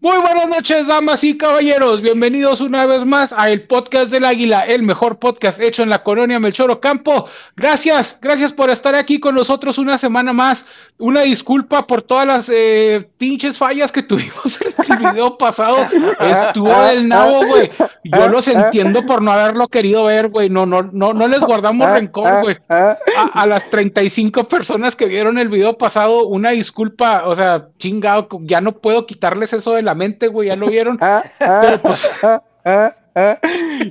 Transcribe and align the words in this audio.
Muy 0.00 0.16
buenas 0.20 0.46
noches, 0.46 0.86
damas 0.86 1.24
y 1.24 1.36
caballeros. 1.36 2.02
Bienvenidos 2.02 2.60
una 2.60 2.86
vez 2.86 3.04
más 3.04 3.32
a 3.36 3.48
el 3.48 3.66
podcast 3.66 4.12
del 4.12 4.26
Águila, 4.26 4.60
el 4.60 4.84
mejor 4.84 5.18
podcast 5.18 5.58
hecho 5.58 5.82
en 5.82 5.90
la 5.90 6.04
colonia 6.04 6.38
Melchoro 6.38 6.80
Campo. 6.80 7.26
Gracias, 7.56 8.16
gracias 8.22 8.52
por 8.52 8.70
estar 8.70 8.94
aquí 8.94 9.18
con 9.18 9.34
nosotros 9.34 9.76
una 9.76 9.98
semana 9.98 10.32
más. 10.32 10.66
Una 10.98 11.22
disculpa 11.22 11.88
por 11.88 12.02
todas 12.02 12.28
las 12.28 12.48
eh, 12.48 13.08
pinches 13.18 13.58
fallas 13.58 13.90
que 13.90 14.02
tuvimos 14.04 14.60
en 14.60 14.72
el 14.88 14.98
video 14.98 15.36
pasado. 15.36 15.78
Estuvo 16.20 16.80
del 16.82 17.08
nabo, 17.08 17.44
güey. 17.44 17.68
Yo 18.04 18.28
los 18.28 18.46
entiendo 18.46 19.04
por 19.04 19.20
no 19.20 19.32
haberlo 19.32 19.66
querido 19.66 20.04
ver, 20.04 20.28
güey. 20.28 20.48
No, 20.48 20.64
no, 20.64 20.82
no, 20.92 21.12
no 21.12 21.26
les 21.26 21.40
guardamos 21.40 21.90
rencor, 21.90 22.42
güey. 22.42 22.56
A, 22.68 22.96
a 23.32 23.46
las 23.48 23.68
35 23.68 24.44
personas 24.44 24.94
que 24.94 25.06
vieron 25.06 25.38
el 25.38 25.48
video 25.48 25.76
pasado, 25.76 26.24
una 26.28 26.50
disculpa. 26.50 27.24
O 27.26 27.34
sea, 27.34 27.70
chingado, 27.78 28.28
ya 28.42 28.60
no 28.60 28.76
puedo 28.76 29.04
quitarles 29.04 29.52
eso 29.52 29.74
de 29.74 29.87
la 29.88 29.94
mente, 29.94 30.28
güey, 30.28 30.48
ya 30.48 30.56
lo 30.56 30.68
vieron. 30.68 30.98
Ah, 31.08 31.24
ah, 31.40 31.78
pues, 31.82 32.06
ah, 32.64 32.92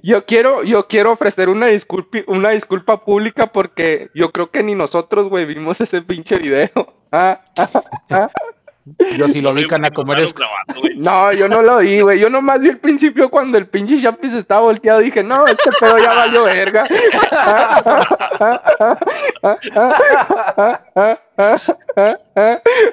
yo 0.04 0.26
quiero, 0.26 0.64
yo 0.64 0.88
quiero 0.88 1.12
ofrecer 1.12 1.50
una 1.50 1.68
disculpa, 1.68 2.20
una 2.28 2.52
disculpa 2.52 3.04
pública 3.04 3.48
porque 3.48 4.10
yo 4.14 4.32
creo 4.32 4.52
que 4.52 4.62
ni 4.62 4.76
nosotros, 4.76 5.28
güey, 5.30 5.46
vimos 5.46 5.82
ese 5.82 6.02
pinche 6.02 6.38
video. 6.38 6.70
Yo 9.18 9.28
sí 9.28 9.42
lo 9.42 9.54
vi, 9.54 9.66
cana, 9.66 9.92
como 9.92 10.14
eres. 10.14 10.34
No, 10.96 11.34
yo 11.34 11.48
no 11.50 11.62
lo 11.62 11.78
vi, 11.80 12.02
güey. 12.02 12.20
Yo 12.20 12.30
nomás 12.30 12.60
vi 12.60 12.70
el 12.70 12.80
principio 12.80 13.30
cuando 13.30 13.58
el 13.58 13.68
pinche 13.68 14.02
Chapi 14.02 14.30
se 14.30 14.40
estaba 14.40 14.62
volteado. 14.62 15.00
Dije, 15.00 15.24
no, 15.24 15.46
este 15.46 15.72
pedo 15.80 15.98
ya 15.98 16.14
valió 16.14 16.44
verga. 16.44 16.88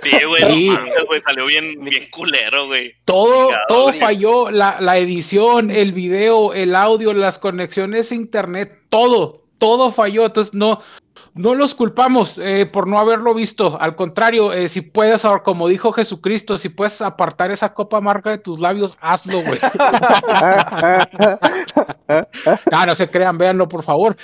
Sí, 0.01 0.11
güey, 0.27 0.69
güey, 1.07 1.21
salió 1.21 1.47
bien, 1.47 1.83
bien 1.83 2.07
culero, 2.11 2.67
güey. 2.67 2.95
Todo, 3.05 3.51
todo 3.69 3.93
falló, 3.93 4.51
la, 4.51 4.79
la 4.81 4.97
edición, 4.99 5.71
el 5.71 5.93
video, 5.93 6.55
el 6.55 6.75
audio, 6.75 7.13
las 7.13 7.39
conexiones 7.39 8.11
a 8.11 8.15
internet, 8.15 8.79
todo, 8.89 9.45
todo 9.59 9.91
falló. 9.91 10.27
Entonces, 10.27 10.55
no, 10.55 10.81
no 11.35 11.55
los 11.55 11.75
culpamos 11.75 12.39
eh, 12.39 12.65
por 12.67 12.87
no 12.87 12.99
haberlo 12.99 13.35
visto. 13.35 13.77
Al 13.81 13.97
contrario, 13.97 14.53
eh, 14.53 14.69
si 14.69 14.83
puedes, 14.83 15.27
como 15.43 15.67
dijo 15.67 15.93
Jesucristo, 15.93 16.57
si 16.57 16.69
puedes 16.69 17.03
apartar 17.03 17.51
esa 17.51 17.75
copa 17.75 17.99
amarga 17.99 18.31
de 18.31 18.39
tus 18.39 18.61
labios, 18.61 18.97
hazlo, 19.01 19.43
güey. 19.43 19.59
ah, 22.73 22.87
no 22.87 22.95
se 22.95 23.11
crean, 23.11 23.37
véanlo, 23.37 23.69
por 23.69 23.83
favor. 23.83 24.17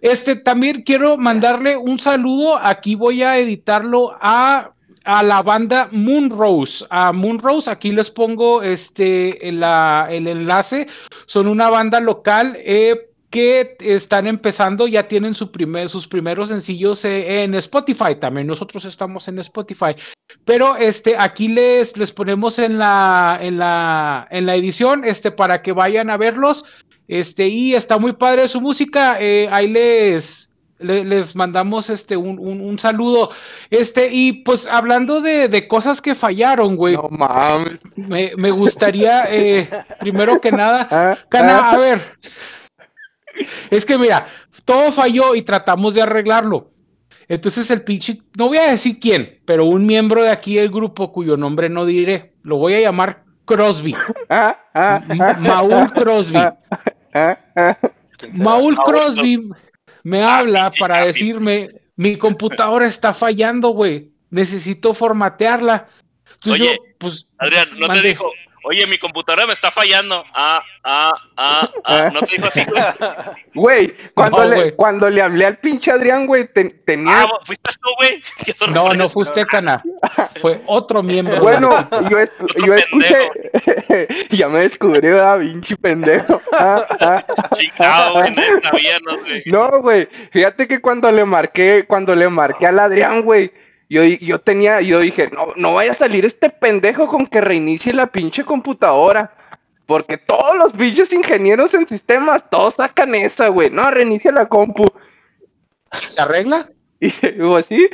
Este, 0.00 0.36
también 0.36 0.82
quiero 0.82 1.16
mandarle 1.16 1.76
un 1.76 1.98
saludo. 1.98 2.58
Aquí 2.62 2.94
voy 2.94 3.22
a 3.22 3.38
editarlo 3.38 4.14
a 4.20 4.72
a 5.08 5.22
la 5.22 5.42
banda 5.42 5.88
Moonrose. 5.90 6.84
A 6.90 7.12
Moonrose, 7.12 7.70
aquí 7.70 7.92
les 7.92 8.10
pongo 8.10 8.62
este 8.62 9.48
el, 9.48 9.62
el 10.10 10.28
enlace. 10.28 10.86
Son 11.24 11.48
una 11.48 11.70
banda 11.70 11.98
local. 11.98 12.58
Eh, 12.60 13.07
que 13.30 13.76
están 13.80 14.26
empezando, 14.26 14.86
ya 14.86 15.06
tienen 15.06 15.34
su 15.34 15.50
primer, 15.50 15.88
sus 15.88 16.08
primeros 16.08 16.48
sencillos 16.48 17.04
eh, 17.04 17.42
en 17.42 17.54
Spotify, 17.54 18.16
también 18.18 18.46
nosotros 18.46 18.84
estamos 18.86 19.28
en 19.28 19.38
Spotify, 19.40 19.92
pero 20.44 20.76
este, 20.76 21.16
aquí 21.18 21.48
les, 21.48 21.96
les 21.96 22.12
ponemos 22.12 22.58
en 22.58 22.78
la, 22.78 23.38
en 23.40 23.58
la, 23.58 24.26
en 24.30 24.46
la 24.46 24.54
edición, 24.54 25.04
este, 25.04 25.30
para 25.30 25.60
que 25.60 25.72
vayan 25.72 26.08
a 26.08 26.16
verlos, 26.16 26.64
este, 27.06 27.48
y 27.48 27.74
está 27.74 27.98
muy 27.98 28.14
padre 28.14 28.48
su 28.48 28.60
música, 28.60 29.18
eh, 29.20 29.48
ahí 29.50 29.68
les, 29.68 30.48
les, 30.78 31.36
mandamos 31.36 31.90
este, 31.90 32.16
un, 32.16 32.38
un, 32.38 32.78
saludo, 32.78 33.30
este, 33.68 34.08
y 34.10 34.44
pues 34.44 34.66
hablando 34.66 35.20
de, 35.20 35.48
de 35.48 35.68
cosas 35.68 36.00
que 36.00 36.14
fallaron, 36.14 36.76
güey, 36.76 36.94
no 36.94 37.08
mames. 37.10 37.78
Me, 37.96 38.32
me 38.36 38.50
gustaría, 38.50 39.24
eh, 39.28 39.68
primero 40.00 40.40
que 40.40 40.50
nada, 40.50 40.88
ah, 40.90 41.18
Cana, 41.28 41.58
ah. 41.58 41.72
a 41.72 41.78
ver, 41.78 42.00
es 43.70 43.84
que 43.84 43.98
mira, 43.98 44.26
todo 44.64 44.92
falló 44.92 45.34
y 45.34 45.42
tratamos 45.42 45.94
de 45.94 46.02
arreglarlo. 46.02 46.70
Entonces 47.28 47.70
el 47.70 47.82
pinche, 47.82 48.22
no 48.38 48.48
voy 48.48 48.58
a 48.58 48.70
decir 48.70 48.98
quién, 48.98 49.40
pero 49.44 49.66
un 49.66 49.86
miembro 49.86 50.24
de 50.24 50.30
aquí 50.30 50.54
del 50.56 50.70
grupo 50.70 51.12
cuyo 51.12 51.36
nombre 51.36 51.68
no 51.68 51.84
diré, 51.84 52.32
lo 52.42 52.56
voy 52.56 52.74
a 52.74 52.80
llamar 52.80 53.24
Crosby. 53.44 53.94
Maul 55.38 55.92
Crosby. 55.92 56.38
Maul 58.32 58.76
Crosby 58.76 59.50
me 60.04 60.22
habla 60.22 60.70
para 60.78 61.04
decirme, 61.04 61.68
mi 61.96 62.16
computadora 62.16 62.86
está 62.86 63.12
fallando, 63.12 63.70
güey. 63.70 64.12
Necesito 64.30 64.94
formatearla. 64.94 65.88
Oye, 66.50 66.78
pues, 66.98 67.26
Adrián, 67.38 67.68
¿no 67.78 67.88
te 67.88 68.02
dijo, 68.02 68.30
Oye, 68.64 68.86
mi 68.86 68.98
computadora 68.98 69.46
me 69.46 69.52
está 69.52 69.70
fallando. 69.70 70.24
Ah, 70.34 70.62
ah, 70.84 71.12
ah, 71.36 71.70
ah. 71.84 72.10
¿No 72.12 72.20
te 72.22 72.36
dijo 72.36 72.48
así, 72.48 72.64
güey? 72.64 72.82
Güey, 73.54 73.94
cuando, 74.14 74.44
le, 74.44 74.74
cuando 74.74 75.10
le 75.10 75.20
hablé 75.20 75.46
al 75.46 75.56
pinche 75.56 75.90
Adrián, 75.90 76.26
güey, 76.26 76.46
tenía. 76.84 77.22
Ah, 77.22 77.28
¿fuiste 77.44 77.70
tú, 77.80 77.88
güey? 77.96 78.22
No, 78.72 78.94
no 78.94 79.08
fuiste, 79.08 79.44
Cana. 79.46 79.82
Fue 80.40 80.62
otro 80.66 81.02
miembro. 81.02 81.40
Bueno, 81.40 81.88
yo, 82.08 82.18
yo 82.66 82.74
escuché. 82.74 83.30
ya 84.30 84.48
me 84.48 84.60
descubrió, 84.60 85.24
ah, 85.26 85.38
pinche 85.38 85.76
pendejo. 85.76 86.40
Chingado, 87.54 88.12
güey, 88.14 88.30
no 88.30 88.60
sabía, 88.62 88.98
no 89.00 89.24
sé. 89.24 89.42
No, 89.46 89.82
güey, 89.82 90.08
fíjate 90.30 90.68
que 90.68 90.80
cuando 90.80 91.10
le 91.10 91.24
marqué, 91.24 91.84
cuando 91.86 92.14
le 92.14 92.28
marqué 92.28 92.66
al 92.66 92.78
Adrián, 92.78 93.22
güey 93.22 93.50
yo, 93.88 94.04
yo 94.04 94.38
tenía, 94.40 94.80
yo 94.80 95.00
dije, 95.00 95.30
no, 95.32 95.54
no 95.56 95.74
vaya 95.74 95.92
a 95.92 95.94
salir 95.94 96.24
este 96.24 96.50
pendejo 96.50 97.08
con 97.08 97.26
que 97.26 97.40
reinicie 97.40 97.92
la 97.92 98.06
pinche 98.06 98.44
computadora. 98.44 99.32
Porque 99.86 100.18
todos 100.18 100.54
los 100.54 100.74
pinches 100.74 101.12
ingenieros 101.14 101.72
en 101.72 101.88
sistemas, 101.88 102.50
todos 102.50 102.74
sacan 102.74 103.14
esa, 103.14 103.48
güey. 103.48 103.70
No, 103.70 103.90
reinicia 103.90 104.30
la 104.30 104.46
compu. 104.46 104.86
¿Se 106.06 106.20
arregla? 106.20 106.68
Y 107.00 107.10
digo, 107.10 107.56
así. 107.56 107.88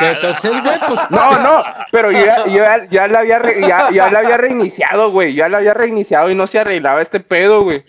Entonces, 0.00 0.50
güey, 0.62 0.78
pues. 0.86 1.00
No, 1.08 1.38
no, 1.38 1.62
pero 1.90 2.12
yo 2.12 2.26
ya, 2.26 2.86
ya, 2.90 3.08
la 3.08 3.20
había 3.20 3.42
ya, 3.66 3.90
ya 3.90 4.10
la 4.10 4.18
había 4.18 4.36
reiniciado, 4.36 5.10
güey. 5.10 5.32
Ya 5.32 5.48
la 5.48 5.58
había 5.58 5.72
reiniciado 5.72 6.30
y 6.30 6.34
no 6.34 6.46
se 6.46 6.58
arreglaba 6.58 7.00
este 7.00 7.20
pedo, 7.20 7.62
güey. 7.62 7.84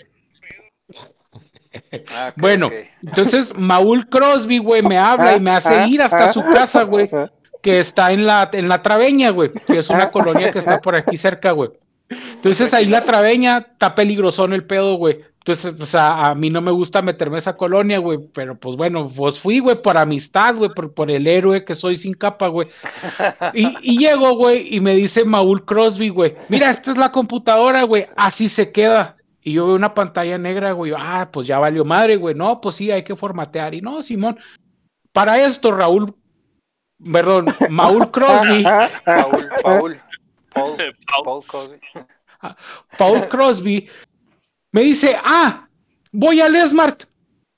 Ah, 2.12 2.34
bueno, 2.36 2.70
entonces 3.06 3.58
Maul 3.58 4.08
Crosby, 4.10 4.60
güey, 4.60 4.82
me 4.82 4.98
habla 4.98 5.36
y 5.36 5.40
me 5.40 5.52
hace 5.52 5.88
ir 5.88 6.02
hasta 6.02 6.32
su 6.32 6.42
casa, 6.42 6.84
güey, 6.84 7.10
que 7.62 7.80
está 7.80 8.12
en 8.12 8.26
la, 8.26 8.50
en 8.54 8.70
la 8.70 8.82
Traveña, 8.82 9.32
güey, 9.32 9.52
que 9.66 9.80
es 9.80 9.90
una 9.90 10.12
colonia 10.12 10.52
que 10.52 10.60
está 10.60 10.80
por 10.80 10.96
aquí 10.96 11.18
cerca, 11.18 11.52
güey. 11.52 11.72
Entonces 12.10 12.74
ahí 12.74 12.88
la 12.88 13.02
Traveña 13.02 13.68
está 13.72 13.94
peligrosón 13.96 14.54
el 14.54 14.66
pedo, 14.66 14.96
güey. 14.96 15.20
Entonces, 15.40 15.74
pues 15.78 15.96
a, 15.96 16.36
mí 16.36 16.50
no 16.50 16.62
me 16.62 16.72
gusta 16.72 17.02
meterme 17.02 17.38
a 17.38 17.40
esa 17.40 17.56
colonia, 17.56 17.98
güey, 17.98 18.20
pero 18.34 18.60
pues 18.60 18.76
bueno, 18.76 19.10
pues 19.10 19.40
fui, 19.40 19.60
güey, 19.60 19.82
por 19.82 19.98
amistad, 19.98 20.56
güey, 20.56 20.70
por, 20.76 20.94
por, 20.94 21.10
el 21.10 21.26
héroe 21.28 21.64
que 21.64 21.76
soy 21.76 21.96
sin 21.96 22.14
capa, 22.14 22.48
güey. 22.50 22.68
Y, 23.54 23.68
y 23.82 23.98
llego, 23.98 24.36
güey, 24.36 24.76
y 24.76 24.82
me 24.82 24.94
dice 24.96 25.24
Maul 25.24 25.66
Crosby, 25.66 26.10
güey, 26.10 26.36
mira, 26.50 26.70
esta 26.70 26.92
es 26.92 26.98
la 26.98 27.12
computadora, 27.12 27.84
güey, 27.84 28.08
así 28.16 28.48
se 28.48 28.72
queda. 28.72 29.16
Y 29.42 29.54
yo 29.54 29.68
veo 29.68 29.76
una 29.76 29.94
pantalla 29.94 30.38
negra, 30.38 30.74
güey, 30.74 30.94
ah, 30.98 31.30
pues 31.32 31.48
ya 31.48 31.60
valió 31.60 31.86
madre, 31.86 32.18
güey, 32.18 32.36
no, 32.36 32.60
pues 32.60 32.76
sí, 32.76 32.92
hay 32.92 33.04
que 33.04 33.16
formatear. 33.16 33.74
Y 33.74 33.82
no, 33.82 34.02
Simón, 34.02 34.38
para 35.12 35.38
esto, 35.38 35.72
Raúl, 35.72 36.14
perdón, 37.12 37.48
Maul 37.70 38.12
Crosby. 38.12 38.64
Paul, 39.06 39.50
Paul, 39.64 40.02
Paul, 40.54 40.78
Paul 41.24 41.44
Crosby. 41.46 41.80
Paul 42.98 43.28
Crosby 43.30 43.90
me 44.72 44.82
dice, 44.82 45.16
ah, 45.24 45.68
voy 46.12 46.42
al 46.42 46.56
Smart. 46.68 47.04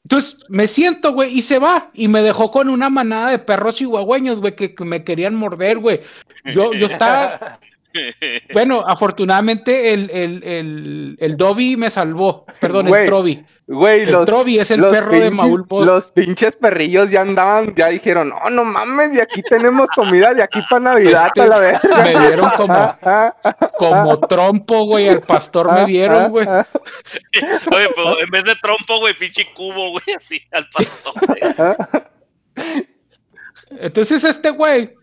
Entonces 0.04 0.38
me 0.50 0.68
siento, 0.68 1.14
güey, 1.14 1.38
y 1.38 1.42
se 1.42 1.60
va. 1.60 1.92
Y 1.94 2.08
me 2.08 2.22
dejó 2.22 2.52
con 2.52 2.70
una 2.70 2.90
manada 2.90 3.30
de 3.30 3.40
perros 3.40 3.76
chihuahueños, 3.76 4.42
güey, 4.42 4.56
que, 4.56 4.74
que 4.74 4.84
me 4.84 5.04
querían 5.04 5.36
morder, 5.36 5.78
güey. 5.80 6.02
Yo, 6.46 6.74
yo 6.74 6.86
estaba, 6.88 7.60
bueno, 8.54 8.84
afortunadamente 8.86 9.94
el, 9.94 10.10
el, 10.12 10.44
el, 10.44 11.18
el 11.20 11.38
Dobby 11.38 11.78
me 11.78 11.90
salvó. 11.90 12.46
Perdón, 12.60 12.94
el 12.94 13.06
Trovi. 13.06 13.46
Güey, 13.68 14.02
el 14.02 14.26
Trovi 14.26 14.60
es 14.60 14.70
el 14.72 14.82
perro 14.82 15.12
de 15.12 15.32
Maul 15.32 15.66
Los 15.70 16.08
pinches 16.08 16.54
perrillos 16.58 17.10
ya 17.10 17.22
andaban, 17.22 17.74
ya 17.76 17.88
dijeron, 17.88 18.30
no, 18.30 18.50
no 18.50 18.66
mames, 18.66 19.14
de 19.14 19.22
aquí 19.22 19.42
tenemos 19.42 19.90
comida, 19.96 20.34
de 20.34 20.44
aquí 20.44 20.60
para 20.70 20.82
Navidad 20.82 21.28
este, 21.28 21.42
a 21.42 21.48
la 21.48 21.60
vez. 21.60 21.80
Me 22.04 22.20
vieron 22.20 22.50
como, 22.58 22.98
como 23.78 24.20
trompo, 24.28 24.86
güey, 24.86 25.08
al 25.08 25.22
pastor 25.22 25.72
me 25.74 25.86
vieron, 25.86 26.32
güey. 26.32 26.48
Oye, 26.48 27.88
pero 27.96 28.20
en 28.20 28.30
vez 28.30 28.44
de 28.44 28.56
trompo, 28.56 29.00
güey, 29.00 29.16
pinche 29.16 29.48
cubo, 29.54 29.92
güey, 29.92 30.16
así, 30.18 30.42
al 30.52 30.68
pastor. 30.70 31.78
Entonces 33.80 34.24
este 34.24 34.50
güey 34.50 34.94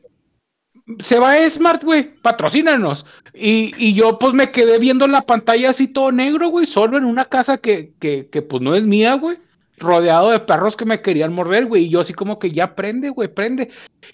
se 0.99 1.19
va 1.19 1.33
a 1.33 1.51
Smart, 1.51 1.85
güey, 1.85 2.15
patrocínanos. 2.23 3.07
Y, 3.35 3.75
y, 3.77 3.95
yo 3.95 4.19
pues 4.19 4.35
me 4.35 4.51
quedé 4.51 4.79
viendo 4.79 5.07
la 5.07 5.23
pantalla 5.23 5.71
así 5.71 5.89
todo 5.89 6.11
negro, 6.11 6.49
güey, 6.49 6.67
solo 6.67 6.99
en 6.99 7.05
una 7.05 7.27
casa 7.27 7.59
que, 7.59 7.93
que, 8.01 8.29
que 8.29 8.43
pues 8.43 8.63
no 8.63 8.75
es 8.75 8.85
mía, 8.85 9.15
güey. 9.15 9.39
rodeado 9.77 10.31
de 10.31 10.41
perros 10.41 10.77
que 10.77 10.85
me 10.85 11.03
querían 11.03 11.33
morder, 11.33 11.67
güey. 11.67 11.85
Y 11.85 11.89
yo 11.91 12.01
así 12.01 12.15
como 12.15 12.39
que 12.39 12.51
ya 12.51 12.75
prende, 12.75 13.11
güey, 13.11 13.29
prende. 13.29 13.71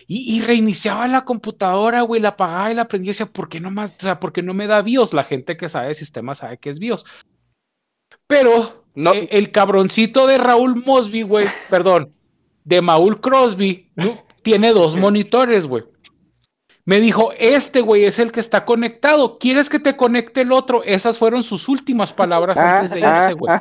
Y, 0.06 0.40
reiniciaba 0.42 1.06
la 1.06 1.24
computadora, 1.24 2.02
güey, 2.02 2.20
la 2.20 2.30
apagaba 2.30 2.70
y 2.72 2.74
la 2.74 2.88
prendía 2.88 3.10
y 3.10 3.12
decía, 3.12 3.26
¿por 3.26 3.48
qué 3.48 3.60
no 3.60 3.70
más? 3.70 3.92
O 3.92 4.02
sea, 4.02 4.20
¿por 4.20 4.32
qué 4.32 4.42
no 4.42 4.52
me 4.52 4.66
da 4.66 4.82
BIOS? 4.82 5.14
La 5.14 5.24
gente 5.24 5.56
que 5.56 5.68
sabe 5.68 5.88
de 5.88 5.94
sistema 5.94 6.34
sabe 6.34 6.58
que 6.58 6.70
es 6.70 6.78
BIOS. 6.78 7.06
Pero 8.26 8.84
eh, 8.96 9.28
el 9.30 9.50
cabroncito 9.52 10.26
de 10.26 10.38
Raúl 10.38 10.82
Mosby, 10.84 11.22
güey, 11.22 11.46
perdón, 11.70 12.12
de 12.64 12.80
Maul 12.80 13.20
Crosby, 13.20 13.90
tiene 14.42 14.72
dos 14.72 14.96
monitores, 14.96 15.66
güey. 15.66 15.84
Me 16.86 17.00
dijo, 17.00 17.32
este 17.38 17.80
güey 17.80 18.04
es 18.04 18.18
el 18.18 18.30
que 18.30 18.40
está 18.40 18.64
conectado. 18.64 19.38
¿Quieres 19.38 19.70
que 19.70 19.78
te 19.78 19.96
conecte 19.96 20.42
el 20.42 20.52
otro? 20.52 20.82
Esas 20.84 21.18
fueron 21.18 21.42
sus 21.42 21.68
últimas 21.68 22.12
palabras 22.12 22.58
antes 22.58 22.90
de 22.90 23.00
irse, 23.00 23.32
güey. 23.32 23.58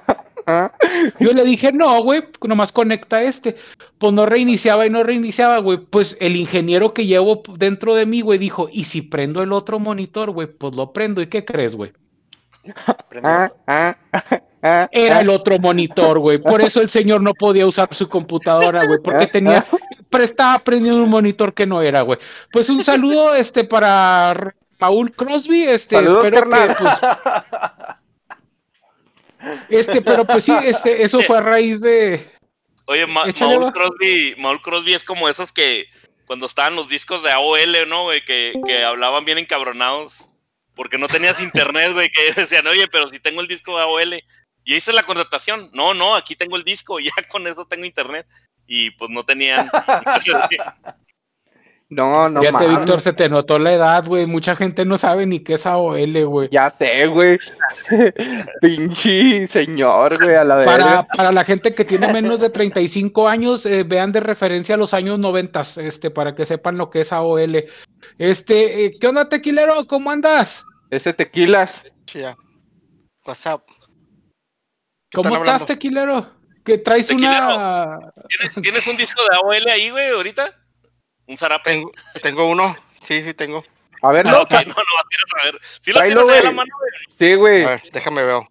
Yo 1.20 1.32
le 1.32 1.44
dije, 1.44 1.72
no, 1.72 2.04
güey, 2.04 2.24
nomás 2.46 2.74
conecta 2.74 3.22
este. 3.24 3.56
Pues 3.98 4.12
no 4.12 4.26
reiniciaba 4.26 4.86
y 4.86 4.90
no 4.90 5.04
reiniciaba, 5.04 5.60
güey. 5.60 5.78
Pues 5.78 6.18
el 6.20 6.36
ingeniero 6.36 6.94
que 6.94 7.06
llevo 7.06 7.44
dentro 7.58 7.96
de 7.96 8.06
mí, 8.06 8.20
güey, 8.22 8.40
dijo, 8.40 8.68
¿y 8.72 8.84
si 8.84 9.02
prendo 9.02 9.42
el 9.42 9.54
otro 9.54 9.80
monitor, 9.80 10.32
güey? 10.32 10.48
Pues 10.48 10.76
lo 10.76 10.92
prendo. 10.92 11.22
¿Y 11.22 11.28
qué 11.28 11.46
crees, 11.46 11.76
güey? 11.76 11.94
Era 14.92 15.20
el 15.20 15.30
otro 15.30 15.60
monitor, 15.60 16.20
güey. 16.20 16.38
Por 16.38 16.62
eso 16.62 16.82
el 16.82 16.88
señor 16.88 17.22
no 17.22 17.34
podía 17.34 17.68
usar 17.68 17.94
su 17.94 18.08
computadora, 18.08 18.86
güey, 18.86 19.00
porque 19.04 19.28
tenía, 19.28 19.66
estaba 20.22 20.60
prendiendo 20.60 21.04
un 21.04 21.10
monitor 21.10 21.54
que 21.54 21.66
no 21.66 21.82
era, 21.82 22.02
güey. 22.02 22.18
Pues 22.52 22.70
un 22.70 22.82
saludo, 22.82 23.36
este, 23.36 23.66
para 23.66 24.56
Paul 24.78 25.12
Crosby, 25.12 25.64
este, 25.64 25.98
espero 25.98 26.50
que, 26.50 26.76
pues, 26.78 26.94
este, 29.70 30.02
pero 30.02 30.26
pues 30.26 30.46
sí, 30.46 30.54
este, 30.64 31.04
eso 31.04 31.22
fue 31.22 31.38
a 31.38 31.42
raíz 31.42 31.82
de. 31.82 32.26
Oye, 32.86 33.06
Maul 33.06 33.34
Crosby, 33.74 34.36
Maul 34.38 34.62
Crosby 34.62 34.94
es 34.94 35.04
como 35.04 35.28
esos 35.28 35.52
que 35.52 35.86
cuando 36.26 36.46
estaban 36.46 36.76
los 36.76 36.88
discos 36.88 37.22
de 37.22 37.32
AOL, 37.32 37.90
¿no, 37.90 38.04
güey? 38.04 38.24
Que, 38.24 38.54
que 38.66 38.84
hablaban 38.84 39.26
bien 39.26 39.38
encabronados 39.38 40.30
porque 40.76 40.98
no 40.98 41.08
tenías 41.08 41.40
internet, 41.42 41.92
güey, 41.94 42.10
que 42.10 42.42
decían, 42.42 42.66
oye, 42.68 42.88
pero 42.88 43.08
si 43.10 43.20
tengo 43.20 43.42
el 43.42 43.48
disco 43.48 43.76
de 43.76 43.84
AOL, 43.84 44.24
y 44.66 44.76
hice 44.76 44.94
la 44.94 45.04
contratación. 45.04 45.70
No, 45.74 45.94
no, 45.94 46.16
aquí 46.16 46.36
tengo 46.36 46.56
el 46.56 46.64
disco, 46.64 47.00
ya 47.00 47.12
con 47.30 47.46
eso 47.48 47.66
tengo 47.66 47.86
internet. 47.86 48.28
Y 48.66 48.92
pues 48.92 49.12
no 49.12 49.26
tenían. 49.26 49.70
no, 51.90 52.30
no. 52.30 52.42
Fíjate, 52.42 52.68
Víctor, 52.70 53.02
se 53.02 53.12
te 53.12 53.28
notó 53.28 53.60
la 53.60 53.74
edad, 53.74 54.06
güey. 54.08 54.26
Mucha 54.26 54.56
gente 54.56 54.86
no 54.86 54.96
sabe 54.96 55.26
ni 55.26 55.42
qué 55.42 55.56
es 55.56 55.66
AOL, 55.66 56.26
güey. 56.26 56.48
Ya 56.50 56.70
sé, 56.70 57.08
güey. 57.08 57.38
Pinche 58.62 59.48
señor, 59.48 60.18
güey, 60.24 60.36
a 60.36 60.46
la 60.46 60.56
vez. 60.56 60.66
Para, 60.66 61.06
para, 61.06 61.34
la 61.34 61.44
gente 61.44 61.76
que 61.76 61.84
tiene 61.84 62.14
menos 62.14 62.40
de 62.40 62.52
35 62.52 63.28
años, 63.28 63.66
eh, 63.66 63.84
vean 63.84 64.14
de 64.14 64.22
referencia 64.22 64.76
a 64.76 64.78
los 64.78 64.94
años 64.94 65.20
90, 65.20 65.62
este, 65.82 66.10
para 66.10 66.36
que 66.36 66.46
sepan 66.46 66.78
lo 66.78 66.90
que 66.90 67.02
es 67.02 67.12
AOL. 67.12 67.66
Este, 68.18 68.86
eh, 68.86 68.98
¿qué 68.98 69.08
onda, 69.08 69.28
tequilero? 69.28 69.88
¿Cómo 69.88 70.10
andas? 70.10 70.64
Ese 70.90 71.14
tequilas. 71.14 71.86
Chía. 72.06 72.38
WhatsApp. 73.26 73.62
¿Cómo 75.14 75.36
estás, 75.36 75.66
tequilero? 75.66 76.32
Que 76.64 76.78
traes 76.78 77.10
una. 77.12 78.00
¿Tienes, 78.62 78.88
un 78.88 78.98
disco 78.98 79.22
de 79.30 79.36
AOL 79.36 79.70
ahí, 79.70 79.90
güey, 79.90 80.10
ahorita? 80.10 80.56
¿Un 81.28 81.38
zarape? 81.38 81.84
Tengo, 82.22 82.48
uno. 82.48 82.76
Sí, 83.04 83.24
sí, 83.24 83.34
tengo. 83.34 83.64
A 84.02 84.12
ver, 84.12 84.26
no. 84.26 84.46
Ah, 84.50 84.64
no, 84.66 84.74
no, 84.74 85.42
a 85.42 85.46
ver. 85.46 85.60
¿Sí 85.82 85.92
lo 85.92 86.02
tienes 86.02 86.24
ahí 86.30 86.38
en 86.40 86.44
la 86.44 86.52
mano, 86.52 86.72
güey? 86.78 86.92
Sí, 87.10 87.36
güey. 87.36 87.64
A 87.64 87.70
ver, 87.70 87.84
déjame 87.92 88.24
ver. 88.24 88.42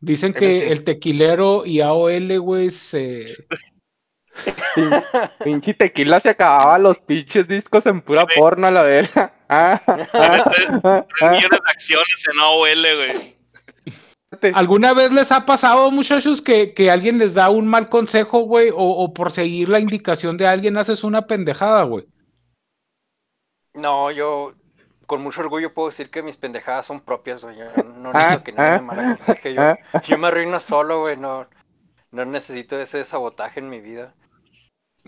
Dicen 0.00 0.32
que 0.34 0.68
el 0.70 0.84
tequilero 0.84 1.64
y 1.64 1.80
AOL, 1.80 2.38
güey, 2.40 2.70
se. 2.70 3.26
Pinche 5.42 5.72
tequila 5.72 6.20
se 6.20 6.30
acababa 6.30 6.78
los 6.78 6.98
pinches 6.98 7.48
discos 7.48 7.86
en 7.86 8.02
pura 8.02 8.26
porno 8.26 8.66
a 8.66 8.70
la 8.70 8.82
verga. 8.82 9.32
Ah, 9.48 9.80
millones 11.22 11.50
de 11.50 11.70
acciones 11.70 12.24
en 12.32 12.40
AOL, 12.40 12.96
güey. 12.96 13.35
¿Alguna 14.54 14.92
vez 14.92 15.12
les 15.12 15.30
ha 15.30 15.46
pasado, 15.46 15.90
muchachos, 15.90 16.42
que, 16.42 16.90
alguien 16.90 17.18
les 17.18 17.34
da 17.34 17.48
un 17.48 17.66
mal 17.66 17.88
consejo, 17.88 18.40
güey, 18.40 18.70
o, 18.74 19.12
por 19.14 19.30
seguir 19.30 19.68
la 19.68 19.80
indicación 19.80 20.36
de 20.36 20.46
alguien 20.46 20.76
haces 20.76 21.04
una 21.04 21.26
pendejada, 21.26 21.84
güey? 21.84 22.06
No, 23.74 24.10
yo 24.10 24.54
con 25.06 25.22
mucho 25.22 25.42
orgullo 25.42 25.72
puedo 25.72 25.88
decir 25.88 26.10
que 26.10 26.22
mis 26.22 26.36
pendejadas 26.36 26.86
son 26.86 27.00
propias, 27.00 27.42
güey. 27.42 27.56
Yo 27.56 27.66
no 27.84 28.10
necesito 28.12 28.40
ah, 28.40 28.42
que 28.42 28.52
nadie 28.52 28.70
me 28.70 28.76
ah, 28.76 28.82
mal 28.82 29.00
aconseje. 29.00 29.54
Yo, 29.54 29.62
ah. 29.62 29.78
yo 30.02 30.18
me 30.18 30.28
arruino 30.28 30.58
solo, 30.58 31.00
güey. 31.00 31.16
No, 31.16 31.46
no 32.10 32.24
necesito 32.24 32.78
ese 32.80 33.04
sabotaje 33.04 33.60
en 33.60 33.68
mi 33.68 33.80
vida. 33.80 34.14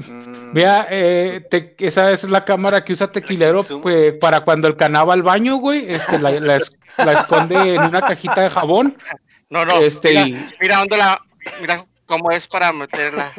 Mm. 0.07 0.53
Vea, 0.53 0.87
eh, 0.91 1.47
esa 1.79 2.11
es 2.11 2.29
la 2.31 2.45
cámara 2.45 2.85
que 2.85 2.93
usa 2.93 3.11
Tequilero 3.11 3.65
pues, 3.83 4.13
para 4.15 4.41
cuando 4.41 4.69
el 4.69 4.77
canal 4.77 5.09
va 5.09 5.15
al 5.15 5.23
baño, 5.23 5.57
güey. 5.57 5.93
Este, 5.93 6.19
la, 6.19 6.57
esconde 7.13 7.75
en 7.75 7.83
una 7.83 8.01
cajita 8.01 8.43
de 8.43 8.51
jabón. 8.51 8.97
No, 9.51 9.65
no. 9.65 9.79
Este, 9.79 10.49
mira, 10.61 10.79
dónde 10.79 10.97
la. 10.97 11.21
Mira 11.61 11.85
cómo 12.09 12.31
es 12.31 12.49
para 12.49 12.73
meterla. 12.73 13.33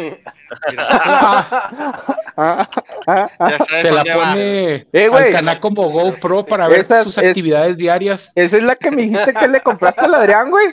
Se 3.81 3.91
la 3.91 4.03
pone 4.03 4.88
eh, 4.94 5.09
al 5.11 5.31
canal 5.31 5.59
como 5.59 5.89
GoPro 5.89 6.45
para 6.45 6.69
ver 6.69 6.85
sus 6.85 7.17
actividades 7.17 7.77
diarias. 7.77 8.31
Esa 8.35 8.57
es 8.57 8.63
la 8.63 8.75
que 8.75 8.91
me 8.91 9.01
dijiste 9.01 9.33
que 9.33 9.47
le 9.47 9.61
compraste 9.61 10.01
al 10.01 10.13
Adrián, 10.13 10.50
güey. 10.50 10.67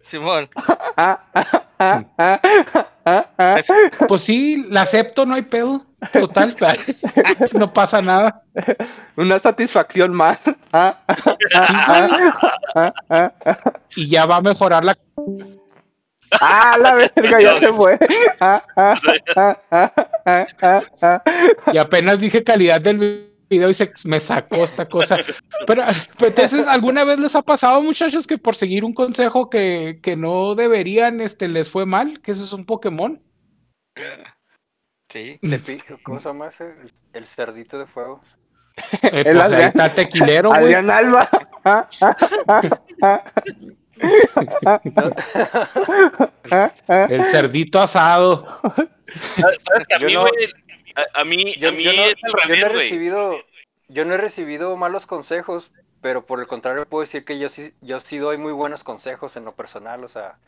Simón. 0.00 0.48
Pues 4.08 4.22
sí, 4.22 4.64
la 4.68 4.82
acepto, 4.82 5.26
no 5.26 5.34
hay 5.34 5.42
pedo. 5.42 5.84
Total, 6.12 6.54
no 7.52 7.72
pasa 7.72 8.02
nada. 8.02 8.42
Una 9.16 9.38
satisfacción 9.38 10.12
más. 10.12 10.38
y 13.96 14.08
ya 14.08 14.26
va 14.26 14.36
a 14.36 14.40
mejorar 14.42 14.84
la. 14.84 14.96
Ah, 16.40 16.76
la 16.80 16.94
verga, 16.94 17.40
ya 17.40 17.58
se 17.58 17.72
fue. 17.72 17.98
y 21.72 21.78
apenas 21.78 22.20
dije 22.20 22.42
calidad 22.42 22.80
del 22.80 23.33
video 23.54 23.68
y 23.68 23.74
se 23.74 23.92
me 24.04 24.20
sacó 24.20 24.64
esta 24.64 24.86
cosa. 24.86 25.18
Pero, 25.66 25.82
entonces, 26.20 26.66
¿alguna 26.66 27.04
vez 27.04 27.20
les 27.20 27.34
ha 27.34 27.42
pasado, 27.42 27.80
muchachos, 27.80 28.26
que 28.26 28.38
por 28.38 28.54
seguir 28.54 28.84
un 28.84 28.92
consejo 28.92 29.50
que, 29.50 30.00
que 30.02 30.16
no 30.16 30.54
deberían, 30.54 31.20
este, 31.20 31.48
les 31.48 31.70
fue 31.70 31.86
mal? 31.86 32.20
Que 32.20 32.32
eso 32.32 32.44
es 32.44 32.52
un 32.52 32.64
Pokémon. 32.64 33.22
Sí. 35.08 35.38
¿Cómo 36.02 36.20
se 36.20 36.28
llama 36.28 36.48
ese? 36.48 36.74
El 37.12 37.26
cerdito 37.26 37.78
de 37.78 37.86
fuego. 37.86 38.20
Eh, 39.02 39.22
el 39.26 39.36
pues, 39.36 39.50
está 39.52 39.94
tequilero, 39.94 40.50
güey. 40.50 40.74
Adrián 40.74 40.90
Alba. 40.90 41.28
el 47.08 47.24
cerdito 47.24 47.80
asado. 47.80 48.60
¿Sabes 49.36 49.86
que 49.86 49.94
a 49.94 50.00
mí, 50.00 50.14
a, 51.14 51.24
mí, 51.24 51.54
yo, 51.58 51.72
no, 51.72 51.78
he 51.78 52.68
recibido, 52.68 53.36
yo 53.88 54.04
no 54.04 54.14
he 54.14 54.18
recibido 54.18 54.76
malos 54.76 55.06
consejos, 55.06 55.70
pero 56.00 56.26
por 56.26 56.40
el 56.40 56.46
contrario 56.46 56.86
puedo 56.86 57.02
decir 57.02 57.24
que 57.24 57.38
yo 57.38 57.48
sí, 57.48 57.72
yo 57.80 58.00
sí 58.00 58.18
doy 58.18 58.38
muy 58.38 58.52
buenos 58.52 58.84
consejos 58.84 59.36
en 59.36 59.44
lo 59.44 59.54
personal, 59.54 60.04
o 60.04 60.08
sea, 60.08 60.38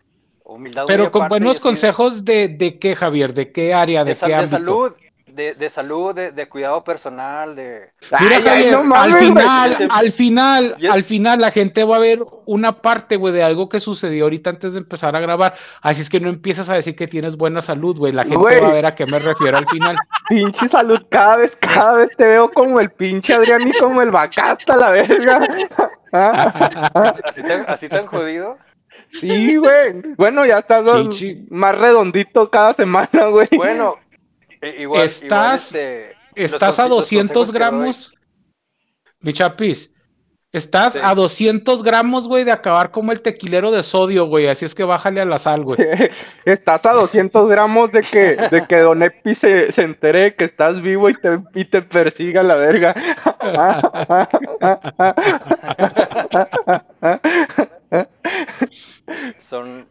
humildad. 0.44 0.84
Pero 0.86 1.10
con 1.10 1.28
buenos 1.28 1.60
consejos 1.60 2.24
de, 2.24 2.48
de 2.48 2.78
qué, 2.78 2.94
Javier, 2.94 3.34
de 3.34 3.52
qué 3.52 3.74
área, 3.74 4.04
de, 4.04 4.14
qué 4.14 4.34
ámbito. 4.34 4.56
salud, 4.56 4.92
de, 5.36 5.54
de 5.54 5.70
salud, 5.70 6.14
de, 6.14 6.32
de, 6.32 6.48
cuidado 6.48 6.82
personal, 6.82 7.54
de... 7.54 7.90
Mira, 8.20 8.36
al 8.36 9.14
final, 9.14 9.88
al 9.90 10.10
final, 10.10 10.76
al 10.90 11.04
final 11.04 11.40
la 11.40 11.50
gente 11.50 11.84
va 11.84 11.96
a 11.96 12.00
ver 12.00 12.24
una 12.46 12.80
parte, 12.80 13.16
güey, 13.16 13.34
de 13.34 13.42
algo 13.42 13.68
que 13.68 13.78
sucedió 13.78 14.24
ahorita 14.24 14.50
antes 14.50 14.72
de 14.72 14.80
empezar 14.80 15.14
a 15.14 15.20
grabar. 15.20 15.54
Así 15.82 16.00
es 16.00 16.08
que 16.08 16.20
no 16.20 16.30
empiezas 16.30 16.70
a 16.70 16.74
decir 16.74 16.96
que 16.96 17.06
tienes 17.06 17.36
buena 17.36 17.60
salud, 17.60 17.98
güey. 17.98 18.12
La 18.12 18.24
gente 18.24 18.60
va 18.60 18.68
a 18.68 18.72
ver 18.72 18.86
a 18.86 18.94
qué 18.94 19.04
me 19.06 19.18
refiero 19.18 19.58
al 19.58 19.68
final. 19.68 19.96
Pinche 20.28 20.68
salud, 20.68 21.02
cada 21.10 21.36
vez, 21.36 21.54
cada 21.56 21.94
vez 21.96 22.10
te 22.16 22.24
veo 22.24 22.50
como 22.50 22.80
el 22.80 22.90
pinche 22.90 23.34
Adrián 23.34 23.68
y 23.68 23.72
como 23.72 24.00
el 24.00 24.10
bacasta, 24.10 24.76
la 24.76 24.90
verga. 24.90 25.46
¿Así 27.24 27.42
tan, 27.42 27.64
así 27.68 27.88
tan 27.88 28.06
jodido? 28.06 28.56
Sí, 29.08 29.56
güey. 29.56 30.02
Bueno, 30.16 30.44
ya 30.46 30.58
estás 30.58 30.84
más 31.50 31.78
redondito 31.78 32.50
cada 32.50 32.72
semana, 32.72 33.26
güey. 33.30 33.48
Bueno, 33.56 33.96
eh, 34.60 34.76
igual, 34.78 35.02
estás, 35.02 35.74
este, 35.74 36.14
estás 36.34 36.78
a 36.78 36.88
200 36.88 37.52
gramos, 37.52 38.14
mi 39.20 39.32
chapis. 39.32 39.90
Estás 40.56 40.96
a 40.96 41.14
200 41.14 41.82
gramos, 41.82 42.28
güey, 42.28 42.44
de 42.44 42.52
acabar 42.52 42.90
como 42.90 43.12
el 43.12 43.20
tequilero 43.20 43.70
de 43.70 43.82
sodio, 43.82 44.26
güey. 44.26 44.46
Así 44.46 44.64
es 44.64 44.74
que 44.74 44.84
bájale 44.84 45.20
a 45.20 45.26
la 45.26 45.36
sal, 45.36 45.62
güey. 45.62 45.78
estás 46.46 46.86
a 46.86 46.94
200 46.94 47.46
gramos 47.46 47.92
de 47.92 48.00
que, 48.00 48.36
de 48.50 48.66
que 48.66 48.78
Don 48.78 49.02
Epi 49.02 49.34
se, 49.34 49.70
se 49.70 49.82
entere 49.82 50.34
que 50.34 50.44
estás 50.44 50.80
vivo 50.80 51.10
y 51.10 51.14
te, 51.14 51.40
y 51.54 51.66
te 51.66 51.82
persiga 51.82 52.42
la 52.42 52.54
verga. 52.54 52.94
son, 59.38 59.86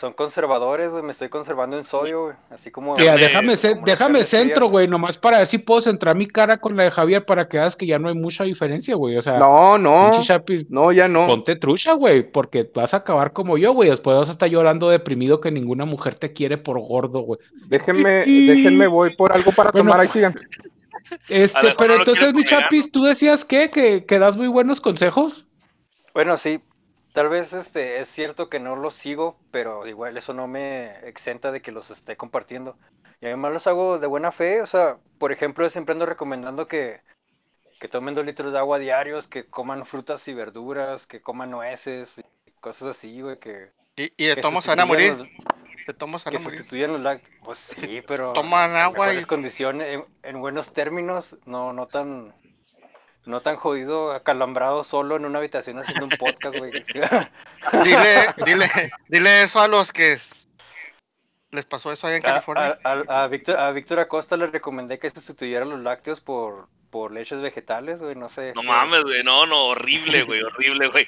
son 0.00 0.14
conservadores, 0.14 0.90
güey. 0.90 1.02
Me 1.02 1.12
estoy 1.12 1.28
conservando 1.28 1.76
en 1.76 1.84
sodio, 1.84 2.24
güey. 2.24 2.36
Así 2.48 2.70
como. 2.70 2.96
déjame, 2.96 3.54
déjame 3.84 4.24
centro, 4.24 4.68
güey. 4.68 4.88
Nomás 4.88 5.18
para 5.18 5.38
ver 5.38 5.46
si 5.46 5.58
puedo 5.58 5.80
centrar 5.80 6.16
mi 6.16 6.26
cara 6.26 6.58
con 6.58 6.76
la 6.76 6.84
de 6.84 6.90
Javier 6.90 7.26
para 7.26 7.48
que 7.48 7.58
veas 7.58 7.76
que 7.76 7.86
ya 7.86 7.98
no 7.98 8.08
hay 8.08 8.14
mucha 8.14 8.44
diferencia, 8.44 8.96
güey. 8.96 9.18
O 9.18 9.22
sea, 9.22 9.38
no, 9.38 9.76
no. 9.76 10.12
no, 10.70 10.92
ya 10.92 11.06
no. 11.06 11.26
Ponte 11.26 11.56
trucha, 11.56 11.92
güey. 11.92 12.22
Porque 12.22 12.68
vas 12.74 12.94
a 12.94 12.98
acabar 12.98 13.32
como 13.32 13.58
yo, 13.58 13.72
güey. 13.72 13.90
Después 13.90 14.16
vas 14.16 14.28
a 14.28 14.32
estar 14.32 14.48
llorando 14.48 14.88
deprimido 14.88 15.40
que 15.40 15.50
ninguna 15.50 15.84
mujer 15.84 16.14
te 16.14 16.32
quiere 16.32 16.56
por 16.56 16.80
gordo, 16.80 17.20
güey. 17.20 17.38
Déjenme, 17.66 18.24
déjenme, 18.24 18.86
voy 18.86 19.14
por 19.14 19.32
algo 19.32 19.52
para 19.52 19.70
tomar 19.70 20.00
ahí 20.00 20.08
sigan. 20.08 20.34
Este, 21.28 21.74
pero 21.76 21.96
entonces, 21.96 22.32
mi 22.32 22.44
chapis, 22.44 22.90
¿tú 22.90 23.02
decías 23.02 23.44
qué? 23.44 23.70
¿Que, 23.70 24.04
que 24.04 24.18
das 24.18 24.36
muy 24.36 24.48
buenos 24.48 24.80
consejos? 24.80 25.48
Bueno, 26.14 26.36
sí, 26.36 26.60
Tal 27.12 27.28
vez 27.28 27.52
este 27.52 28.00
es 28.00 28.08
cierto 28.08 28.48
que 28.48 28.60
no 28.60 28.76
los 28.76 28.94
sigo, 28.94 29.36
pero 29.50 29.86
igual 29.86 30.16
eso 30.16 30.32
no 30.32 30.46
me 30.46 30.96
exenta 31.08 31.50
de 31.50 31.60
que 31.60 31.72
los 31.72 31.90
esté 31.90 32.16
compartiendo. 32.16 32.76
Y 33.20 33.26
además 33.26 33.52
los 33.52 33.66
hago 33.66 33.98
de 33.98 34.06
buena 34.06 34.32
fe, 34.32 34.62
o 34.62 34.66
sea, 34.66 34.96
por 35.18 35.32
ejemplo, 35.32 35.68
siempre 35.68 35.92
ando 35.92 36.06
recomendando 36.06 36.68
que, 36.68 37.00
que 37.80 37.88
tomen 37.88 38.14
dos 38.14 38.24
litros 38.24 38.52
de 38.52 38.58
agua 38.58 38.78
diarios, 38.78 39.26
que 39.26 39.44
coman 39.44 39.86
frutas 39.86 40.26
y 40.28 40.34
verduras, 40.34 41.06
que 41.06 41.20
coman 41.20 41.50
nueces, 41.50 42.16
y 42.46 42.50
cosas 42.60 42.96
así, 42.96 43.20
güey, 43.20 43.38
que... 43.38 43.72
¿Y, 43.96 44.12
y 44.16 44.26
de 44.28 44.36
tomos 44.36 44.66
van 44.66 44.80
a 44.80 44.86
morir? 44.86 45.16
¿De 45.86 45.92
tomos 45.92 46.24
van 46.24 46.36
a 46.36 46.38
morir? 46.38 46.58
sustituyen 46.58 46.92
los 46.92 47.02
lácteos, 47.02 47.36
pues 47.44 47.58
sí, 47.58 48.02
pero... 48.06 48.32
Toman 48.32 48.76
agua 48.76 49.12
en 49.12 49.18
y... 49.18 49.24
condiciones, 49.24 49.94
en, 49.94 50.04
en 50.22 50.40
buenos 50.40 50.72
términos, 50.72 51.36
no, 51.44 51.72
no 51.72 51.88
tan 51.88 52.32
no 53.30 53.40
tan 53.40 53.56
jodido, 53.56 54.12
acalambrado 54.12 54.84
solo 54.84 55.16
en 55.16 55.24
una 55.24 55.38
habitación 55.38 55.78
haciendo 55.78 56.06
un 56.06 56.10
podcast, 56.18 56.56
güey. 56.56 56.72
dile, 57.84 58.34
dile, 58.44 58.90
dile 59.08 59.42
eso 59.44 59.60
a 59.60 59.68
los 59.68 59.92
que 59.92 60.18
les 61.52 61.64
pasó 61.64 61.92
eso 61.92 62.06
allá 62.06 62.16
en 62.16 62.22
California. 62.22 62.78
A, 62.84 63.26
Víctor, 63.28 63.58
a 63.58 63.70
Víctor 63.72 63.98
Acosta 64.00 64.36
le 64.36 64.46
recomendé 64.46 64.98
que 64.98 65.10
sustituyera 65.10 65.64
los 65.64 65.80
lácteos 65.80 66.20
por, 66.20 66.68
por 66.90 67.12
leches 67.12 67.40
vegetales, 67.40 68.00
güey, 68.00 68.14
no 68.14 68.28
sé. 68.28 68.52
No 68.54 68.62
mames, 68.62 69.02
güey, 69.02 69.22
no, 69.22 69.46
no, 69.46 69.66
horrible, 69.66 70.22
güey, 70.22 70.42
horrible, 70.42 70.88
güey. 70.88 71.06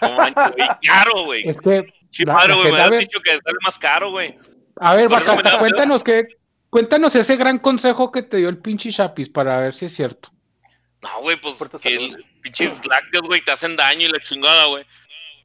No 0.00 0.12
manches, 0.12 0.52
güey, 0.56 0.68
caro, 0.86 1.24
güey. 1.24 1.48
Es 1.48 1.56
que... 1.56 1.92
Sí, 2.10 2.24
güey, 2.24 2.72
me 2.72 2.80
has 2.80 2.90
dicho 2.90 3.20
que 3.20 3.30
sale 3.30 3.56
más 3.64 3.78
caro, 3.78 4.10
güey. 4.10 4.36
A 4.76 4.96
ver, 4.96 5.08
Bacasta, 5.08 5.58
cuéntanos 5.58 6.02
que, 6.02 6.26
cuéntanos 6.68 7.14
ese 7.14 7.36
gran 7.36 7.58
consejo 7.58 8.10
que 8.10 8.22
te 8.22 8.38
dio 8.38 8.48
el 8.48 8.58
pinche 8.58 8.90
Chapis 8.90 9.28
para 9.28 9.58
ver 9.60 9.74
si 9.74 9.86
es 9.86 9.94
cierto. 9.94 10.30
No, 11.02 11.20
güey, 11.22 11.40
pues 11.40 11.56
que 11.80 12.12
pinches 12.42 12.80
lácteos, 12.86 13.26
güey, 13.26 13.42
te 13.42 13.52
hacen 13.52 13.76
daño 13.76 14.06
y 14.06 14.12
la 14.12 14.20
chingada, 14.20 14.66
güey. 14.66 14.84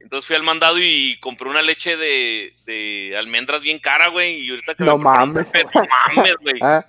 Entonces 0.00 0.26
fui 0.26 0.36
al 0.36 0.42
mandado 0.42 0.78
y 0.78 1.18
compré 1.20 1.48
una 1.48 1.62
leche 1.62 1.96
de, 1.96 2.54
de 2.66 3.16
almendras 3.16 3.62
bien 3.62 3.78
cara, 3.78 4.08
güey. 4.08 4.40
Y 4.40 4.50
ahorita 4.50 4.74
que 4.74 4.84
no 4.84 4.98
mames. 4.98 5.50
no 5.74 5.86
mames, 6.14 6.36
güey. 6.42 6.60
Ah. 6.62 6.86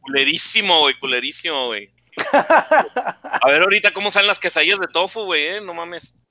Culerísimo, 0.00 0.80
güey, 0.80 0.98
culerísimo, 0.98 1.68
güey. 1.68 1.90
A 2.32 3.48
ver 3.48 3.62
ahorita 3.62 3.92
cómo 3.92 4.10
salen 4.10 4.28
las 4.28 4.38
quesadillas 4.38 4.78
de 4.78 4.88
tofu, 4.88 5.24
güey, 5.24 5.46
eh, 5.46 5.60
no 5.60 5.74
mames. 5.74 6.24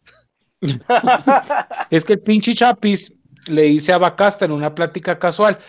es 1.90 2.06
que 2.06 2.14
el 2.14 2.22
pinche 2.22 2.54
Chapis 2.54 3.16
le 3.48 3.64
dice 3.64 3.92
a 3.92 3.98
Bacasta 3.98 4.46
en 4.46 4.52
una 4.52 4.74
plática 4.74 5.20
casual, 5.20 5.60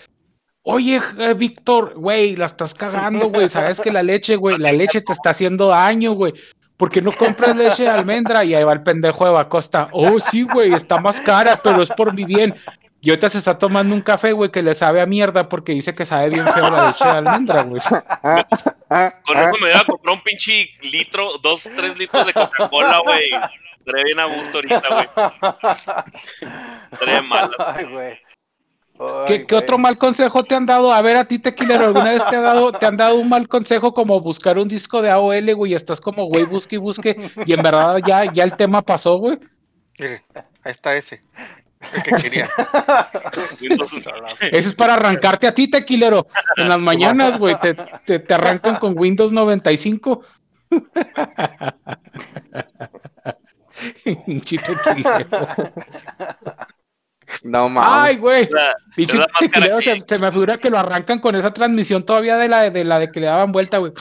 Oye, 0.66 0.98
eh, 1.18 1.34
Víctor, 1.34 1.92
güey, 1.94 2.36
la 2.36 2.46
estás 2.46 2.72
cagando, 2.72 3.28
güey. 3.28 3.48
Sabes 3.48 3.80
que 3.80 3.90
la 3.90 4.02
leche, 4.02 4.36
güey, 4.36 4.56
la 4.58 4.72
leche 4.72 5.02
te 5.02 5.12
está 5.12 5.30
haciendo 5.30 5.68
daño, 5.68 6.12
güey. 6.12 6.32
¿Por 6.78 6.90
qué 6.90 7.02
no 7.02 7.12
compras 7.12 7.54
leche 7.54 7.82
de 7.84 7.90
almendra? 7.90 8.44
Y 8.44 8.54
ahí 8.54 8.64
va 8.64 8.72
el 8.72 8.82
pendejo 8.82 9.26
de 9.26 9.32
Bacosta. 9.32 9.88
Oh, 9.92 10.18
sí, 10.18 10.42
güey, 10.42 10.72
está 10.72 10.98
más 10.98 11.20
cara, 11.20 11.60
pero 11.62 11.82
es 11.82 11.90
por 11.90 12.14
mi 12.14 12.24
bien. 12.24 12.54
Y 13.02 13.10
ahorita 13.10 13.28
se 13.28 13.36
está 13.36 13.58
tomando 13.58 13.94
un 13.94 14.00
café, 14.00 14.32
güey, 14.32 14.50
que 14.50 14.62
le 14.62 14.72
sabe 14.72 15.02
a 15.02 15.06
mierda 15.06 15.50
porque 15.50 15.72
dice 15.72 15.94
que 15.94 16.06
sabe 16.06 16.30
bien 16.30 16.50
feo 16.54 16.70
la 16.70 16.86
leche 16.86 17.04
de 17.04 17.10
almendra, 17.10 17.62
güey. 17.64 17.82
Con 17.82 19.36
eso 19.38 19.52
me 19.60 19.68
iba 19.68 19.80
a 19.80 19.84
comprar 19.84 20.14
un 20.16 20.22
pinche 20.22 20.70
litro, 20.80 21.36
dos, 21.42 21.68
tres 21.76 21.98
litros 21.98 22.26
de 22.26 22.32
Coca-Cola, 22.32 23.00
güey. 23.04 23.30
Trae 23.84 24.04
bien 24.04 24.18
a 24.18 24.24
gusto 24.24 24.56
ahorita, 24.56 24.82
güey. 24.88 25.08
Trae 26.98 27.20
malas. 27.20 27.68
Ay, 27.68 27.84
güey. 27.84 28.23
¿Qué, 29.26 29.46
otro 29.56 29.76
mal 29.76 29.98
consejo 29.98 30.44
te 30.44 30.54
han 30.54 30.66
dado? 30.66 30.92
A 30.92 31.02
ver, 31.02 31.16
a 31.16 31.26
ti, 31.26 31.40
Tequilero, 31.40 31.86
¿alguna 31.86 32.10
vez 32.10 32.24
te, 32.28 32.36
ha 32.36 32.40
dado, 32.40 32.72
te 32.72 32.86
han 32.86 32.96
dado 32.96 33.16
un 33.16 33.28
mal 33.28 33.48
consejo 33.48 33.92
como 33.92 34.20
buscar 34.20 34.56
un 34.56 34.68
disco 34.68 35.02
de 35.02 35.10
AOL, 35.10 35.54
güey, 35.56 35.72
y 35.72 35.74
estás 35.74 36.00
como, 36.00 36.26
güey, 36.26 36.44
busque 36.44 36.76
y 36.76 36.78
busque, 36.78 37.16
y 37.44 37.52
en 37.52 37.62
verdad 37.62 37.98
ya, 38.06 38.32
ya 38.32 38.44
el 38.44 38.56
tema 38.56 38.82
pasó, 38.82 39.16
güey? 39.16 39.38
Mire, 39.98 40.22
ahí 40.62 40.70
está 40.70 40.94
ese, 40.94 41.22
el 41.92 42.02
que 42.04 42.12
quería. 42.12 42.48
ese 44.40 44.68
es 44.68 44.74
para 44.74 44.94
arrancarte 44.94 45.48
a 45.48 45.54
ti, 45.54 45.68
Tequilero. 45.68 46.28
En 46.56 46.68
las 46.68 46.78
mañanas, 46.78 47.36
güey, 47.36 47.58
te, 47.58 47.74
te, 48.06 48.20
te 48.20 48.34
arrancan 48.34 48.76
con 48.76 48.96
Windows 48.96 49.32
95. 49.32 50.22
Chito 54.44 54.72
no 57.42 57.68
mames. 57.68 57.90
Ay, 57.94 58.16
güey. 58.16 58.48
se, 58.96 60.00
se, 60.06 60.18
me 60.18 60.30
figura 60.32 60.56
que 60.58 60.70
lo 60.70 60.78
arrancan 60.78 61.18
con 61.18 61.36
esa 61.36 61.52
transmisión 61.52 62.04
todavía 62.04 62.36
de 62.36 62.48
la 62.48 62.70
de, 62.70 62.84
la 62.84 62.98
de 62.98 63.10
que 63.10 63.20
le 63.20 63.26
daban 63.26 63.52
vuelta, 63.52 63.78
güey. 63.78 63.92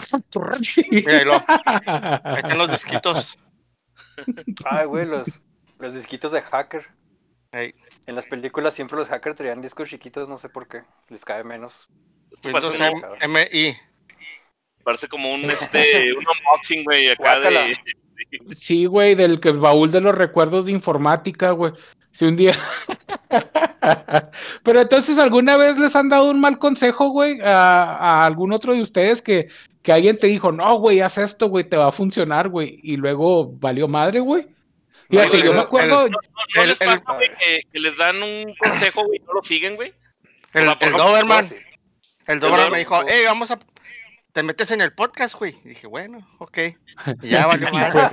Mira, 0.91 1.45
ahí, 1.45 2.35
están 2.37 2.57
los 2.57 2.71
disquitos. 2.71 3.37
Ay, 4.65 4.85
güey, 4.85 5.05
los, 5.05 5.27
los 5.79 5.93
disquitos 5.93 6.31
de 6.31 6.41
hacker. 6.41 6.85
En 7.53 8.15
las 8.15 8.25
películas 8.25 8.73
siempre 8.73 8.97
los 8.97 9.07
hackers 9.07 9.35
traían 9.35 9.61
discos 9.61 9.89
chiquitos, 9.89 10.27
no 10.27 10.37
sé 10.37 10.49
por 10.49 10.67
qué. 10.67 10.83
Les 11.09 11.23
cae 11.23 11.43
menos. 11.43 11.87
Parece, 12.41 12.91
MI. 13.27 13.77
Parece 14.83 15.07
como 15.07 15.31
un 15.33 15.49
este 15.49 16.13
un 16.13 16.25
unboxing, 16.25 16.83
güey, 16.83 17.09
acá 17.09 17.39
de. 17.39 17.75
Sí, 18.51 18.85
güey, 18.85 19.15
del 19.15 19.39
que 19.39 19.51
baúl 19.51 19.91
de 19.91 20.01
los 20.01 20.15
recuerdos 20.15 20.65
de 20.65 20.71
informática, 20.71 21.51
güey. 21.51 21.71
Si 22.13 22.25
un 22.25 22.35
día. 22.35 22.53
Pero 24.63 24.81
entonces, 24.81 25.17
¿alguna 25.17 25.57
vez 25.57 25.79
les 25.79 25.95
han 25.95 26.09
dado 26.09 26.29
un 26.29 26.39
mal 26.39 26.59
consejo, 26.59 27.09
güey, 27.09 27.39
a, 27.41 28.23
algún 28.23 28.53
otro 28.53 28.73
de 28.73 28.81
ustedes 28.81 29.23
que, 29.23 29.47
que 29.81 29.91
alguien 29.91 30.19
te 30.19 30.27
dijo, 30.27 30.51
no, 30.51 30.77
güey, 30.77 31.01
haz 31.01 31.17
esto, 31.17 31.49
güey, 31.49 31.67
te 31.67 31.75
va 31.75 31.87
a 31.87 31.91
funcionar, 31.91 32.49
güey, 32.49 32.79
y 32.83 32.97
luego 32.97 33.51
valió 33.53 33.87
madre, 33.87 34.19
güey? 34.19 34.45
Fíjate, 35.09 35.41
yo 35.41 35.53
me 35.53 35.61
acuerdo. 35.61 36.07
¿No, 36.07 36.65
les 36.65 36.77
pasa, 36.77 37.03
güey, 37.15 37.29
que, 37.71 37.79
les 37.79 37.97
dan 37.97 38.21
un 38.21 38.53
consejo, 38.59 39.05
güey, 39.05 39.19
y 39.19 39.25
no 39.25 39.33
lo 39.33 39.41
siguen, 39.41 39.75
güey? 39.75 39.91
El, 40.53 40.69
el 40.79 40.91
Doberman. 40.91 41.49
El 42.27 42.39
Doberman 42.39 42.71
me 42.71 42.79
dijo, 42.79 43.01
hey, 43.07 43.23
vamos 43.25 43.49
a. 43.49 43.57
Te 44.33 44.43
metes 44.43 44.69
en 44.71 44.81
el 44.81 44.93
podcast, 44.93 45.35
güey. 45.35 45.55
Y 45.65 45.69
dije, 45.69 45.87
bueno, 45.87 46.27
ok. 46.39 46.57
Y 47.21 47.29
ya 47.29 47.45
valió 47.47 47.69
madre. 47.71 48.09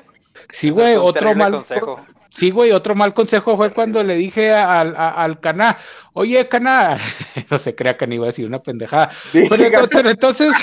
Sí, 0.50 0.70
güey, 0.70 0.96
otro 0.96 1.34
mal 1.34 1.52
consejo. 1.52 2.00
Sí, 2.30 2.50
güey, 2.50 2.70
otro 2.70 2.94
mal 2.94 3.12
consejo 3.12 3.56
fue 3.56 3.72
cuando 3.72 4.04
le 4.04 4.14
dije 4.14 4.54
al, 4.54 4.94
al 4.96 5.40
Caná, 5.40 5.76
oye, 6.12 6.48
Caná, 6.48 6.96
no 7.50 7.58
se 7.58 7.74
crea 7.74 7.96
que 7.96 8.06
ni 8.06 8.14
iba 8.14 8.26
a 8.26 8.26
decir 8.26 8.46
una 8.46 8.60
pendejada. 8.60 9.10
Pero, 9.32 10.08
entonces. 10.08 10.54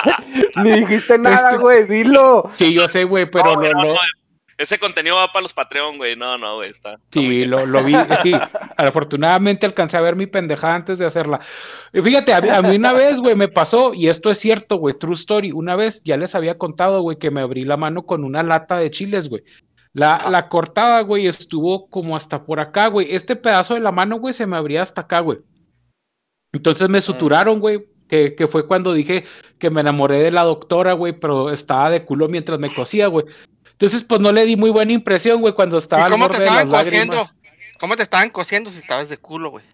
ni 0.62 0.72
dijiste 0.80 1.16
nada, 1.16 1.48
este, 1.48 1.58
güey, 1.58 1.86
dilo. 1.86 2.50
Sí, 2.56 2.74
yo 2.74 2.86
sé, 2.86 3.04
güey, 3.04 3.30
pero 3.30 3.56
no, 3.56 3.72
no, 3.72 3.94
ese 4.58 4.78
contenido 4.78 5.16
va 5.16 5.32
para 5.32 5.42
los 5.42 5.52
Patreon, 5.52 5.98
güey. 5.98 6.16
No, 6.16 6.38
no, 6.38 6.56
güey, 6.56 6.70
está. 6.70 6.98
Sí, 7.10 7.44
lo, 7.44 7.66
lo, 7.66 7.84
vi. 7.84 7.94
afortunadamente 8.76 9.66
alcancé 9.66 9.96
a 9.96 10.00
ver 10.00 10.16
mi 10.16 10.26
pendejada 10.26 10.74
antes 10.74 10.98
de 10.98 11.04
hacerla. 11.04 11.40
Y 11.92 12.00
fíjate, 12.00 12.32
a 12.32 12.62
mí, 12.62 12.76
una 12.76 12.92
vez, 12.92 13.20
güey, 13.20 13.34
me 13.34 13.48
pasó, 13.48 13.92
y 13.92 14.08
esto 14.08 14.30
es 14.30 14.38
cierto, 14.38 14.76
güey, 14.76 14.98
true 14.98 15.14
story. 15.14 15.52
Una 15.52 15.76
vez 15.76 16.02
ya 16.04 16.16
les 16.16 16.34
había 16.34 16.56
contado, 16.56 17.02
güey, 17.02 17.18
que 17.18 17.30
me 17.30 17.42
abrí 17.42 17.64
la 17.64 17.76
mano 17.76 18.06
con 18.06 18.24
una 18.24 18.42
lata 18.42 18.78
de 18.78 18.90
chiles, 18.90 19.28
güey. 19.28 19.42
La, 19.92 20.28
la 20.30 20.48
cortada, 20.48 21.02
güey, 21.02 21.26
estuvo 21.26 21.88
como 21.88 22.16
hasta 22.16 22.44
por 22.44 22.60
acá, 22.60 22.88
güey. 22.88 23.14
Este 23.14 23.36
pedazo 23.36 23.74
de 23.74 23.80
la 23.80 23.92
mano, 23.92 24.18
güey, 24.18 24.32
se 24.32 24.46
me 24.46 24.56
abría 24.56 24.82
hasta 24.82 25.02
acá, 25.02 25.20
güey. 25.20 25.38
Entonces 26.52 26.88
me 26.88 26.98
mm. 26.98 27.02
suturaron, 27.02 27.60
güey, 27.60 27.86
que, 28.08 28.34
que, 28.34 28.46
fue 28.46 28.66
cuando 28.66 28.94
dije 28.94 29.24
que 29.58 29.68
me 29.68 29.80
enamoré 29.80 30.20
de 30.20 30.30
la 30.30 30.44
doctora, 30.44 30.94
güey, 30.94 31.18
pero 31.18 31.50
estaba 31.50 31.90
de 31.90 32.04
culo 32.04 32.28
mientras 32.28 32.58
me 32.58 32.72
cosía, 32.72 33.08
güey. 33.08 33.26
Entonces, 33.76 34.04
pues 34.04 34.22
no 34.22 34.32
le 34.32 34.46
di 34.46 34.56
muy 34.56 34.70
buena 34.70 34.92
impresión, 34.92 35.42
güey, 35.42 35.52
cuando 35.52 35.76
estaba 35.76 36.08
cómo 36.08 36.30
te 36.30 36.38
estaban 36.38 36.66
cosiendo? 36.66 37.22
¿Cómo 37.78 37.94
te 37.94 38.02
estaban 38.02 38.30
cosiendo 38.30 38.70
si 38.70 38.78
estabas 38.78 39.10
de 39.10 39.18
culo, 39.18 39.50
güey? 39.50 39.66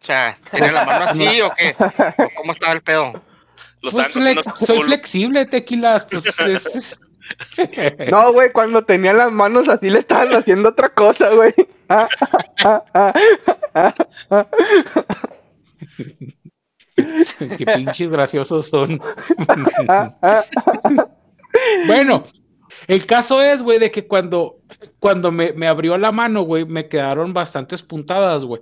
O 0.00 0.04
sea, 0.04 0.36
¿tenía 0.50 0.72
la 0.72 0.84
mano 0.84 1.04
así 1.04 1.40
o 1.40 1.52
qué? 1.56 1.76
¿Cómo 2.36 2.50
estaba 2.52 2.72
el 2.72 2.82
pedo? 2.82 3.22
Pues 3.80 4.08
soy 4.58 4.82
flexible, 4.82 5.46
tequilas, 5.46 6.04
pues 6.06 6.26
es... 6.40 7.00
No, 8.10 8.32
güey, 8.32 8.50
cuando 8.52 8.84
tenía 8.84 9.12
las 9.12 9.30
manos 9.32 9.68
así 9.68 9.90
le 9.90 9.98
estaban 9.98 10.32
haciendo 10.34 10.68
otra 10.70 10.88
cosa, 10.90 11.30
güey. 11.30 11.52
Qué 16.96 17.66
pinches 17.74 18.10
graciosos 18.10 18.68
son. 18.68 19.00
bueno, 21.86 22.22
el 22.86 23.06
caso 23.06 23.40
es, 23.40 23.62
güey, 23.62 23.78
de 23.78 23.90
que 23.90 24.06
cuando 24.06 24.60
cuando 24.98 25.32
me, 25.32 25.52
me 25.52 25.66
abrió 25.66 25.96
la 25.96 26.12
mano, 26.12 26.42
güey, 26.42 26.64
me 26.64 26.88
quedaron 26.88 27.32
bastantes 27.32 27.82
puntadas, 27.82 28.44
güey. 28.44 28.60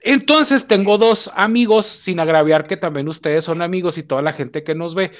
Entonces 0.00 0.68
tengo 0.68 0.98
dos 0.98 1.30
amigos, 1.34 1.86
sin 1.86 2.20
agraviar 2.20 2.66
que 2.66 2.76
también 2.76 3.08
ustedes 3.08 3.44
son 3.44 3.60
amigos 3.60 3.98
y 3.98 4.04
toda 4.04 4.22
la 4.22 4.32
gente 4.32 4.62
que 4.62 4.74
nos 4.74 4.94
ve, 4.94 5.10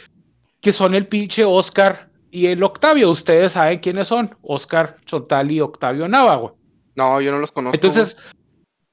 que 0.61 0.73
son 0.73 0.95
el 0.95 1.09
pinche 1.09 1.45
Oscar 1.45 2.09
y 2.31 2.47
el 2.47 2.63
Octavio. 2.63 3.11
Ustedes 3.11 3.53
saben 3.53 3.79
quiénes 3.79 4.09
son, 4.09 4.37
Oscar 4.43 4.97
Chontal 5.05 5.51
y 5.51 5.61
Octavio 5.61 6.07
Nava, 6.07 6.37
güey. 6.37 6.53
No, 6.95 7.21
yo 7.21 7.33
no 7.33 7.39
los 7.39 7.51
conozco. 7.51 7.75
Entonces, 7.75 8.17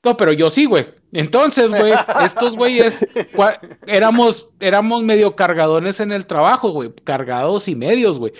no, 0.03 0.17
pero 0.17 0.33
yo 0.33 0.49
sí, 0.49 0.65
güey. 0.65 0.87
Entonces, 1.11 1.71
güey, 1.71 1.93
estos 2.23 2.57
güeyes 2.57 3.05
éramos, 3.85 4.49
éramos 4.59 5.03
medio 5.03 5.35
cargadones 5.35 5.99
en 5.99 6.11
el 6.11 6.25
trabajo, 6.25 6.71
güey, 6.71 6.91
cargados 7.03 7.67
y 7.67 7.75
medios, 7.75 8.17
güey. 8.17 8.33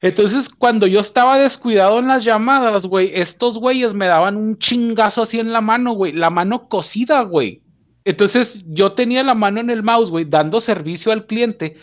Entonces, 0.00 0.48
cuando 0.48 0.86
yo 0.86 1.00
estaba 1.00 1.38
descuidado 1.38 1.98
en 1.98 2.08
las 2.08 2.24
llamadas, 2.24 2.86
güey, 2.86 3.10
estos 3.14 3.58
güeyes 3.58 3.94
me 3.94 4.06
daban 4.06 4.36
un 4.36 4.58
chingazo 4.58 5.22
así 5.22 5.38
en 5.38 5.52
la 5.52 5.60
mano, 5.60 5.92
güey, 5.92 6.12
la 6.12 6.30
mano 6.30 6.68
cosida, 6.68 7.22
güey. 7.22 7.60
Entonces, 8.04 8.64
yo 8.66 8.92
tenía 8.92 9.22
la 9.22 9.34
mano 9.34 9.60
en 9.60 9.70
el 9.70 9.82
mouse, 9.82 10.10
güey, 10.10 10.26
dando 10.26 10.60
servicio 10.60 11.12
al 11.12 11.26
cliente. 11.26 11.76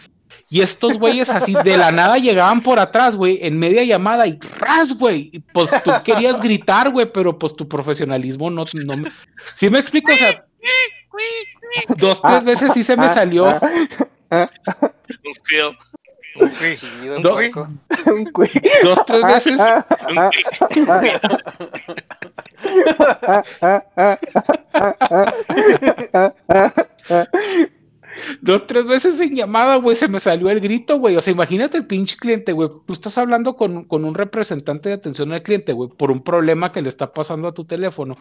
Y 0.50 0.62
estos 0.62 0.98
güeyes 0.98 1.30
así 1.30 1.54
de 1.64 1.78
la 1.78 1.92
nada 1.92 2.18
llegaban 2.18 2.62
por 2.62 2.80
atrás, 2.80 3.16
güey, 3.16 3.40
en 3.42 3.58
media 3.58 3.84
llamada 3.84 4.28
y 4.28 4.38
ras, 4.60 4.98
güey. 4.98 5.42
Pues 5.54 5.72
tú 5.84 5.92
querías 6.04 6.42
gritar, 6.42 6.92
güey, 6.92 7.12
pero 7.12 7.38
pues 7.38 7.56
tu 7.56 7.68
profesionalismo 7.68 8.50
no, 8.50 8.66
no 8.74 9.04
¿Sí 9.56 9.70
me 9.70 9.80
explico? 9.80 10.12
O 10.14 10.18
sea, 10.18 10.46
dos, 11.98 12.22
tres 12.22 12.44
veces 12.44 12.74
sí 12.74 12.84
se 12.84 12.96
me 12.98 13.10
salió. 13.10 13.60
Dos, 18.84 19.06
tres 19.06 19.24
veces. 19.24 19.60
Dos, 28.42 28.68
tres 28.68 28.86
veces 28.86 29.20
en 29.22 29.36
llamada, 29.36 29.78
güey, 29.78 29.96
se 29.96 30.08
me 30.08 30.20
salió 30.20 30.50
el 30.50 30.60
grito, 30.60 30.98
güey. 31.00 31.16
O 31.16 31.22
sea, 31.22 31.34
imagínate 31.34 31.78
el 31.78 31.88
pinche 31.88 32.18
cliente, 32.18 32.52
güey. 32.52 32.70
Tú 32.86 32.94
estás 32.94 33.18
hablando 33.18 33.56
con, 33.56 33.86
con, 33.86 34.06
un 34.06 34.14
representante 34.14 34.90
de 34.90 34.96
atención 34.96 35.32
al 35.32 35.44
cliente, 35.44 35.74
güey, 35.74 35.90
por 35.90 36.12
un 36.12 36.24
problema 36.24 36.72
que 36.72 36.82
le 36.82 36.90
está 36.90 37.14
pasando 37.14 37.48
a 37.48 37.54
tu 37.54 37.66
teléfono. 37.66 38.18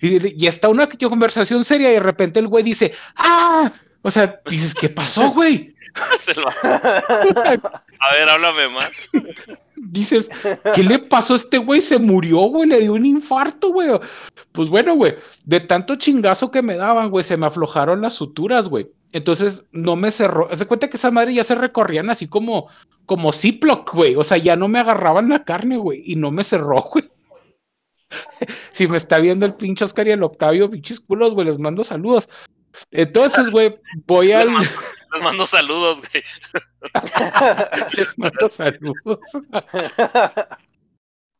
Y, 0.00 0.42
y 0.42 0.46
está 0.46 0.68
una 0.68 0.88
conversación 0.88 1.64
seria 1.64 1.90
y 1.90 1.94
de 1.94 2.00
repente 2.00 2.40
el 2.40 2.48
güey 2.48 2.64
dice, 2.64 2.92
¡ah! 3.16 3.72
O 4.02 4.10
sea, 4.10 4.40
dices, 4.46 4.74
¿qué 4.74 4.90
pasó, 4.90 5.30
güey? 5.30 5.73
a 6.64 8.12
ver, 8.12 8.28
háblame 8.28 8.68
más. 8.68 8.90
Dices, 9.76 10.30
¿qué 10.74 10.82
le 10.82 10.98
pasó 10.98 11.34
a 11.34 11.36
este 11.36 11.58
güey? 11.58 11.80
Se 11.80 11.98
murió, 11.98 12.38
güey, 12.38 12.68
le 12.68 12.80
dio 12.80 12.94
un 12.94 13.06
infarto, 13.06 13.68
güey. 13.70 13.88
Pues 14.52 14.68
bueno, 14.68 14.94
güey, 14.94 15.14
de 15.44 15.60
tanto 15.60 15.96
chingazo 15.96 16.50
que 16.50 16.62
me 16.62 16.76
daban, 16.76 17.10
güey, 17.10 17.22
se 17.22 17.36
me 17.36 17.46
aflojaron 17.46 18.00
las 18.02 18.14
suturas, 18.14 18.68
güey. 18.68 18.88
Entonces 19.12 19.64
no 19.70 19.94
me 19.94 20.10
cerró. 20.10 20.48
Se 20.54 20.66
cuenta 20.66 20.88
que 20.88 20.96
esa 20.96 21.12
madre 21.12 21.34
ya 21.34 21.44
se 21.44 21.54
recorrían 21.54 22.10
así 22.10 22.26
como, 22.26 22.68
como 23.06 23.32
Ziploc, 23.32 23.94
güey. 23.94 24.16
O 24.16 24.24
sea, 24.24 24.38
ya 24.38 24.56
no 24.56 24.66
me 24.66 24.80
agarraban 24.80 25.28
la 25.28 25.44
carne, 25.44 25.76
güey. 25.76 26.02
Y 26.04 26.16
no 26.16 26.32
me 26.32 26.42
cerró, 26.42 26.82
güey. 26.92 27.08
si 28.72 28.88
me 28.88 28.96
está 28.96 29.20
viendo 29.20 29.46
el 29.46 29.54
pinche 29.54 29.84
Oscar 29.84 30.08
y 30.08 30.12
el 30.12 30.22
Octavio, 30.24 30.70
pinches 30.70 30.98
culos, 30.98 31.34
güey, 31.34 31.46
les 31.46 31.60
mando 31.60 31.84
saludos. 31.84 32.28
Entonces, 32.90 33.50
güey, 33.50 33.78
voy 34.06 34.32
al. 34.32 34.48
Les 35.14 35.22
mando, 35.22 35.46
saludos, 35.46 36.00
güey. 36.00 36.24
les 37.96 38.18
mando 38.18 38.48
saludos. 38.48 39.20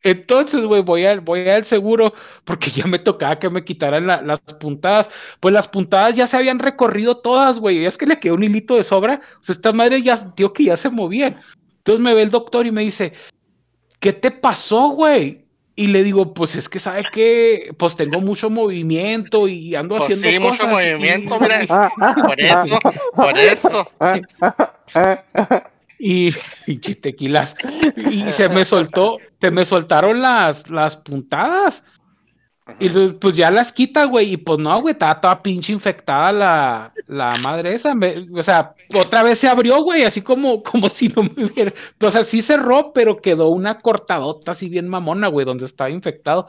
Entonces, 0.04 0.66
güey, 0.66 0.83
voy 0.83 1.07
al, 1.07 1.21
voy 1.21 1.49
al 1.49 1.64
seguro 1.64 2.12
porque 2.45 2.71
ya 2.71 2.87
me 2.87 2.99
tocaba 2.99 3.38
que 3.38 3.49
me 3.49 3.64
quitaran 3.64 4.07
las 4.07 4.40
puntadas. 4.61 5.11
Pues 5.40 5.54
las 5.54 5.66
puntadas 5.66 6.14
ya 6.14 6.26
se 6.26 6.37
habían 6.37 6.59
recorrido 6.59 7.19
todas, 7.19 7.59
güey. 7.59 7.87
Es 7.87 7.97
que 7.97 8.07
le 8.07 8.21
quedó 8.21 8.35
un 8.35 8.45
hilito 8.45 8.76
de 8.76 8.83
sobra. 8.83 9.23
O 9.40 9.43
sea, 9.43 9.54
esta 9.54 9.73
madre 9.73 10.02
ya, 10.02 10.35
tío, 10.35 10.52
que 10.52 10.64
ya 10.64 10.76
se 10.76 10.90
movían. 10.90 11.40
Entonces 11.78 12.00
me 12.04 12.14
ve 12.14 12.23
el 12.23 12.31
doctor 12.31 12.66
y 12.66 12.71
me 12.71 12.83
dice, 12.83 13.14
¿qué 13.99 14.12
te 14.12 14.31
pasó, 14.31 14.90
güey? 14.90 15.44
Y 15.76 15.88
le 15.88 16.04
digo, 16.04 16.35
pues 16.35 16.54
es 16.54 16.69
que 16.69 16.78
sabe 16.78 17.04
que 17.12 17.75
pues 17.77 17.96
tengo 17.96 18.20
mucho 18.20 18.49
movimiento 18.49 19.49
y 19.49 19.75
ando 19.75 19.96
pues 19.96 20.05
haciendo 20.05 20.29
sí, 20.29 20.38
mucho 20.38 20.68
movimiento, 20.68 21.40
mira. 21.40 21.66
por 22.22 22.40
eso, 22.40 22.79
por 23.14 23.38
eso. 23.38 23.90
Y, 25.99 26.35
y 26.66 26.77
tequilas. 26.77 27.57
Y 27.96 28.31
se 28.31 28.49
me 28.49 28.64
soltó, 28.64 29.18
se 29.40 29.51
me 29.51 29.64
soltaron 29.64 30.22
las, 30.22 30.70
las 30.70 30.96
puntadas. 30.96 31.85
Y 32.79 32.88
pues 32.88 33.37
ya 33.37 33.50
las 33.50 33.72
quita, 33.72 34.05
güey. 34.05 34.33
Y 34.33 34.37
pues 34.38 34.59
no, 34.59 34.81
güey, 34.81 34.92
estaba 34.92 35.20
toda 35.20 35.42
pinche 35.42 35.72
infectada 35.72 36.33
la, 36.33 36.92
la 37.07 37.37
madre 37.42 37.74
esa. 37.74 37.92
o 38.35 38.42
sea, 38.42 38.74
otra 38.94 39.22
vez 39.22 39.38
se 39.38 39.48
abrió, 39.48 39.83
güey, 39.83 40.05
así 40.05 40.22
como, 40.22 40.62
como 40.64 40.88
si 40.88 41.09
no 41.09 41.24
me 41.24 41.44
hubiera. 41.44 41.72
O 42.00 42.11
sea, 42.11 42.22
sí 42.22 42.40
cerró, 42.40 42.92
pero 42.92 43.20
quedó 43.20 43.48
una 43.48 43.79
cortadota 43.79 44.53
así 44.53 44.68
bien 44.68 44.88
mamona, 44.88 45.29
güey, 45.29 45.44
donde 45.44 45.66
estaba 45.66 45.90
infectado. 45.90 46.46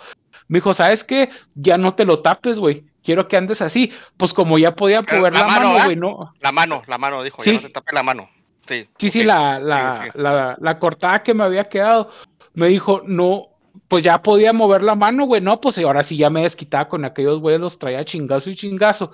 Me 0.47 0.60
dijo, 0.60 0.73
¿sabes 0.73 1.04
qué? 1.04 1.30
Ya 1.54 1.78
no 1.78 1.95
te 1.95 2.06
lo 2.06 2.21
tapes, 2.21 2.60
güey. 2.60 2.86
Quiero 3.04 3.28
que 3.28 3.36
andes 3.36 3.62
así. 3.62 3.91
Pues 4.15 4.34
como 4.34 4.58
ya 4.58 4.73
podía 4.73 5.01
mover 5.01 5.34
la, 5.34 5.45
mano, 5.45 5.84
güey, 5.84 5.95
¿no? 5.95 6.34
La 6.39 6.51
mano, 6.51 6.82
la 6.88 6.97
mano, 6.97 7.23
dijo, 7.23 7.41
¿Sí? 7.41 7.51
ya 7.51 7.56
no 7.58 7.62
te 7.62 7.69
tapes 7.69 7.93
la 7.93 8.04
mano. 8.04 8.30
Sí, 8.67 8.88
sí, 8.97 9.10
sí 9.10 9.23
la, 9.23 9.60
la, 9.60 10.12
la, 10.15 10.58
la 10.60 10.80
cortada 10.80 11.21
que 11.21 11.34
me 11.34 11.43
había 11.43 11.65
quedado. 11.65 12.10
Me 12.54 12.67
dijo, 12.67 13.01
no, 13.06 13.49
pues 13.88 14.04
ya 14.04 14.22
podía 14.22 14.54
mover 14.54 14.84
la 14.84 14.96
mano, 14.96 15.26
güey, 15.26 15.42
no, 15.42 15.60
pues 15.62 15.78
ahora 15.80 16.04
sí 16.04 16.18
ya 16.18 16.30
me 16.30 16.42
desquitaba 16.42 16.88
con 16.88 17.06
aquellos 17.06 17.40
güeyes, 17.40 17.62
los 17.62 17.80
traía 17.80 18.04
chingazo 18.04 18.50
y 18.50 18.56
chingazo, 18.56 19.12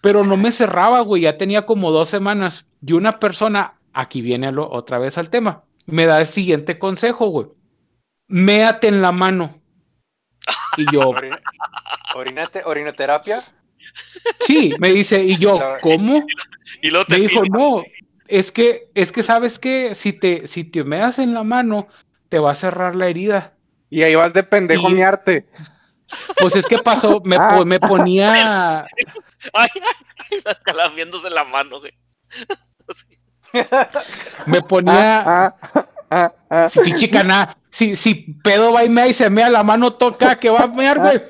pero 0.00 0.24
no 0.24 0.36
me 0.36 0.52
cerraba, 0.52 1.00
güey, 1.00 1.22
ya 1.22 1.38
tenía 1.38 1.66
como 1.66 1.90
dos 1.90 2.08
semanas 2.08 2.68
y 2.84 2.92
una 2.92 3.18
persona, 3.18 3.74
aquí 3.92 4.22
viene 4.22 4.52
lo, 4.52 4.70
otra 4.70 4.98
vez 4.98 5.18
al 5.18 5.30
tema, 5.30 5.64
me 5.86 6.06
da 6.06 6.20
el 6.20 6.26
siguiente 6.26 6.78
consejo, 6.78 7.28
güey, 7.28 7.48
méate 8.28 8.88
en 8.88 9.02
la 9.02 9.12
mano. 9.12 9.60
Y 10.76 10.86
yo... 10.92 11.10
¿Orinate, 12.14 12.62
¿Orinoterapia? 12.64 13.38
Sí, 14.40 14.74
me 14.78 14.92
dice, 14.92 15.22
y 15.22 15.36
yo, 15.36 15.58
¿cómo? 15.82 16.24
Y 16.82 16.90
lo 16.90 17.04
me 17.08 17.16
dijo, 17.16 17.42
no, 17.50 17.82
es 18.28 18.52
que, 18.52 18.90
es 18.94 19.10
que 19.10 19.22
sabes 19.22 19.58
que 19.58 19.94
si 19.94 20.12
te, 20.12 20.46
si 20.46 20.64
te 20.64 20.84
meas 20.84 21.18
en 21.18 21.34
la 21.34 21.42
mano, 21.42 21.88
te 22.28 22.38
va 22.38 22.50
a 22.50 22.54
cerrar 22.54 22.94
la 22.94 23.08
herida. 23.08 23.54
Y 23.90 24.02
ahí 24.02 24.14
vas 24.14 24.32
de 24.32 24.42
pendejo 24.42 24.88
mi 24.88 25.02
arte. 25.02 25.46
Pues 26.38 26.56
es 26.56 26.66
que 26.66 26.78
pasó, 26.78 27.20
me, 27.24 27.36
ah. 27.36 27.62
me 27.64 27.78
ponía. 27.78 28.86
Ay, 29.52 29.68
ay, 30.32 30.94
viéndose 30.94 31.30
la 31.30 31.44
mano, 31.44 31.80
güey. 31.80 31.92
Me 34.46 34.62
ponía. 34.62 35.54
Ah, 36.10 36.32
ah, 36.50 36.68
si 36.68 36.92
chicana, 36.94 37.54
si, 37.70 37.94
si 37.94 38.14
pedo 38.42 38.72
va 38.72 38.84
y 38.84 38.88
mea 38.88 39.08
y 39.08 39.12
se 39.12 39.28
mea 39.28 39.50
la 39.50 39.62
mano 39.62 39.92
toca 39.92 40.36
que 40.36 40.48
va 40.48 40.60
a 40.60 40.66
mear, 40.68 40.98
güey. 40.98 41.20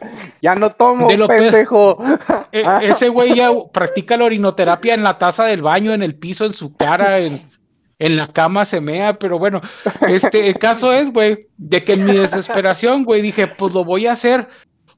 Ya 0.40 0.54
no 0.54 0.70
tomo, 0.70 1.08
de 1.08 1.18
pendejo. 1.26 1.98
E, 2.52 2.62
ese 2.82 3.08
güey 3.08 3.34
ya 3.34 3.50
practica 3.72 4.16
la 4.16 4.24
orinoterapia 4.24 4.94
en 4.94 5.02
la 5.02 5.18
taza 5.18 5.46
del 5.46 5.62
baño, 5.62 5.92
en 5.92 6.02
el 6.02 6.14
piso, 6.14 6.44
en 6.44 6.52
su 6.52 6.76
cara, 6.76 7.18
en, 7.18 7.40
en 7.98 8.16
la 8.16 8.28
cama 8.28 8.64
se 8.64 8.80
mea, 8.80 9.18
pero 9.18 9.38
bueno, 9.38 9.60
este, 10.08 10.46
el 10.46 10.58
caso 10.58 10.92
es, 10.92 11.12
güey, 11.12 11.46
de 11.56 11.84
que 11.84 11.94
en 11.94 12.04
mi 12.04 12.12
desesperación, 12.12 13.04
güey, 13.04 13.22
dije, 13.22 13.46
pues 13.46 13.74
lo 13.74 13.84
voy 13.84 14.06
a 14.06 14.12
hacer, 14.12 14.48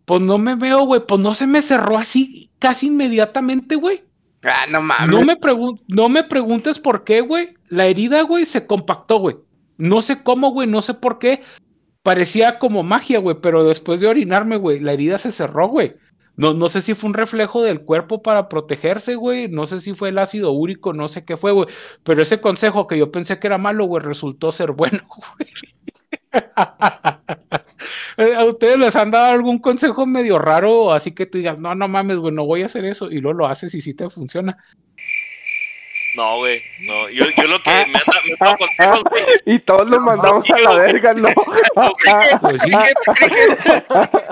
pues 0.05 0.21
no 0.21 0.39
me 0.39 0.55
veo, 0.55 0.85
güey, 0.85 1.03
pues 1.07 1.21
no 1.21 1.35
se 1.35 1.47
me 1.47 1.63
cerró 1.63 1.97
así 1.97 2.51
casi 2.59 2.89
inmediatamente, 2.89 3.77
güey. 3.77 4.05
Ah, 4.43 4.67
no 4.71 4.81
mames. 4.81 5.09
No 5.11 5.23
me, 5.23 5.37
no 5.89 6.09
me 6.09 6.25
preguntes 6.25 6.79
por 6.79 7.05
qué, 7.05 7.21
güey, 7.21 7.55
la 7.69 7.87
herida, 7.87 8.23
güey, 8.23 8.45
se 8.45 8.67
compactó, 8.67 9.19
güey. 9.19 9.37
No 9.77 10.03
sé 10.03 10.23
cómo, 10.23 10.51
güey, 10.51 10.69
no 10.69 10.83
sé 10.83 10.95
por 10.95 11.19
qué. 11.19 11.43
Parecía 12.03 12.59
como 12.59 12.83
magia, 12.83 13.19
güey, 13.19 13.37
pero 13.43 13.65
después 13.65 14.01
de 14.01 14.09
orinarme, 14.09 14.57
güey, 14.57 14.81
la 14.81 14.93
herida 14.93 15.19
se 15.19 15.31
cerró, 15.31 15.69
güey. 15.69 15.95
No, 16.41 16.55
no 16.55 16.69
sé 16.69 16.81
si 16.81 16.95
fue 16.95 17.09
un 17.09 17.15
reflejo 17.15 17.63
del 17.63 17.83
cuerpo 17.85 18.23
para 18.23 18.49
protegerse, 18.49 19.15
güey. 19.15 19.49
No 19.49 19.67
sé 19.67 19.79
si 19.81 19.93
fue 19.95 20.09
el 20.09 20.19
ácido 20.19 20.53
úrico, 20.53 20.93
no 20.95 21.07
sé 21.09 21.25
qué 21.25 21.37
fue, 21.37 21.53
güey. 21.53 21.69
Pero 22.03 22.23
ese 22.23 22.41
consejo 22.41 22.87
que 22.87 22.99
yo 22.99 23.11
pensé 23.13 23.39
que 23.39 23.47
era 23.47 23.59
malo, 23.59 23.85
güey, 23.87 24.03
resultó 24.03 24.51
ser 24.53 24.73
bueno, 24.73 25.01
güey. 28.17 28.35
¿A 28.37 28.45
ustedes 28.45 28.79
les 28.79 28.97
han 28.97 29.11
dado 29.11 29.33
algún 29.33 29.59
consejo 29.59 30.07
medio 30.07 30.39
raro? 30.39 30.93
Así 30.93 31.13
que 31.13 31.27
tú 31.27 31.39
digas, 31.39 31.59
no, 31.61 31.75
no 31.75 31.89
mames, 31.89 32.19
güey, 32.19 32.35
no 32.35 32.45
voy 32.47 32.63
a 32.63 32.67
hacer 32.67 32.85
eso. 32.85 33.11
Y 33.11 33.19
luego 33.19 33.39
lo 33.41 33.47
haces 33.47 33.75
y 33.75 33.81
sí 33.81 33.95
te 33.95 34.09
funciona. 34.11 34.57
No, 36.17 36.39
güey, 36.39 36.63
no. 36.81 37.09
Yo, 37.11 37.27
yo 37.37 37.45
lo 37.45 37.63
que 37.63 37.71
me 37.71 37.81
anda, 37.83 38.03
me 38.25 38.33
anda 38.33 38.57
consejos, 38.57 39.05
güey. 39.11 39.25
Y 39.47 39.59
todos 39.61 39.89
lo 39.89 40.01
mandamos 40.01 40.49
a 40.51 40.59
la 40.59 40.75
verga, 40.75 41.13
¿no? 41.13 41.29
pues 42.41 42.61
sí. 42.63 42.71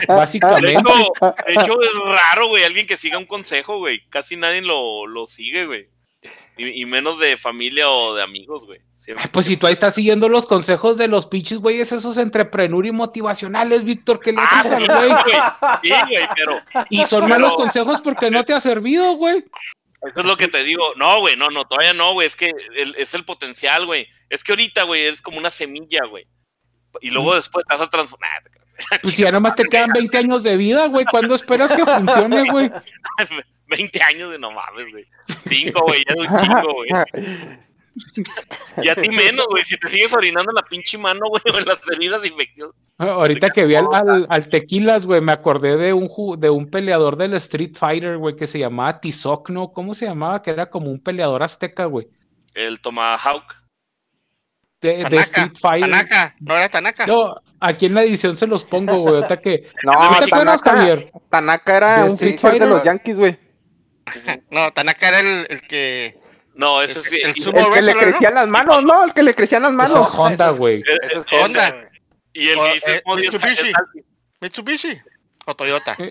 Básicamente. 0.09 0.67
De 0.67 0.73
hecho, 0.73 1.35
de 1.47 1.53
hecho, 1.53 1.83
es 1.83 1.91
raro, 2.07 2.49
güey, 2.49 2.65
alguien 2.65 2.87
que 2.87 2.97
siga 2.97 3.19
un 3.19 3.27
consejo, 3.27 3.79
güey. 3.79 4.01
Casi 4.09 4.37
nadie 4.37 4.63
lo, 4.63 5.07
lo 5.07 5.27
sigue, 5.27 5.67
güey. 5.67 5.89
Y, 6.57 6.85
menos 6.87 7.21
de 7.21 7.37
familia 7.37 7.89
o 7.89 8.15
de 8.15 8.23
amigos, 8.23 8.67
güey. 8.67 8.81
Pues 9.31 9.47
si 9.47 9.57
tú 9.57 9.69
ahí 9.69 9.73
estás 9.75 9.95
siguiendo 9.95 10.29
los 10.29 10.45
consejos 10.47 10.99
de 10.99 11.07
los 11.07 11.27
pinches 11.27 11.59
güeyes 11.59 11.93
esos 11.93 12.19
entrepreneur 12.19 12.85
y 12.85 12.91
motivacionales, 12.91 13.85
Víctor, 13.85 14.19
que 14.19 14.33
le 14.33 14.43
haces 14.43 14.73
ah, 14.73 14.77
al 14.77 14.87
güey. 14.89 15.09
Sí, 15.83 15.91
güey, 16.09 16.29
pero. 16.35 16.61
Y 16.91 17.05
son 17.05 17.29
malos 17.29 17.55
consejos 17.55 18.01
porque 18.01 18.33
no 18.33 18.45
te 18.45 18.55
ha 18.55 18.61
servido, 18.61 19.15
güey. 19.15 19.45
Eso 20.03 20.21
es 20.21 20.27
lo 20.27 20.37
que 20.37 20.49
te 20.49 20.63
digo. 20.63 20.93
No, 20.97 21.21
güey, 21.21 21.37
no, 21.37 21.51
no, 21.51 21.65
todavía 21.65 21.93
no, 21.93 22.13
güey. 22.13 22.27
Es 22.27 22.37
que 22.37 22.53
es 22.97 23.15
el 23.15 23.25
potencial, 23.25 23.87
güey. 23.87 24.07
Es 24.31 24.45
que 24.45 24.53
ahorita, 24.53 24.85
güey, 24.85 25.07
es 25.07 25.21
como 25.23 25.39
una 25.39 25.51
semilla, 25.51 26.05
güey. 26.09 26.27
Y 27.01 27.11
luego 27.11 27.35
después 27.35 27.65
te 27.67 27.75
vas 27.75 27.83
a 27.83 27.91
transformar. 27.91 28.43
Pues 29.03 29.17
si 29.17 29.23
ya 29.23 29.33
nomás 29.33 29.57
te 29.57 29.65
quedan 29.65 29.91
20 29.93 30.19
años 30.19 30.45
de 30.45 30.57
vida, 30.57 30.87
güey. 30.87 31.05
¿Cuándo 31.11 31.35
esperas 31.35 31.73
que 31.73 31.85
funcione, 31.85 32.49
güey? 32.53 32.71
20 33.67 34.03
años 34.03 34.31
de 34.31 34.39
no 34.39 34.53
mames, 34.53 34.87
güey. 34.93 35.05
5, 35.47 35.83
güey, 35.83 36.05
ya 36.07 36.15
es 36.15 36.31
un 36.31 36.39
chingo, 36.39 36.75
güey. 36.75 36.89
Y 38.83 38.89
a 38.89 38.95
ti 38.95 39.09
menos, 39.09 39.47
güey. 39.49 39.65
Si 39.65 39.77
te 39.77 39.89
sigues 39.89 40.13
orinando 40.13 40.53
la 40.53 40.63
pinche 40.63 40.99
mano, 40.99 41.21
güey, 41.29 41.43
en 41.45 41.65
las 41.65 41.81
heridas 41.91 42.25
infecciosas. 42.25 42.77
Ahorita 42.99 43.51
que 43.51 43.65
vi 43.65 43.77
al, 43.77 43.87
al, 44.29 44.49
Tequilas, 44.49 45.07
güey, 45.07 45.21
me 45.21 45.33
acordé 45.33 45.77
de 45.77 45.93
un, 45.93 46.09
de 46.41 46.51
un 46.51 46.67
peleador 46.67 47.17
del 47.17 47.35
Street 47.35 47.77
Fighter, 47.77 48.19
güey, 48.19 48.35
que 48.35 48.47
se 48.49 48.59
llamaba 48.59 49.01
Tizoc, 49.01 49.51
¿no? 49.51 49.73
¿Cómo 49.73 49.95
se 49.95 50.07
llamaba? 50.07 50.43
Que 50.43 50.51
era 50.51 50.69
como 50.69 50.91
un 50.91 51.01
peleador 51.01 51.43
azteca, 51.43 51.85
güey. 51.85 52.09
El 52.55 52.81
Tomahawk. 52.81 53.55
De, 54.81 55.05
de, 55.05 55.17
Street 55.19 55.53
Fighter. 55.61 55.91
Tanaka, 55.91 56.35
no 56.41 56.57
era 56.57 56.69
Tanaka. 56.69 57.07
No, 57.07 57.35
aquí 57.59 57.87
en 57.87 57.95
la 57.95 58.03
edición 58.03 58.37
se 58.37 58.47
los 58.47 58.65
pongo, 58.65 58.99
güey. 59.01 59.17
Ahorita 59.17 59.41
que. 59.41 59.69
No, 59.83 59.93
¿te 60.21 60.27
Tanaka, 60.27 60.71
Javier? 60.71 61.13
Tanaka 61.31 61.77
era 61.77 62.05
un 62.05 62.11
Street 62.11 62.39
Fighter 62.39 62.63
de 62.63 62.67
los 62.67 62.85
Yankees, 62.85 63.17
güey. 63.17 63.39
No, 64.51 64.71
Tanaka 64.71 65.09
era 65.09 65.21
el, 65.21 65.47
el 65.51 65.63
que. 65.63 66.28
No, 66.59 66.83
ese 66.83 67.01
sí. 67.03 67.19
El, 67.23 67.33
que 67.35 67.83
le 67.83 67.95
crecían 67.95 68.35
las 68.35 68.49
manos, 68.49 68.83
¿no? 68.83 69.05
El 69.05 69.15
que 69.15 69.23
le 69.23 69.33
crecían 69.33 69.63
las 69.63 69.73
manos. 69.73 70.09
es 70.09 70.19
Honda, 70.19 70.51
güey. 70.51 70.83
Ese 71.05 71.21
es 71.21 71.27
Honda. 71.33 71.89
Y 72.33 72.49
el 72.49 72.59
que 72.59 72.73
dice 72.75 72.97
eh, 72.97 73.03
Mitsubishi. 73.07 73.73
Mitsubishi 74.41 75.01
o 75.47 75.55
Toyota. 75.55 75.97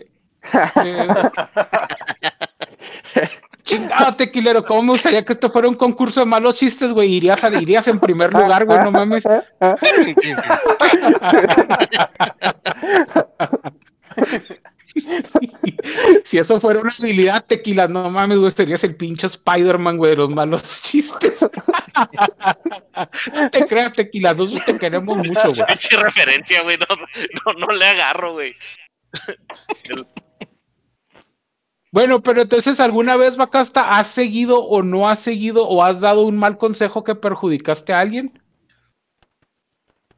Chingado, 3.64 4.16
tequilero, 4.16 4.66
¿cómo 4.66 4.84
me 4.84 4.94
gustaría 4.94 5.26
que 5.26 5.34
esto 5.34 5.50
fuera 5.50 5.68
un 5.68 5.76
concurso 5.76 6.22
de 6.22 6.28
malos 6.28 6.56
chistes, 6.56 6.94
güey? 6.94 7.16
Irías, 7.16 7.44
irías 7.44 7.86
en 7.90 8.00
primer 8.00 8.34
lugar, 8.34 8.64
güey, 8.64 8.80
no 8.80 8.92
mames. 8.92 9.28
si 16.26 16.38
eso 16.38 16.60
fuera 16.60 16.80
una 16.80 16.94
habilidad, 16.98 17.46
tequila, 17.46 17.88
no 17.88 18.10
mames, 18.10 18.40
güey, 18.40 18.52
serías 18.52 18.84
el 18.84 18.96
pinche 18.96 19.28
Spider-Man, 19.28 19.98
güey, 19.98 20.12
de 20.12 20.18
los 20.18 20.30
malos 20.30 20.82
chistes. 20.84 21.48
no 23.34 23.50
te 23.50 23.66
creas, 23.66 23.94
tequila, 23.94 24.34
nosotros 24.34 24.66
te 24.66 24.78
queremos 24.78 25.18
mucho, 25.18 25.50
güey. 25.50 25.66
Pinche 25.68 25.98
referencia, 25.98 26.62
güey, 26.62 26.78
no, 26.78 27.54
no, 27.54 27.68
le 27.68 27.86
agarro, 27.86 28.34
güey. 28.34 28.56
Bueno, 31.92 32.22
pero 32.22 32.42
entonces, 32.42 32.80
¿alguna 32.80 33.16
vez, 33.16 33.38
Bacasta, 33.38 33.98
has 33.98 34.08
seguido 34.08 34.64
o 34.64 34.84
no 34.84 35.10
has 35.10 35.20
seguido 35.20 35.68
o 35.68 35.84
has 35.84 36.02
dado 36.02 36.24
un 36.24 36.38
mal 36.38 36.58
consejo 36.58 37.04
que 37.04 37.16
perjudicaste 37.16 37.94
a 37.94 38.00
alguien? 38.00 38.42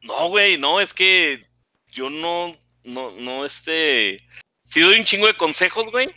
No, 0.02 0.28
güey, 0.28 0.58
no, 0.58 0.80
es 0.80 0.92
que 0.92 1.46
yo 1.88 2.10
no, 2.10 2.54
no, 2.84 3.12
no, 3.12 3.44
este, 3.44 4.18
sí 4.70 4.80
doy 4.80 4.98
un 4.98 5.04
chingo 5.04 5.26
de 5.26 5.36
consejos, 5.36 5.90
güey, 5.90 6.14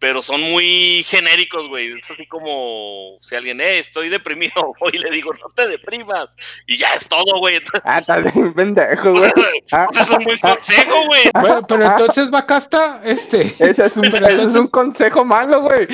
pero 0.00 0.20
son 0.20 0.40
muy 0.40 1.04
genéricos, 1.06 1.68
güey. 1.68 1.96
Es 1.96 2.10
así 2.10 2.26
como 2.26 3.16
si 3.20 3.36
alguien, 3.36 3.60
eh, 3.60 3.78
estoy 3.78 4.08
deprimido, 4.08 4.52
voy 4.80 4.90
y 4.94 4.98
le 4.98 5.10
digo, 5.10 5.32
no 5.34 5.48
te 5.54 5.68
deprimas. 5.68 6.36
Y 6.66 6.76
ya 6.76 6.94
es 6.94 7.06
todo, 7.06 7.38
güey. 7.38 7.60
ah, 7.84 7.98
está 8.00 8.18
bien 8.18 8.52
pendejo, 8.52 9.12
güey. 9.16 9.32
Ese 9.64 10.00
es 10.00 10.10
un 10.10 10.24
buen 10.24 10.38
consejo, 10.38 11.06
güey. 11.06 11.22
Bueno, 11.40 11.64
pero 11.66 11.84
entonces, 11.84 12.30
Bacasta, 12.30 13.00
este. 13.04 13.54
Ese 13.58 13.86
es 13.86 13.96
un, 13.96 14.06
es 14.06 14.54
un 14.54 14.68
consejo 14.68 15.24
malo, 15.24 15.62
güey. 15.62 15.86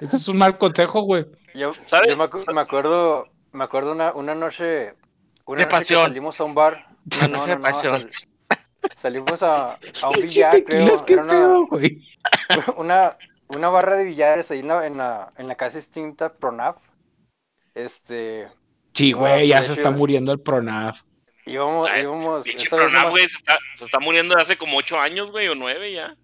Ese 0.00 0.16
es 0.16 0.28
un 0.28 0.38
mal 0.38 0.56
consejo, 0.58 1.02
güey. 1.02 1.26
Yo, 1.54 1.72
yo 1.72 2.16
me, 2.16 2.28
me, 2.54 2.60
acuerdo, 2.60 3.28
me 3.52 3.64
acuerdo 3.64 3.92
una, 3.92 4.12
una 4.12 4.34
noche, 4.36 4.94
una 5.44 5.58
de 5.58 5.64
noche 5.64 5.66
pasión. 5.66 6.02
que 6.02 6.08
salimos 6.08 6.40
a 6.40 6.44
un 6.44 6.54
bar. 6.54 6.86
No, 7.20 7.28
no, 7.28 7.46
no, 7.46 7.58
no, 7.58 7.98
Salimos 8.96 9.42
a, 9.42 9.74
a 10.02 10.08
un 10.10 10.14
billar, 10.22 10.62
creo. 10.64 11.68
una, 12.76 13.16
una, 13.48 13.68
barra 13.68 13.96
de 13.96 14.04
billares 14.04 14.50
ahí 14.50 14.60
en 14.60 14.68
la, 14.68 14.86
en 14.86 14.96
la, 14.96 15.32
en 15.36 15.48
la 15.48 15.54
casa 15.54 15.78
extinta 15.78 16.32
Pronaf. 16.32 16.76
Este. 17.74 18.48
Sí, 18.92 19.12
güey, 19.12 19.48
ya 19.48 19.62
se 19.62 19.72
está 19.72 19.90
muriendo 19.90 20.32
el 20.32 20.40
Pronaf. 20.40 21.02
Íbamos, 21.46 21.88
íbamos. 22.00 22.44
Pronaf, 22.70 23.10
güey, 23.10 23.28
se 23.28 23.36
está, 23.36 23.58
se 23.76 23.84
está 23.84 23.98
muriendo 23.98 24.36
hace 24.36 24.56
como 24.56 24.78
ocho 24.78 24.98
años, 24.98 25.30
güey, 25.30 25.48
o 25.48 25.54
nueve 25.54 25.92
ya. 25.92 26.16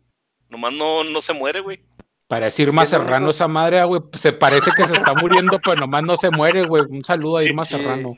Nomás 0.49 0.73
no, 0.73 1.05
no 1.05 1.21
se 1.21 1.33
muere, 1.33 1.61
güey. 1.61 1.81
Parece 2.27 2.63
Irma 2.63 2.85
Serrano 2.87 3.31
esa 3.31 3.49
madre, 3.49 3.85
güey. 3.85 4.03
Se 4.13 4.33
parece 4.33 4.71
que 4.77 4.85
se 4.85 4.95
está 4.95 5.15
muriendo, 5.15 5.59
pero 5.59 5.81
nomás 5.81 6.03
no 6.05 6.17
se 6.17 6.31
muere, 6.31 6.65
güey. 6.65 6.85
Un 6.89 7.03
saludo 7.03 7.39
a 7.39 7.45
Irma 7.45 7.65
Serrano. 7.65 8.17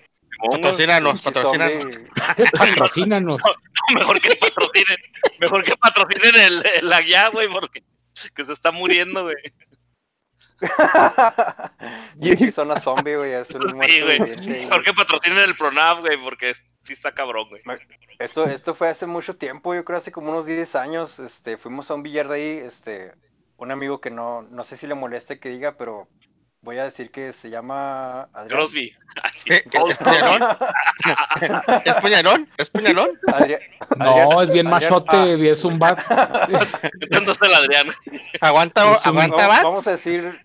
Patrocínanos, 0.50 1.22
patrocínanos. 1.22 1.84
patrocínanos. 2.58 3.40
mejor 3.94 4.20
que 4.20 4.36
patrocinen, 4.36 4.96
mejor 5.38 5.64
que 5.64 5.76
patrocinen 5.76 6.34
el, 6.34 6.66
el 6.66 6.88
la 6.88 7.00
guía, 7.00 7.28
güey, 7.28 7.48
porque 7.48 7.84
que 8.34 8.44
se 8.44 8.52
está 8.52 8.70
muriendo, 8.72 9.24
güey. 9.24 9.36
y 12.20 12.50
zona 12.50 12.76
zombie, 12.76 13.16
güey. 13.16 13.32
Es 13.32 13.50
un 13.50 13.68
sí, 13.68 14.00
güey. 14.00 14.20
Mejor 14.20 14.84
que 14.84 14.92
patrocinen 14.92 15.38
el 15.38 15.56
Pronav, 15.56 16.00
güey, 16.00 16.16
porque 16.18 16.54
sí 16.84 16.92
está 16.92 17.12
cabrón, 17.12 17.48
güey. 17.48 17.62
Esto, 18.18 18.44
esto 18.44 18.74
fue 18.74 18.88
hace 18.88 19.06
mucho 19.06 19.36
tiempo, 19.36 19.74
yo 19.74 19.84
creo 19.84 19.98
hace 19.98 20.12
como 20.12 20.30
unos 20.30 20.46
10 20.46 20.74
años. 20.76 21.18
Este, 21.18 21.56
fuimos 21.56 21.90
a 21.90 21.94
un 21.94 22.02
billar 22.02 22.28
de 22.28 22.34
ahí, 22.34 22.58
este, 22.64 23.12
un 23.56 23.70
amigo 23.70 24.00
que 24.00 24.10
no, 24.10 24.42
no 24.42 24.64
sé 24.64 24.76
si 24.76 24.86
le 24.86 24.94
moleste 24.94 25.40
que 25.40 25.48
diga, 25.48 25.76
pero 25.76 26.08
Voy 26.64 26.78
a 26.78 26.84
decir 26.84 27.10
que 27.10 27.32
se 27.32 27.50
llama 27.50 28.28
Adrián. 28.32 28.48
Crosby. 28.48 28.94
¿Es 29.34 29.96
Puñalón? 29.96 30.42
¿Es 31.84 31.94
Puñalón? 31.96 32.48
¿Es 32.56 32.70
Puñalón? 32.70 33.10
No, 33.96 34.40
es 34.40 34.52
bien 34.52 34.68
machote, 34.68 35.50
es 35.50 35.64
un 35.64 35.76
bat. 35.80 36.00
¿Dónde 37.10 37.32
está 37.32 37.46
el 37.46 37.54
Adrián? 37.54 37.88
Aguanta, 38.40 38.94
aguanta, 38.94 39.48
bat. 39.48 39.64
Vamos 39.64 39.88
a 39.88 39.90
decir, 39.90 40.40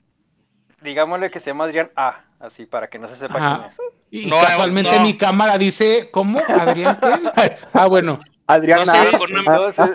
digámosle 0.81 1.29
que 1.29 1.39
se 1.39 1.51
llama 1.51 1.65
Adrián 1.65 1.91
A, 1.95 2.23
así 2.39 2.65
para 2.65 2.87
que 2.87 2.97
no 2.97 3.07
se 3.07 3.15
sepa 3.15 3.37
quién 3.37 3.69
es. 3.69 3.77
Y 4.09 4.27
casualmente 4.27 4.99
mi 5.01 5.15
cámara 5.15 5.59
dice, 5.59 6.09
¿cómo? 6.11 6.39
¿Adrián 6.47 6.99
qué? 6.99 7.57
Ah, 7.73 7.85
bueno. 7.85 8.19
Adrián 8.47 8.89
A. 8.89 9.05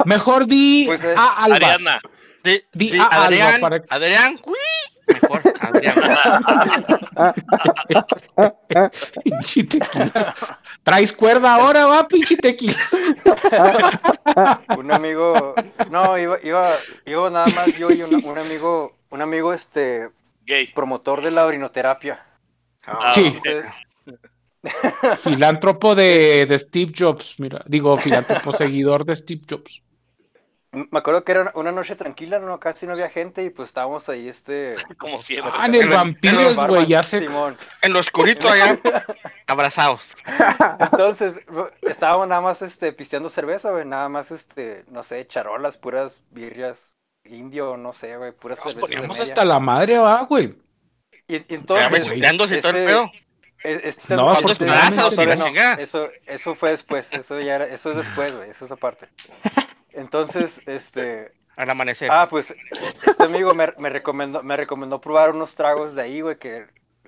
Mejor 0.05 0.47
di 0.47 0.85
pues, 0.87 1.03
A 1.17 1.45
Alba. 1.45 1.57
Adriana. 1.57 2.01
Di, 2.45 2.63
di, 2.75 2.97
A 2.97 3.25
Adrián, 3.25 3.55
Alba 3.55 3.61
para... 3.61 3.85
Adrián, 3.89 4.41
uy. 4.45 4.92
Mejor, 5.07 5.43
pinche. 9.25 9.67
¿Traes 10.83 11.13
cuerda 11.13 11.55
ahora, 11.55 11.87
va, 11.87 12.09
pinche 12.09 12.37
tequilas? 12.37 12.77
un 14.79 14.93
amigo, 14.93 15.55
no, 15.91 16.19
iba, 16.19 16.39
iba, 16.43 16.69
iba 17.05 17.31
nada 17.31 17.47
más 17.55 17.77
yo 17.77 17.91
y 17.91 18.03
un, 18.03 18.25
un 18.25 18.39
amigo, 18.39 18.97
un 19.11 19.23
amigo 19.23 19.53
este 19.53 20.11
Gay. 20.45 20.69
promotor 20.73 21.23
de 21.23 21.31
la 21.31 21.47
orinoterapia. 21.47 22.25
Ah, 22.87 23.13
sí. 23.13 23.33
filántropo 25.23 25.95
de, 25.95 26.47
de 26.47 26.59
Steve 26.59 26.93
Jobs, 26.97 27.37
mira, 27.39 27.63
digo, 27.67 27.97
filántropo 27.97 28.53
seguidor 28.63 29.05
de 29.05 29.17
Steve 29.17 29.43
Jobs. 29.49 29.83
Me 30.75 30.99
acuerdo 30.99 31.23
que 31.23 31.33
era 31.33 31.53
una 31.55 31.71
noche 31.71 31.97
tranquila, 31.97 32.39
no 32.39 32.59
casi 32.59 32.87
no 32.87 32.93
había 32.93 33.11
gente 33.11 33.45
y 33.45 33.51
pues 33.51 33.69
estábamos 33.69 34.09
ahí 34.09 34.27
este 34.27 34.77
como 34.99 35.21
siempre. 35.21 35.53
Ah, 35.55 35.67
en 35.67 35.75
el 35.75 35.89
vampiros, 35.89 36.67
güey, 36.67 36.87
ya 36.87 37.03
sé. 37.03 37.27
En 37.83 37.93
lo 37.93 38.01
oscurito 38.01 38.49
allá 38.49 38.79
abrazados. 39.47 40.15
Entonces, 40.81 41.41
estábamos 41.83 42.27
nada 42.27 42.41
más 42.41 42.63
este 42.63 42.91
pisteando 42.95 43.29
cerveza, 43.29 43.71
güey, 43.71 43.85
nada 43.85 44.09
más 44.09 44.31
este, 44.31 44.85
no 44.89 45.03
sé, 45.03 45.27
charolas, 45.27 45.77
puras 45.77 46.17
birrias 46.31 46.91
indio, 47.25 47.77
no 47.77 47.93
sé, 47.93 48.17
güey, 48.17 48.33
puras 48.33 48.59
Nos 48.65 48.75
poníamos 48.75 49.21
hasta 49.21 49.45
la 49.45 49.59
madre, 49.59 49.99
va, 49.99 50.25
güey. 50.25 50.55
Y, 51.29 51.37
entonces, 51.55 52.09
este, 53.63 54.17
no, 54.17 54.33
eso, 55.79 56.09
eso 56.27 56.55
fue 56.55 56.71
después, 56.71 57.13
eso 57.13 57.39
ya 57.41 57.57
era, 57.57 57.67
eso 57.67 57.91
es 57.91 57.99
después, 57.99 58.35
güey, 58.35 58.51
eso 58.51 58.65
es 58.65 58.73
aparte. 58.73 59.09
Entonces, 59.95 60.61
este... 60.67 61.33
Al 61.57 61.71
amanecer. 61.71 62.11
Ah, 62.11 62.29
pues 62.31 62.55
este 63.07 63.25
amigo 63.25 63.55
me, 63.55 63.73
me, 63.79 63.91
recomendó, 63.91 64.43
me 64.43 64.57
recomendó 64.57 65.01
probar 65.01 65.31
unos 65.31 65.55
tragos 65.55 65.95
de 65.95 66.03
ahí, 66.03 66.21
güey, 66.21 66.39
que... 66.39 66.67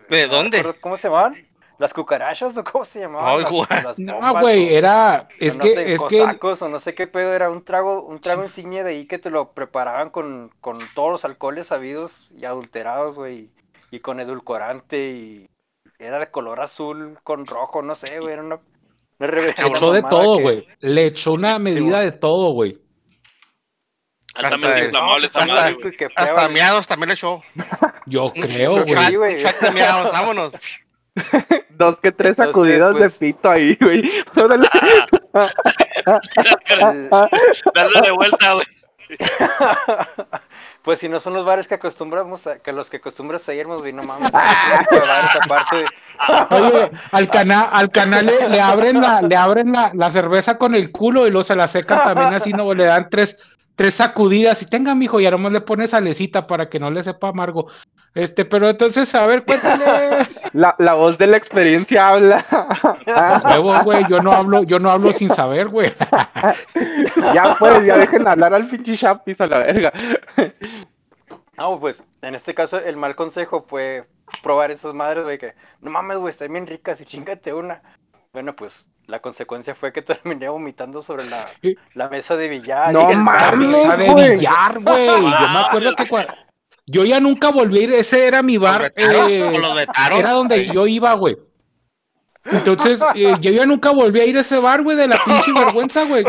¿De 0.09 0.27
dónde? 0.27 0.63
¿Cómo 0.81 0.97
se 0.97 1.09
llaman? 1.09 1.47
las 1.79 1.93
cucarachas 1.93 2.57
o 2.57 2.65
cómo 2.65 2.85
se 2.85 3.01
llamaban. 3.01 3.45
no, 3.99 4.41
güey, 4.41 4.75
era, 4.75 5.29
es 5.39 5.57
que, 5.57 5.75
sé, 5.75 5.93
es 5.93 6.03
que... 6.05 6.23
o 6.23 6.69
no 6.69 6.79
sé 6.79 6.95
qué 6.95 7.07
pedo, 7.07 7.33
era 7.35 7.51
un 7.51 7.65
trago, 7.65 8.03
un 8.03 8.21
trago 8.21 8.43
insignia 8.43 8.85
de 8.85 8.91
ahí 8.91 9.07
que 9.07 9.19
te 9.19 9.31
lo 9.31 9.53
preparaban 9.53 10.11
con, 10.11 10.51
con 10.61 10.79
todos 10.95 11.11
los 11.11 11.25
alcoholes 11.25 11.69
sabidos 11.69 12.29
y 12.37 12.45
adulterados, 12.45 13.17
güey, 13.17 13.51
y 13.91 14.01
con 14.01 14.21
edulcorante 14.21 15.11
y 15.11 15.51
era 15.99 16.19
de 16.19 16.31
color 16.31 16.61
azul 16.61 17.19
con 17.23 17.47
rojo, 17.47 17.83
no 17.83 17.95
sé, 17.95 18.21
güey, 18.21 18.35
era 18.35 18.43
una... 18.43 18.61
Le 19.19 19.51
echó 19.51 19.93
de 19.93 20.03
todo, 20.03 20.41
güey. 20.41 20.67
Le 20.81 21.07
echó 21.07 21.33
una 21.33 21.59
medida 21.59 22.01
de 22.01 22.13
todo, 22.13 22.53
güey. 22.53 22.79
Altamente 24.35 24.85
inflamable 24.87 25.27
esta 25.27 25.47
madre, 25.47 25.75
güey. 25.75 25.97
Hasta 26.17 26.49
miados 26.49 26.87
también 26.87 27.09
le 27.09 27.15
echó. 27.15 27.43
Yo 28.07 28.33
creo, 28.33 28.85
güey. 28.85 29.43
De 29.43 29.71
miados, 29.73 30.13
vámonos. 30.13 30.53
Dos 31.71 32.01
que 32.01 32.11
tres 32.11 32.37
sacudidas 32.37 32.97
de 32.97 33.09
pito 33.11 33.49
ahí, 33.49 33.77
güey. 33.81 34.03
Dale 37.75 38.01
de 38.03 38.11
vuelta, 38.11 38.55
güey. 38.55 38.67
Pues 40.85 40.99
si 40.99 41.09
no 41.09 41.19
son 41.19 41.33
los 41.33 41.47
bares 41.47 41.67
que 41.67 41.77
acostumbramos 41.77 42.47
a, 42.47 42.59
que 42.59 42.71
los 42.71 42.91
que 42.91 42.99
acostumbras 42.99 43.49
a 43.49 43.55
irnos, 43.55 43.83
no 43.83 44.03
mames. 44.03 44.31
aparte. 45.43 45.87
Oye, 46.51 46.91
al 47.11 47.31
canal, 47.31 47.71
al 47.73 47.91
canal 47.91 48.27
le, 48.27 48.61
abren 48.61 49.01
la, 49.01 49.23
le 49.23 49.35
abren 49.35 49.73
la, 49.73 49.93
la, 49.95 50.11
cerveza 50.11 50.59
con 50.59 50.75
el 50.75 50.93
culo 50.93 51.27
y 51.27 51.31
luego 51.31 51.43
se 51.43 51.57
la 51.57 51.69
secan 51.69 52.05
también 52.05 52.35
así, 52.35 52.53
no, 52.53 52.75
le 52.75 52.85
dan 52.85 53.09
tres, 53.11 53.39
tres 53.77 53.95
sacudidas 53.95 54.61
y 54.61 54.67
tenga, 54.67 54.95
mijo, 54.95 55.21
y 55.21 55.25
ahora 55.25 55.39
le 55.49 55.63
pones 55.63 55.91
salecita 55.91 56.47
para 56.47 56.69
que 56.69 56.79
no 56.79 56.91
le 56.91 57.03
sepa 57.03 57.29
amargo. 57.29 57.69
Este, 58.15 58.45
pero 58.45 58.71
entonces, 58.71 59.13
a 59.15 59.27
ver, 59.27 59.45
cuéntale. 59.45 60.27
La, 60.53 60.77
la 60.79 60.95
voz 60.95 61.19
de 61.19 61.27
la 61.27 61.37
experiencia 61.37 62.11
habla. 62.11 62.45
Huevo, 63.45 63.83
güey, 63.83 64.05
yo 64.09 64.19
no 64.19 64.31
hablo, 64.31 64.63
yo 64.63 64.79
no 64.79 64.89
hablo 64.89 65.13
sin 65.13 65.29
saber, 65.29 65.67
güey. 65.67 65.93
ya 67.35 67.57
pues, 67.59 67.85
ya 67.85 67.99
dejen 67.99 68.29
hablar 68.29 68.55
al 68.55 68.69
pinche 68.69 68.97
Chapis 68.97 69.41
a 69.41 69.49
la 69.49 69.59
verga. 69.59 69.93
No, 71.59 71.81
pues, 71.81 72.05
en 72.23 72.37
este 72.37 72.55
caso, 72.55 72.79
el 72.79 72.97
mal 72.97 73.17
consejo 73.17 73.67
fue 73.69 74.07
probar 74.45 74.71
esas 74.71 74.95
madres, 74.95 75.25
güey, 75.25 75.39
que 75.39 75.55
no 75.81 75.91
mames, 75.91 76.19
güey, 76.19 76.31
están 76.31 76.53
bien 76.53 76.69
ricas 76.69 77.01
y 77.01 77.05
chingate 77.05 77.53
una. 77.53 77.83
Bueno, 78.33 78.55
pues, 78.55 78.87
la 79.07 79.19
consecuencia 79.19 79.75
fue 79.75 79.93
que 79.93 80.03
terminé 80.03 80.49
vomitando 80.49 81.03
sobre 81.03 81.25
la, 81.25 81.47
la 81.95 82.09
mesa 82.09 82.37
de 82.37 82.47
billar. 82.47 82.93
No 82.93 83.13
mames, 83.13 83.59
mesa 83.59 83.97
de 83.97 84.35
billar, 84.37 84.81
güey. 84.81 85.07
Yo 85.07 85.49
me 85.49 85.59
acuerdo 85.59 85.97
que 85.97 86.07
cuando, 86.07 86.33
yo 86.87 87.05
ya 87.05 87.21
nunca 87.21 87.51
volví 87.51 87.79
a 87.79 87.83
ir, 87.83 87.93
ese 87.95 88.27
era 88.27 88.43
mi 88.43 88.59
bar. 88.59 88.93
Eh, 88.97 89.53
era 90.13 90.31
donde 90.31 90.67
yo 90.67 90.87
iba, 90.87 91.15
güey. 91.15 91.37
Entonces, 92.45 93.03
eh, 93.15 93.35
yo 93.41 93.51
ya 93.53 93.65
nunca 93.67 93.91
volví 93.93 94.21
a 94.21 94.25
ir 94.25 94.37
a 94.37 94.43
ese 94.43 94.59
bar, 94.59 94.83
güey, 94.83 94.97
de 94.97 95.09
la 95.09 95.19
pinche 95.25 95.53
vergüenza, 95.55 96.05
güey. 96.05 96.25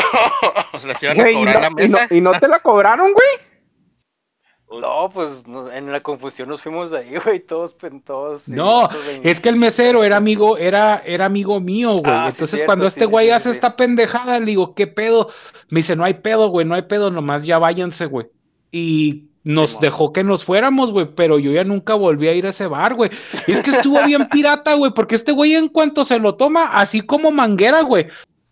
y, 2.11 2.21
no, 2.21 2.31
te 2.39 2.47
la 2.47 2.59
cobraron, 2.59 3.11
güey? 3.13 4.81
No, 4.81 5.09
pues 5.13 5.43
en 5.73 5.91
la 5.91 6.01
confusión 6.01 6.49
nos 6.49 6.61
fuimos 6.61 6.91
de 6.91 6.99
ahí, 6.99 7.15
güey, 7.23 7.39
todos, 7.39 7.75
todos. 8.03 8.47
No, 8.49 8.89
es 9.23 9.39
que 9.39 9.49
el 9.49 9.57
mesero 9.57 10.03
era 10.03 10.17
amigo, 10.17 10.57
era, 10.57 10.97
era 11.05 11.27
amigo 11.27 11.59
mío, 11.59 11.97
güey. 11.97 12.13
Ah, 12.13 12.27
Entonces, 12.29 12.63
cuando 12.63 12.85
este 12.87 13.05
güey 13.05 13.29
hace 13.29 13.51
esta 13.51 13.75
pendejada, 13.75 14.39
le 14.39 14.45
digo, 14.47 14.73
¿qué 14.73 14.87
pedo? 14.87 15.29
Me 15.69 15.79
dice, 15.79 15.95
no 15.95 16.03
hay 16.03 16.15
pedo, 16.15 16.49
güey, 16.49 16.65
no 16.65 16.75
hay 16.75 16.83
pedo, 16.83 17.11
nomás 17.11 17.45
ya 17.45 17.57
váyanse, 17.57 18.05
güey. 18.07 18.27
Y 18.71 19.29
nos 19.45 19.79
dejó 19.79 20.11
que 20.11 20.23
nos 20.23 20.43
fuéramos, 20.43 20.91
güey, 20.91 21.05
pero 21.15 21.39
yo 21.39 21.51
ya 21.51 21.63
nunca 21.63 21.93
volví 21.93 22.27
a 22.27 22.33
ir 22.33 22.47
a 22.47 22.49
ese 22.49 22.65
bar, 22.67 22.95
güey. 22.95 23.11
Es 23.47 23.61
que 23.61 23.69
estuvo 23.69 24.03
bien 24.03 24.27
pirata, 24.31 24.73
güey, 24.73 24.91
porque 24.93 25.15
este 25.15 25.31
güey 25.31 25.55
en 25.55 25.69
cuanto 25.69 26.03
se 26.03 26.19
lo 26.19 26.35
toma, 26.35 26.65
así 26.73 27.01
como 27.01 27.31
manguera, 27.31 27.81
güey. 27.81 28.07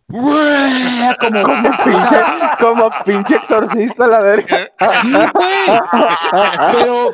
Como, 1.19 1.41
como, 1.43 1.71
pinche, 1.84 2.15
como 2.60 2.89
pinche 3.06 3.36
exorcista, 3.36 4.06
la 4.06 4.19
verga. 4.19 4.69
Sí, 5.01 5.12
güey. 5.12 5.79
Pero, 6.71 7.10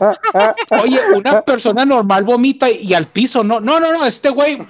oye, 0.81 0.99
una 1.15 1.41
persona 1.43 1.85
normal 1.85 2.23
vomita 2.23 2.69
y 2.69 2.93
al 2.93 3.05
piso, 3.07 3.43
no, 3.43 3.61
no, 3.61 3.79
no, 3.79 3.93
no, 3.93 4.05
este 4.05 4.29
güey 4.29 4.65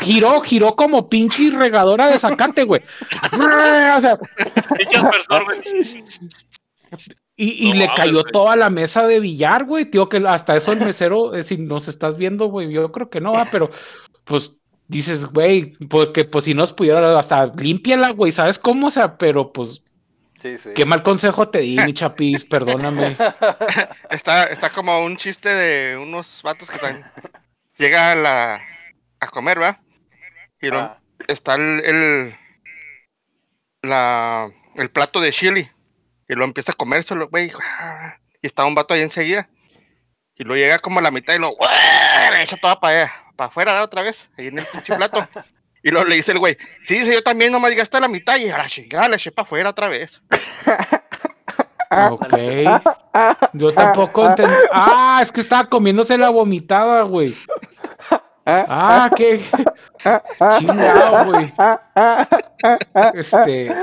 giró, 0.00 0.40
giró 0.42 0.76
como 0.76 1.08
pinche 1.08 1.48
regadora 1.50 2.08
de 2.08 2.18
sacate, 2.18 2.64
güey. 2.64 2.82
O 3.32 4.00
sea, 4.00 4.18
y, 7.36 7.70
y 7.70 7.72
le 7.72 7.88
cayó 7.96 8.22
toda 8.22 8.56
la 8.56 8.70
mesa 8.70 9.06
de 9.06 9.18
billar, 9.18 9.64
güey. 9.64 9.90
Tío, 9.90 10.08
que 10.08 10.18
hasta 10.18 10.56
eso 10.56 10.72
el 10.72 10.80
mesero, 10.80 11.34
eh, 11.34 11.42
si 11.42 11.56
nos 11.58 11.88
estás 11.88 12.16
viendo, 12.16 12.46
güey, 12.46 12.72
yo 12.72 12.92
creo 12.92 13.10
que 13.10 13.20
no, 13.20 13.32
va, 13.32 13.46
pero 13.50 13.70
pues 14.24 14.56
dices, 14.86 15.26
güey, 15.26 15.72
porque 15.88 16.24
pues 16.24 16.44
si 16.44 16.54
nos 16.54 16.72
pudiera 16.72 17.18
hasta 17.18 17.46
límpiala, 17.46 18.10
güey, 18.10 18.30
¿sabes 18.30 18.58
cómo? 18.58 18.86
O 18.86 18.90
sea, 18.90 19.16
pero 19.16 19.52
pues. 19.52 19.84
Sí, 20.40 20.58
sí. 20.58 20.70
Qué 20.74 20.84
mal 20.84 21.02
consejo 21.02 21.48
te 21.48 21.60
di, 21.60 21.76
mi 21.78 21.92
chapis, 21.92 22.44
perdóname. 22.44 23.16
Está, 24.10 24.44
está 24.44 24.70
como 24.70 25.02
un 25.02 25.16
chiste 25.16 25.48
de 25.48 25.96
unos 25.96 26.42
vatos 26.44 26.68
que 26.68 26.76
están. 26.76 27.10
Llega 27.78 28.12
a 28.12 28.14
la. 28.14 28.62
a 29.20 29.28
comer, 29.28 29.60
¿va? 29.60 29.80
Y 30.60 30.68
ah. 30.68 30.98
está 31.26 31.54
el, 31.54 31.82
el. 31.84 32.36
la. 33.82 34.48
el 34.76 34.90
plato 34.90 35.20
de 35.20 35.32
chili 35.32 35.70
y 36.28 36.34
lo 36.34 36.44
empieza 36.44 36.72
a 36.72 36.76
comer 36.76 37.02
solo, 37.02 37.28
güey. 37.28 37.52
Y 38.42 38.46
está 38.46 38.64
un 38.64 38.74
vato 38.74 38.94
ahí 38.94 39.02
enseguida. 39.02 39.48
Y 40.36 40.44
lo 40.44 40.54
llega 40.54 40.78
como 40.78 40.98
a 40.98 41.02
la 41.02 41.10
mitad 41.10 41.34
y 41.34 41.38
lo 41.38 41.56
echa 42.40 42.56
toda 42.56 42.80
para 42.80 43.24
para 43.36 43.48
afuera 43.48 43.82
otra 43.82 44.02
vez, 44.02 44.30
ahí 44.38 44.48
en 44.48 44.58
el 44.58 44.66
pinche 44.66 44.94
plato. 44.94 45.26
Y 45.82 45.90
luego 45.90 46.08
le 46.08 46.16
dice 46.16 46.32
el 46.32 46.38
güey, 46.38 46.56
sí, 46.82 46.98
dice, 46.98 47.12
yo 47.12 47.22
también 47.22 47.52
nomás 47.52 47.70
llegaste 47.70 47.96
a 47.96 48.00
la 48.00 48.08
mitad 48.08 48.36
y 48.38 48.48
a 48.48 48.56
la 48.56 48.68
chingada 48.68 49.08
le 49.08 49.16
eché 49.16 49.30
para 49.30 49.44
afuera 49.44 49.70
otra 49.70 49.88
vez. 49.88 50.20
Ok. 51.90 52.34
Yo 53.52 53.72
tampoco 53.72 54.26
entendí. 54.26 54.54
Ah, 54.72 55.20
es 55.22 55.30
que 55.30 55.42
estaba 55.42 55.68
comiéndose 55.68 56.16
la 56.16 56.30
vomitada, 56.30 57.02
güey. 57.02 57.36
Ah, 58.46 59.10
qué 59.14 59.44
chingado, 60.58 61.26
güey. 61.26 61.52
Este. 63.14 63.74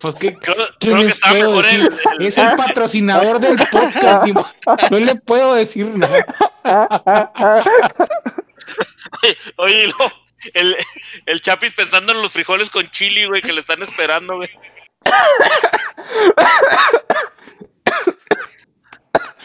Pues 0.00 0.14
que, 0.14 0.34
creo, 0.34 0.56
que 0.78 1.12
puedo 1.28 1.60
decir? 1.60 1.90
es 2.20 2.38
el 2.38 2.56
patrocinador 2.56 3.38
del 3.38 3.58
podcast, 3.70 4.26
no 4.90 4.98
le 4.98 5.14
puedo 5.16 5.54
decir 5.54 5.86
nada. 5.86 6.24
Oye, 9.56 9.92
el, 10.54 10.76
el 11.26 11.40
Chapis 11.42 11.74
pensando 11.74 12.12
en 12.12 12.22
los 12.22 12.32
frijoles 12.32 12.70
con 12.70 12.88
chili, 12.90 13.26
güey, 13.26 13.42
que 13.42 13.52
le 13.52 13.60
están 13.60 13.82
esperando, 13.82 14.36
güey. 14.36 14.48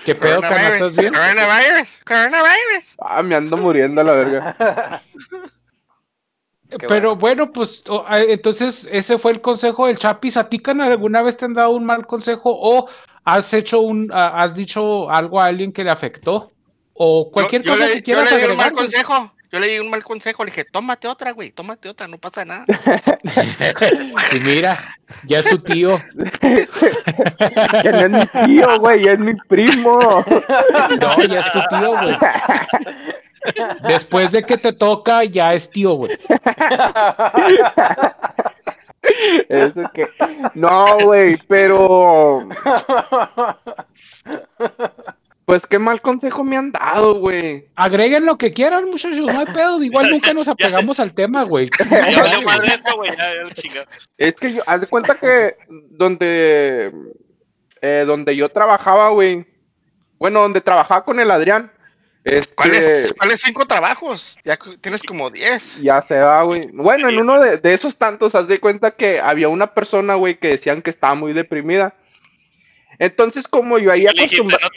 ¿Qué 0.05 0.15
pedo? 0.15 0.41
¿Estás 0.41 0.95
bien? 0.95 1.13
Coronavirus, 1.13 1.99
coronavirus. 2.05 2.95
Ah, 2.99 3.21
me 3.23 3.35
ando 3.35 3.57
muriendo 3.57 4.01
la 4.03 4.11
verga. 4.13 5.01
Pero 6.87 7.15
bueno. 7.15 7.51
pues 7.51 7.83
entonces 8.11 8.87
ese 8.91 9.17
fue 9.17 9.31
el 9.31 9.41
consejo 9.41 9.87
del 9.87 9.97
Chapis. 9.97 10.37
¿A 10.37 10.49
ti, 10.49 10.61
alguna 10.65 11.21
vez 11.21 11.37
te 11.37 11.45
han 11.45 11.53
dado 11.53 11.71
un 11.71 11.85
mal 11.85 12.05
consejo 12.05 12.51
o 12.53 12.89
has 13.23 13.53
hecho 13.53 13.81
un, 13.81 14.11
has 14.13 14.55
dicho 14.55 15.09
algo 15.09 15.41
a 15.41 15.45
alguien 15.45 15.71
que 15.71 15.83
le 15.83 15.91
afectó? 15.91 16.51
O 16.93 17.29
cualquier 17.31 17.63
cosa 17.63 17.87
que 17.91 18.01
quieras 18.01 18.29
yo 18.29 18.37
le 18.37 18.45
di 18.45 18.51
un 18.51 18.57
mal 18.57 18.71
pues. 18.71 18.83
consejo. 18.83 19.31
Yo 19.51 19.59
le 19.59 19.67
di 19.67 19.79
un 19.79 19.89
mal 19.89 20.03
consejo, 20.03 20.43
le 20.43 20.51
dije, 20.51 20.65
tómate 20.65 21.07
otra, 21.07 21.31
güey, 21.31 21.51
tómate 21.51 21.87
otra, 21.87 22.07
no 22.07 22.17
pasa 22.17 22.43
nada. 22.43 22.65
y 24.33 24.39
mira, 24.39 24.77
ya 25.25 25.39
es 25.39 25.45
su 25.45 25.59
tío. 25.59 25.97
ya 27.83 27.91
no 27.91 27.99
es 27.99 28.11
mi 28.11 28.45
tío, 28.45 28.79
güey, 28.79 29.07
es 29.07 29.19
mi 29.19 29.33
primo. 29.47 30.25
No, 30.99 31.23
ya 31.23 31.39
es 31.39 31.51
tu 31.51 31.59
tío, 31.69 31.91
güey. 31.91 32.17
Después 33.87 34.31
de 34.31 34.43
que 34.43 34.57
te 34.57 34.73
toca, 34.73 35.23
ya 35.23 35.53
es 35.53 35.69
tío, 35.69 35.93
güey. 35.93 36.17
Eso 39.49 39.91
que. 39.93 40.07
No, 40.53 40.97
güey, 41.03 41.37
pero. 41.47 42.47
Pues 45.45 45.67
qué 45.67 45.77
mal 45.77 46.01
consejo 46.01 46.43
me 46.43 46.57
han 46.57 46.71
dado, 46.71 47.19
güey. 47.19 47.69
Agreguen 47.75 48.25
lo 48.25 48.35
que 48.37 48.51
quieran, 48.51 48.89
muchachos, 48.89 49.31
no 49.31 49.39
hay 49.39 49.45
pedo. 49.45 49.81
Igual 49.83 50.09
nunca 50.09 50.33
nos 50.33 50.47
apegamos 50.47 50.99
al 50.99 51.13
tema, 51.13 51.43
güey. 51.43 51.69
es 54.17 54.35
que 54.35 54.53
yo, 54.53 54.63
haz 54.65 54.81
de 54.81 54.87
cuenta 54.87 55.19
que 55.19 55.55
donde, 55.69 56.91
eh, 57.81 58.03
donde 58.07 58.35
yo 58.35 58.49
trabajaba, 58.49 59.09
güey. 59.09 59.45
Bueno, 60.17 60.41
donde 60.41 60.61
trabajaba 60.61 61.05
con 61.05 61.19
el 61.19 61.29
Adrián, 61.29 61.71
este, 62.25 62.55
¿Cuáles, 62.55 63.39
cinco 63.39 63.67
trabajos? 63.67 64.39
Ya 64.43 64.57
tienes 64.81 65.03
como 65.03 65.29
diez. 65.29 65.77
Ya 65.79 66.01
se 66.01 66.17
va, 66.17 66.41
güey. 66.41 66.67
Bueno, 66.73 67.07
en 67.07 67.19
uno 67.19 67.39
de, 67.39 67.73
esos 67.73 67.97
tantos, 67.97 68.33
haz 68.33 68.47
de 68.47 68.59
cuenta 68.59 68.91
que 68.91 69.19
había 69.19 69.47
una 69.47 69.67
persona, 69.67 70.15
güey, 70.15 70.39
que 70.39 70.47
decían 70.47 70.81
que 70.81 70.89
estaba 70.89 71.13
muy 71.13 71.33
deprimida. 71.33 71.93
Entonces, 72.97 73.47
como 73.47 73.77
yo 73.77 73.91
ahí 73.91 74.07
acostumbraba. 74.07 74.71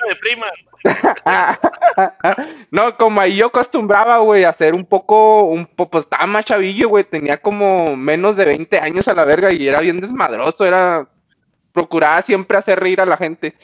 no, 2.70 2.96
como 2.98 3.20
ahí 3.20 3.36
yo 3.36 3.46
acostumbraba, 3.46 4.18
güey, 4.18 4.44
a 4.44 4.52
ser 4.52 4.74
un 4.74 4.84
poco, 4.84 5.44
un 5.44 5.64
poco, 5.64 5.92
pues 5.92 6.04
estaba 6.04 6.26
más 6.26 6.44
chavillo, 6.44 6.90
güey, 6.90 7.04
tenía 7.04 7.38
como 7.38 7.96
menos 7.96 8.36
de 8.36 8.44
20 8.44 8.78
años 8.78 9.08
a 9.08 9.14
la 9.14 9.24
verga 9.24 9.52
y 9.52 9.66
era 9.66 9.80
bien 9.80 10.00
desmadroso, 10.00 10.66
era, 10.66 11.08
procuraba 11.72 12.20
siempre 12.20 12.58
hacer 12.58 12.78
reír 12.78 13.00
a 13.00 13.06
la 13.06 13.16
gente. 13.16 13.54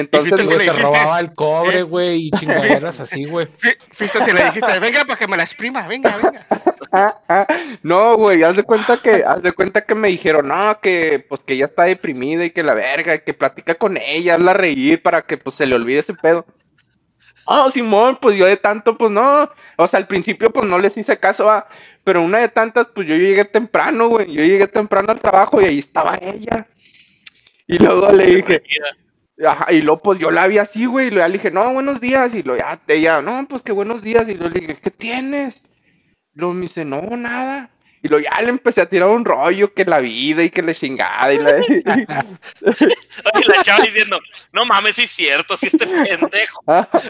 Entonces, 0.00 0.46
güey, 0.46 0.60
se 0.60 0.72
robaba 0.72 1.20
el 1.20 1.32
cobre, 1.34 1.82
güey, 1.82 2.26
y 2.26 2.30
chingaderas 2.32 3.00
así, 3.00 3.24
güey. 3.24 3.46
Fuiste 3.92 4.24
si 4.24 4.32
le 4.32 4.44
dijiste, 4.44 4.78
venga 4.78 5.04
para 5.04 5.18
que 5.18 5.28
me 5.28 5.36
la 5.36 5.44
exprima, 5.44 5.86
venga, 5.86 6.16
venga. 6.16 6.46
no, 7.82 8.16
güey, 8.16 8.42
haz 8.42 8.56
de 8.56 8.62
cuenta 8.62 8.96
que, 8.96 9.24
haz 9.26 9.42
de 9.42 9.52
cuenta 9.52 9.82
que 9.82 9.94
me 9.94 10.08
dijeron, 10.08 10.48
no, 10.48 10.78
que 10.80 11.24
pues 11.28 11.40
que 11.42 11.54
ella 11.54 11.66
está 11.66 11.84
deprimida 11.84 12.44
y 12.44 12.50
que 12.50 12.62
la 12.62 12.74
verga, 12.74 13.18
que 13.18 13.34
platica 13.34 13.74
con 13.74 13.96
ella, 13.96 14.34
habla 14.34 14.54
reír 14.54 15.02
para 15.02 15.22
que 15.22 15.36
pues 15.36 15.56
se 15.56 15.66
le 15.66 15.74
olvide 15.74 16.00
ese 16.00 16.14
pedo. 16.14 16.44
Oh, 17.46 17.70
Simón, 17.70 18.18
pues 18.20 18.36
yo 18.36 18.46
de 18.46 18.56
tanto, 18.56 18.96
pues 18.96 19.10
no. 19.10 19.50
O 19.76 19.86
sea, 19.86 19.98
al 19.98 20.06
principio, 20.06 20.50
pues 20.50 20.68
no 20.68 20.78
les 20.78 20.96
hice 20.96 21.18
caso, 21.18 21.50
a, 21.50 21.66
pero 22.04 22.22
una 22.22 22.38
de 22.38 22.48
tantas, 22.48 22.88
pues 22.94 23.06
yo 23.06 23.16
llegué 23.16 23.44
temprano, 23.44 24.08
güey. 24.08 24.32
Yo 24.32 24.42
llegué 24.42 24.66
temprano 24.68 25.10
al 25.10 25.20
trabajo 25.20 25.60
y 25.60 25.64
ahí 25.64 25.78
estaba 25.78 26.18
ella. 26.20 26.66
Y 27.66 27.78
luego 27.78 28.10
le 28.10 28.24
dije, 28.26 28.62
y 29.70 29.80
luego 29.80 30.02
pues 30.02 30.18
yo 30.18 30.30
la 30.30 30.46
vi 30.46 30.58
así, 30.58 30.86
güey, 30.86 31.08
y 31.08 31.10
luego 31.10 31.28
le 31.28 31.34
dije, 31.34 31.50
no, 31.50 31.72
buenos 31.72 32.00
días, 32.00 32.34
y 32.34 32.42
luego 32.42 32.60
ya, 32.60 32.80
ella, 32.88 33.22
no, 33.22 33.46
pues 33.48 33.62
qué 33.62 33.72
buenos 33.72 34.02
días, 34.02 34.28
y 34.28 34.34
luego 34.34 34.54
le 34.54 34.60
dije, 34.60 34.78
¿qué 34.82 34.90
tienes? 34.90 35.62
Y 36.34 36.40
luego 36.40 36.54
me 36.54 36.62
dice, 36.62 36.84
no, 36.84 37.00
nada. 37.16 37.70
Y 38.02 38.08
luego 38.08 38.24
ya 38.24 38.40
le 38.40 38.48
empecé 38.48 38.80
a 38.80 38.88
tirar 38.88 39.10
un 39.10 39.26
rollo 39.26 39.74
que 39.74 39.84
la 39.84 40.00
vida 40.00 40.42
y 40.42 40.48
que 40.48 40.62
le 40.62 40.74
chingada 40.74 41.34
y 41.34 41.38
la... 41.38 41.50
Oye, 42.62 43.44
la 43.46 43.62
chava 43.62 43.84
diciendo, 43.84 44.18
no 44.52 44.64
mames, 44.64 44.96
sí 44.96 45.02
es 45.02 45.10
cierto, 45.10 45.54
si 45.54 45.66
este 45.66 45.86
pendejo 45.86 46.62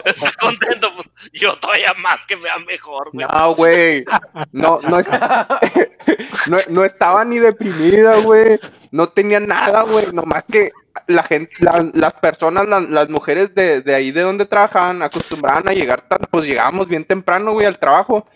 está 0.03 0.31
contento, 0.33 0.93
pues, 0.93 1.07
yo 1.31 1.55
todavía 1.59 1.93
más 1.93 2.25
que 2.25 2.35
me 2.35 2.43
vea 2.43 2.57
mejor, 2.59 3.09
güey. 3.13 3.25
No, 3.25 3.55
güey, 3.55 4.05
no, 4.51 4.79
no, 4.83 4.99
no, 6.47 6.57
no 6.67 6.83
estaba 6.83 7.23
ni 7.23 7.39
deprimida, 7.39 8.17
güey, 8.17 8.59
no 8.91 9.07
tenía 9.07 9.39
nada, 9.39 9.83
güey, 9.83 10.07
nomás 10.11 10.43
que 10.45 10.71
la 11.07 11.23
gente, 11.23 11.51
las 11.93 12.13
personas, 12.13 12.65
las 12.67 13.09
mujeres 13.09 13.53
de, 13.55 13.81
de, 13.81 13.95
ahí 13.95 14.11
de 14.11 14.21
donde 14.21 14.45
trabajaban, 14.45 15.01
acostumbraban 15.01 15.67
a 15.67 15.73
llegar, 15.73 16.05
pues 16.29 16.45
llegábamos 16.45 16.87
bien 16.87 17.05
temprano, 17.05 17.53
güey, 17.53 17.65
al 17.67 17.79
trabajo, 17.79 18.27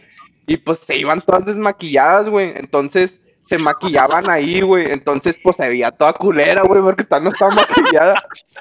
y 0.47 0.57
pues 0.57 0.79
se 0.79 0.95
iban 0.97 1.21
todas 1.21 1.45
desmaquilladas, 1.45 2.29
güey, 2.29 2.53
entonces 2.55 3.21
se 3.43 3.57
maquillaban 3.57 4.29
ahí, 4.29 4.61
güey, 4.61 4.91
entonces 4.91 5.37
pues 5.43 5.57
se 5.57 5.67
veía 5.67 5.91
toda 5.91 6.13
culera, 6.13 6.63
güey, 6.63 6.81
porque 6.81 7.05
no 7.21 7.29
estaba 7.29 7.53
maquillada. 7.53 8.15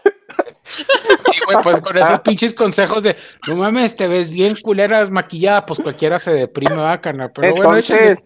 pues 1.62 1.80
con 1.80 1.96
esos 1.96 2.20
pinches 2.20 2.54
consejos 2.54 3.02
de, 3.02 3.16
no 3.46 3.56
mames, 3.56 3.94
te 3.94 4.08
ves 4.08 4.30
bien 4.30 4.54
culera 4.62 5.00
desmaquillada, 5.00 5.66
pues 5.66 5.78
cualquiera 5.78 6.18
se 6.18 6.32
deprime, 6.32 6.76
bacana. 6.76 7.30
Pero 7.32 7.54
bueno, 7.54 7.70
Oye, 7.70 7.82
¿sabes? 7.82 8.18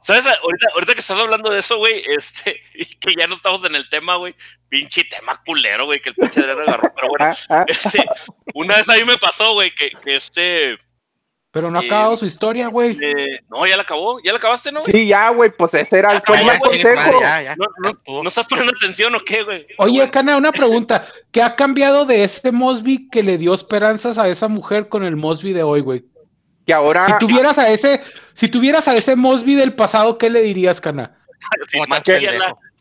¿sabes? 0.00 0.26
Ahorita, 0.26 0.66
ahorita, 0.74 0.94
que 0.94 1.00
estás 1.00 1.18
hablando 1.18 1.50
de 1.50 1.60
eso, 1.60 1.78
güey, 1.78 2.02
este, 2.16 2.60
y 2.74 2.84
que 2.96 3.14
ya 3.16 3.26
no 3.26 3.34
estamos 3.34 3.64
en 3.64 3.74
el 3.74 3.88
tema, 3.88 4.16
güey, 4.16 4.34
pinche 4.68 5.04
tema 5.04 5.40
culero, 5.44 5.86
güey, 5.86 6.00
que 6.00 6.10
el 6.10 6.14
pinche 6.14 6.42
de 6.42 6.52
agarró, 6.52 6.92
pero 6.94 7.08
bueno, 7.08 7.34
este, 7.66 8.04
una 8.54 8.76
vez 8.76 8.88
a 8.88 8.94
mí 8.94 9.04
me 9.04 9.18
pasó, 9.18 9.54
güey, 9.54 9.74
que, 9.74 9.90
que 10.04 10.16
este, 10.16 10.78
pero 11.56 11.70
no 11.70 11.78
ha 11.78 11.80
acabado 11.80 12.14
su 12.18 12.26
historia, 12.26 12.68
güey. 12.68 12.98
Eh, 13.00 13.40
no, 13.48 13.66
ya 13.66 13.78
la 13.78 13.82
acabó. 13.82 14.20
¿Ya 14.22 14.32
la 14.32 14.36
acabaste, 14.36 14.70
no? 14.70 14.82
Sí, 14.82 15.06
ya, 15.06 15.30
güey. 15.30 15.50
Pues 15.56 15.72
ese 15.72 16.00
era 16.00 16.12
el 16.12 16.20
consejo. 16.20 16.52
No, 18.06 18.28
estás 18.28 18.46
poniendo 18.46 18.74
atención 18.76 19.14
o 19.14 19.20
qué, 19.20 19.42
güey? 19.42 19.66
Oye, 19.78 20.10
Cana, 20.10 20.36
una 20.36 20.52
pregunta. 20.52 21.06
¿Qué 21.32 21.40
ha 21.40 21.56
cambiado 21.56 22.04
de 22.04 22.24
este 22.24 22.52
Mosby 22.52 23.08
que 23.08 23.22
le 23.22 23.38
dio 23.38 23.54
esperanzas 23.54 24.18
a 24.18 24.28
esa 24.28 24.48
mujer 24.48 24.90
con 24.90 25.02
el 25.02 25.16
Mosby 25.16 25.54
de 25.54 25.62
hoy, 25.62 25.80
güey? 25.80 26.04
Que 26.66 26.74
ahora. 26.74 27.06
Si 27.06 27.12
tuvieras 27.18 27.58
a 27.58 27.70
ese, 27.70 28.02
si 28.34 28.48
tuvieras 28.48 28.86
a 28.86 28.94
ese 28.94 29.16
Mosby 29.16 29.54
del 29.54 29.72
pasado, 29.72 30.18
¿qué 30.18 30.28
le 30.28 30.42
dirías, 30.42 30.82
Cana? 30.82 31.16
Sí, 31.68 31.78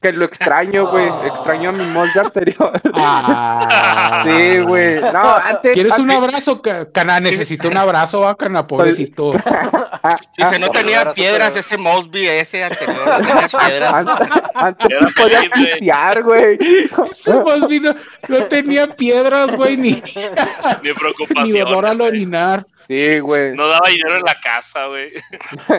que 0.06 0.12
lo 0.12 0.26
extraño, 0.26 0.88
güey. 0.88 1.08
Extraño 1.26 1.70
a 1.70 1.72
mi 1.72 1.86
molde 1.86 2.20
anterior. 2.20 2.80
Ah. 2.94 4.22
sí, 4.24 4.60
güey. 4.60 5.02
No, 5.02 5.36
antes. 5.36 5.74
¿Quieres 5.74 5.98
un 5.98 6.12
abrazo, 6.12 6.62
Cana? 6.94 7.20
Necesito 7.20 7.68
un 7.68 7.78
abrazo, 7.78 8.22
va, 8.22 8.36
Cana, 8.36 8.68
pobrecito. 8.68 9.32
Dice, 10.38 10.60
no 10.60 10.70
tenía 10.70 11.12
piedras 11.12 11.56
ese 11.56 11.78
Mosby, 11.78 12.28
ese 12.28 12.64
anterior. 12.64 13.08
No 13.08 13.28
tenía 13.28 13.48
piedras. 13.68 14.06
Antes, 14.54 15.00
sí 15.00 15.06
podía 15.20 15.42
pistear, 15.50 16.24
güey. 16.24 16.60
Ese 17.10 17.34
Mosby 17.34 17.80
no, 17.80 17.96
no, 18.28 18.44
tenía 18.46 18.96
piedras, 18.96 19.56
güey, 19.56 19.76
ni. 19.76 19.92
Ni 20.84 20.94
preocupación. 20.94 21.46
Ni 21.46 21.60
dolor 21.60 21.86
al 21.88 22.02
orinar. 22.02 22.66
Sí, 22.88 23.20
güey. 23.20 23.56
No 23.56 23.68
daba 23.68 23.90
dinero 23.90 24.18
en 24.18 24.24
la 24.24 24.40
casa, 24.40 24.86
güey. 24.86 25.14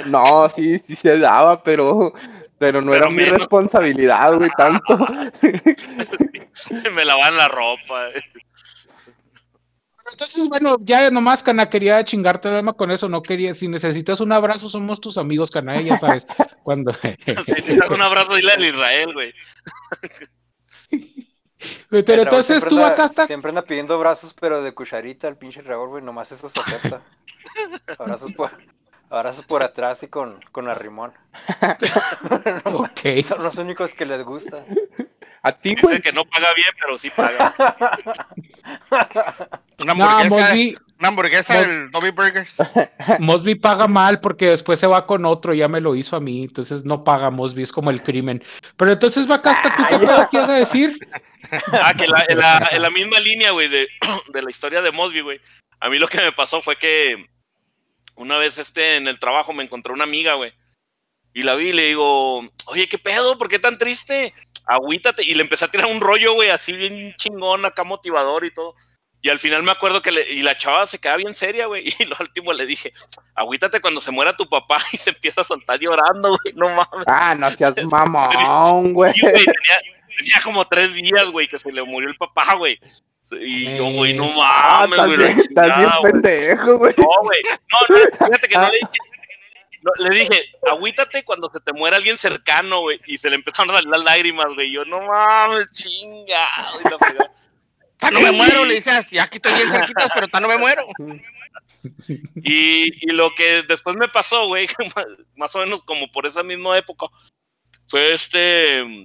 no, 0.06 0.48
sí, 0.48 0.78
sí 0.80 0.96
se 0.96 1.16
daba, 1.18 1.62
pero 1.62 2.12
pero 2.58 2.80
no 2.80 2.94
era 2.94 3.10
mi 3.10 3.24
responsabilidad, 3.24 4.36
güey, 4.36 4.50
tanto. 4.56 4.98
Me 6.94 7.04
lavan 7.04 7.36
la 7.36 7.48
ropa. 7.48 8.08
Entonces, 10.10 10.48
bueno, 10.48 10.76
ya 10.80 11.10
nomás, 11.10 11.42
Cana, 11.42 11.68
quería 11.68 12.02
chingarte 12.04 12.48
el 12.48 12.54
alma 12.54 12.72
con 12.74 12.90
eso, 12.90 13.08
no 13.08 13.22
quería, 13.22 13.54
si 13.54 13.68
necesitas 13.68 14.20
un 14.20 14.32
abrazo, 14.32 14.68
somos 14.68 15.00
tus 15.00 15.18
amigos, 15.18 15.50
Cana, 15.50 15.80
ya 15.80 15.96
sabes, 15.96 16.26
cuando... 16.62 16.92
si 16.92 17.16
necesitas 17.26 17.90
un 17.90 18.02
abrazo, 18.02 18.34
dile 18.34 18.52
al 18.52 18.64
Israel, 18.64 19.12
güey. 19.12 19.34
Pero 21.90 22.22
entonces 22.22 22.64
tú 22.64 22.82
acá 22.82 23.06
estás... 23.06 23.26
Siempre 23.26 23.48
anda 23.48 23.62
pidiendo 23.62 23.94
abrazos, 23.94 24.34
pero 24.40 24.62
de 24.62 24.72
cucharita, 24.72 25.26
el 25.28 25.36
pinche 25.36 25.60
Raúl, 25.62 25.88
güey, 25.88 26.04
nomás 26.04 26.30
eso 26.30 26.48
se 26.48 26.60
acepta. 26.60 27.02
Abrazos 27.98 28.32
por, 28.32 28.50
Abrazos 29.08 29.44
por 29.44 29.62
atrás 29.62 30.02
y 30.02 30.08
con, 30.08 30.40
con 30.52 30.68
arrimón. 30.68 31.12
Son 33.24 33.42
los 33.42 33.56
únicos 33.56 33.94
que 33.94 34.04
les 34.04 34.22
gusta. 34.24 34.64
A 35.42 35.52
ti, 35.52 35.76
Dice 35.76 36.00
que 36.00 36.12
no 36.12 36.24
paga 36.24 36.48
bien, 36.56 36.68
pero 36.80 36.98
sí 36.98 37.08
paga. 37.10 37.54
una 39.78 39.92
hamburguesa, 39.92 40.54
una 40.98 41.08
hamburguesa 41.08 41.60
del 41.60 41.90
Dobby 41.92 42.10
Burgers. 42.10 42.52
Mosby 43.20 43.54
paga 43.54 43.86
mal 43.86 44.20
porque 44.20 44.46
después 44.46 44.80
se 44.80 44.88
va 44.88 45.06
con 45.06 45.24
otro, 45.24 45.54
ya 45.54 45.68
me 45.68 45.80
lo 45.80 45.94
hizo 45.94 46.16
a 46.16 46.20
mí, 46.20 46.42
entonces 46.42 46.84
no 46.84 47.00
paga 47.00 47.30
Mosby, 47.30 47.62
es 47.62 47.70
como 47.70 47.90
el 47.90 48.02
crimen. 48.02 48.42
Pero 48.76 48.90
entonces, 48.90 49.28
Bacasta, 49.28 49.72
¿tú 49.76 49.84
qué 49.88 50.00
pedo 50.00 50.28
quieres 50.30 50.48
decir? 50.48 50.98
Ah, 51.80 51.94
que 51.94 52.08
la, 52.08 52.26
en, 52.28 52.38
la, 52.38 52.68
en 52.72 52.82
la 52.82 52.90
misma 52.90 53.20
línea, 53.20 53.52
güey, 53.52 53.68
de, 53.68 53.86
de 54.32 54.42
la 54.42 54.50
historia 54.50 54.82
de 54.82 54.90
Mosby, 54.90 55.20
güey. 55.20 55.40
A 55.78 55.88
mí 55.88 56.00
lo 56.00 56.08
que 56.08 56.18
me 56.18 56.32
pasó 56.32 56.60
fue 56.60 56.76
que 56.76 57.24
una 58.16 58.38
vez 58.38 58.58
este, 58.58 58.96
en 58.96 59.06
el 59.06 59.18
trabajo 59.18 59.52
me 59.52 59.64
encontré 59.64 59.92
una 59.92 60.04
amiga, 60.04 60.34
güey. 60.34 60.52
Y 61.32 61.42
la 61.42 61.54
vi 61.54 61.68
y 61.68 61.72
le 61.72 61.86
digo, 61.86 62.38
oye, 62.66 62.88
¿qué 62.88 62.98
pedo? 62.98 63.36
¿Por 63.36 63.48
qué 63.48 63.58
tan 63.58 63.78
triste? 63.78 64.32
Agüítate. 64.66 65.22
Y 65.22 65.34
le 65.34 65.42
empecé 65.42 65.66
a 65.66 65.70
tirar 65.70 65.86
un 65.86 66.00
rollo, 66.00 66.32
güey, 66.34 66.48
así 66.48 66.72
bien 66.72 67.14
chingón, 67.16 67.66
acá 67.66 67.84
motivador 67.84 68.44
y 68.44 68.54
todo. 68.54 68.74
Y 69.26 69.28
al 69.28 69.38
final 69.38 69.62
me 69.62 69.72
acuerdo 69.72 70.02
que 70.02 70.12
le, 70.12 70.32
y 70.32 70.42
la 70.42 70.56
chava 70.56 70.86
se 70.86 70.98
queda 70.98 71.16
bien 71.16 71.34
seria, 71.34 71.66
güey. 71.66 71.84
Y 71.98 72.04
lo 72.04 72.16
último 72.20 72.52
le 72.52 72.64
dije, 72.64 72.92
agüítate 73.34 73.80
cuando 73.80 74.00
se 74.00 74.12
muera 74.12 74.32
tu 74.32 74.48
papá 74.48 74.78
y 74.92 74.98
se 74.98 75.10
empieza 75.10 75.40
a 75.40 75.44
soltar 75.44 75.78
llorando, 75.78 76.38
güey. 76.42 76.54
No 76.54 76.68
mames. 76.68 77.06
Ah, 77.06 77.34
no 77.34 77.50
seas 77.50 77.74
mamón, 77.84 78.92
güey. 78.92 79.12
tenía, 79.12 79.80
tenía, 80.16 80.40
como 80.42 80.66
tres 80.66 80.94
días, 80.94 81.24
güey, 81.30 81.48
que 81.48 81.58
se 81.58 81.72
le 81.72 81.82
murió 81.82 82.08
el 82.08 82.16
papá, 82.16 82.54
güey. 82.54 82.78
Y 83.32 83.76
yo, 83.76 83.90
güey, 83.90 84.14
no 84.14 84.28
ah, 84.40 84.86
mames, 84.88 85.16
güey. 85.16 85.30
Estás 85.32 85.78
bien 85.78 85.90
pendejo, 86.02 86.78
güey. 86.78 86.94
No, 86.96 87.08
güey. 87.22 87.42
No, 87.44 87.96
no, 87.96 88.26
fíjate 88.26 88.48
que 88.48 88.54
no 88.54 88.70
le 88.70 88.78
dije. 88.78 90.08
le 90.08 90.16
dije, 90.16 90.44
agüítate 90.70 91.24
cuando 91.24 91.50
se 91.50 91.60
te 91.60 91.72
muera 91.72 91.96
alguien 91.96 92.18
cercano, 92.18 92.80
güey. 92.82 93.00
Y 93.06 93.18
se 93.18 93.28
le 93.28 93.36
empezaron 93.36 93.70
a 93.70 93.78
salir 93.78 93.90
las 93.90 94.04
lágrimas, 94.04 94.46
güey. 94.54 94.70
Yo, 94.72 94.84
no 94.84 95.00
mames, 95.00 95.72
chinga. 95.72 96.46
Ta 97.98 98.10
no 98.10 98.20
me 98.20 98.30
muero, 98.30 98.64
le 98.64 98.74
dices, 98.74 99.10
ya 99.10 99.24
aquí 99.24 99.36
estoy 99.38 99.54
bien 99.54 99.70
cerquita, 99.70 100.08
pero 100.14 100.28
ta 100.28 100.38
no 100.38 100.48
me 100.48 100.58
muero. 100.58 100.84
Y, 102.36 103.10
y 103.10 103.12
lo 103.12 103.34
que 103.34 103.62
después 103.62 103.96
me 103.96 104.08
pasó, 104.08 104.46
güey, 104.46 104.68
más 105.36 105.54
o 105.56 105.60
menos 105.60 105.82
como 105.82 106.10
por 106.12 106.26
esa 106.26 106.42
misma 106.42 106.78
época, 106.78 107.06
fue 107.88 108.12
este 108.12 109.04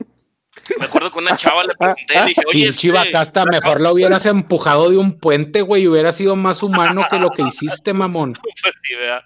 me 0.78 0.86
acuerdo 0.86 1.12
que 1.12 1.20
una 1.20 1.36
chava 1.36 1.64
le 1.64 1.76
pregunté, 1.76 2.14
le 2.14 2.26
dije, 2.26 2.42
oye. 2.48 2.74
Chiva 2.74 3.06
Casta, 3.12 3.46
mejor 3.46 3.82
lo 3.82 3.94
hubieras 3.94 4.26
empujado 4.26 4.90
de 4.90 4.98
un 4.98 5.20
puente, 5.20 5.62
güey, 5.62 5.84
y 5.84 5.88
hubiera 5.88 6.12
sido 6.12 6.36
más 6.36 6.64
humano 6.64 7.06
que 7.10 7.20
lo 7.20 7.32
que 7.32 7.42
hiciste, 7.48 7.94
mamón. 7.94 8.38
Pues 8.42 8.76
sí, 8.82 8.96
vea. 8.96 9.26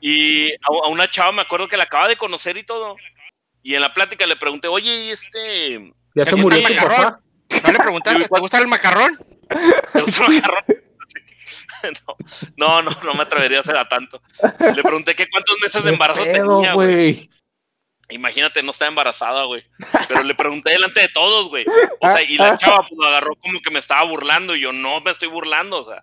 y 0.00 0.52
a, 0.52 0.88
una 0.88 1.08
chava 1.08 1.32
me 1.32 1.42
acuerdo 1.42 1.68
que 1.68 1.76
la 1.76 1.84
acaba 1.84 2.08
de 2.08 2.16
conocer 2.16 2.56
y 2.56 2.64
todo. 2.64 2.96
Y 3.62 3.74
en 3.74 3.80
la 3.80 3.94
plática 3.94 4.26
le 4.26 4.36
pregunté, 4.36 4.68
oye, 4.68 5.10
este. 5.10 5.92
¿Ya 6.14 6.24
se 6.24 6.36
murió 6.36 6.62
tu 6.62 6.74
papá? 6.76 7.20
¿No 7.64 7.72
le 7.72 7.78
preguntaste, 7.78 8.28
¿te 8.28 8.40
gusta 8.40 8.58
el 8.58 8.66
macarrón? 8.66 9.18
¿Te 9.92 10.00
gusta 10.00 10.26
el 10.26 10.34
macarrón? 10.34 10.64
No, 12.56 12.82
no, 12.82 12.90
no, 12.90 13.14
me 13.14 13.22
atrevería 13.22 13.58
a 13.58 13.60
hacer 13.60 13.76
a 13.76 13.88
tanto. 13.88 14.20
Le 14.74 14.82
pregunté 14.82 15.14
que 15.14 15.28
cuántos 15.28 15.56
meses 15.60 15.84
de 15.84 15.90
embarazo 15.90 16.24
tenía, 16.24 16.74
güey. 16.74 17.28
Imagínate, 18.10 18.62
no 18.62 18.70
está 18.70 18.86
embarazada, 18.86 19.44
güey. 19.44 19.64
Pero 20.08 20.22
le 20.22 20.34
pregunté 20.34 20.70
delante 20.70 21.00
de 21.00 21.08
todos, 21.08 21.48
güey. 21.48 21.64
O 22.00 22.08
sea, 22.08 22.22
y 22.22 22.36
la 22.36 22.56
chava 22.58 22.78
pues 22.78 22.92
lo 22.96 23.06
agarró 23.06 23.34
como 23.36 23.60
que 23.60 23.70
me 23.70 23.78
estaba 23.78 24.02
burlando 24.04 24.54
y 24.54 24.60
yo 24.60 24.72
no 24.72 25.00
me 25.00 25.10
estoy 25.10 25.28
burlando, 25.28 25.78
o 25.78 25.84
sea. 25.84 26.02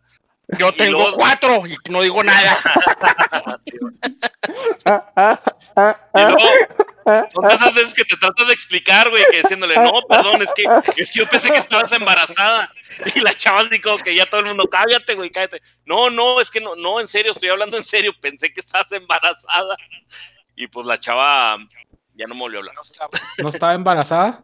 Yo 0.58 0.74
tengo 0.74 1.14
cuatro 1.14 1.64
y 1.66 1.78
no 1.90 2.02
digo 2.02 2.24
nada. 2.24 2.60
y 6.14 6.22
luego, 6.22 6.40
son 7.34 7.52
esas 7.52 7.74
veces 7.74 7.94
que 7.94 8.04
te 8.04 8.18
tratas 8.18 8.48
de 8.48 8.54
explicar, 8.54 9.10
güey, 9.10 9.24
que 9.32 9.44
diciéndole, 9.44 9.76
no, 9.76 10.02
perdón, 10.10 10.42
es 10.42 10.52
que, 10.54 10.64
es 10.98 11.12
que 11.12 11.20
yo 11.20 11.30
pensé 11.30 11.52
que 11.52 11.58
estabas 11.58 11.92
embarazada. 11.94 12.72
Y 13.16 13.22
la 13.22 13.34
chava 13.34 13.64
dijo 13.66 13.96
que 13.98 14.14
ya 14.14 14.30
todo 14.30 14.42
el 14.42 14.48
mundo, 14.48 14.68
cállate, 14.70 15.16
güey, 15.16 15.30
cállate. 15.30 15.62
No, 15.86 16.10
no, 16.10 16.42
es 16.42 16.52
que 16.52 16.60
no, 16.60 16.76
no, 16.76 17.00
en 17.00 17.08
serio, 17.08 17.32
estoy 17.32 17.50
hablando 17.50 17.78
en 17.78 17.84
serio, 17.84 18.14
pensé 18.20 18.54
que 18.54 18.60
estabas 18.60 18.92
embarazada. 18.92 19.78
Y 20.56 20.68
pues 20.68 20.86
la 20.86 21.00
chava 21.00 21.58
ya 22.16 22.28
no 22.28 22.36
me 22.36 22.42
volvió 22.42 22.60
a 22.60 22.62
hablar. 22.62 22.76
¿No 23.38 23.50
estaba 23.50 23.74
embarazada? 23.74 24.44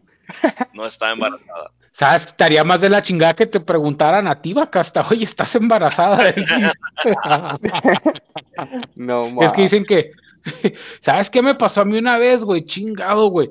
No 0.73 0.85
estaba 0.85 1.13
embarazada. 1.13 1.71
¿Sabes? 1.91 2.27
Estaría 2.27 2.63
más 2.63 2.81
de 2.81 2.89
la 2.89 3.01
chingada 3.01 3.33
que 3.33 3.47
te 3.47 3.59
preguntaran 3.59 4.27
a 4.27 4.39
ti, 4.39 4.53
vaca, 4.53 4.79
hasta, 4.79 5.07
oye, 5.09 5.23
¿estás 5.23 5.55
embarazada? 5.55 6.31
no, 8.95 9.41
Es 9.41 9.51
que 9.51 9.61
dicen 9.63 9.83
que, 9.83 10.11
¿sabes 11.01 11.29
qué 11.29 11.41
me 11.41 11.55
pasó 11.55 11.81
a 11.81 11.85
mí 11.85 11.97
una 11.97 12.17
vez, 12.17 12.43
güey? 12.43 12.61
Chingado, 12.61 13.29
güey. 13.29 13.49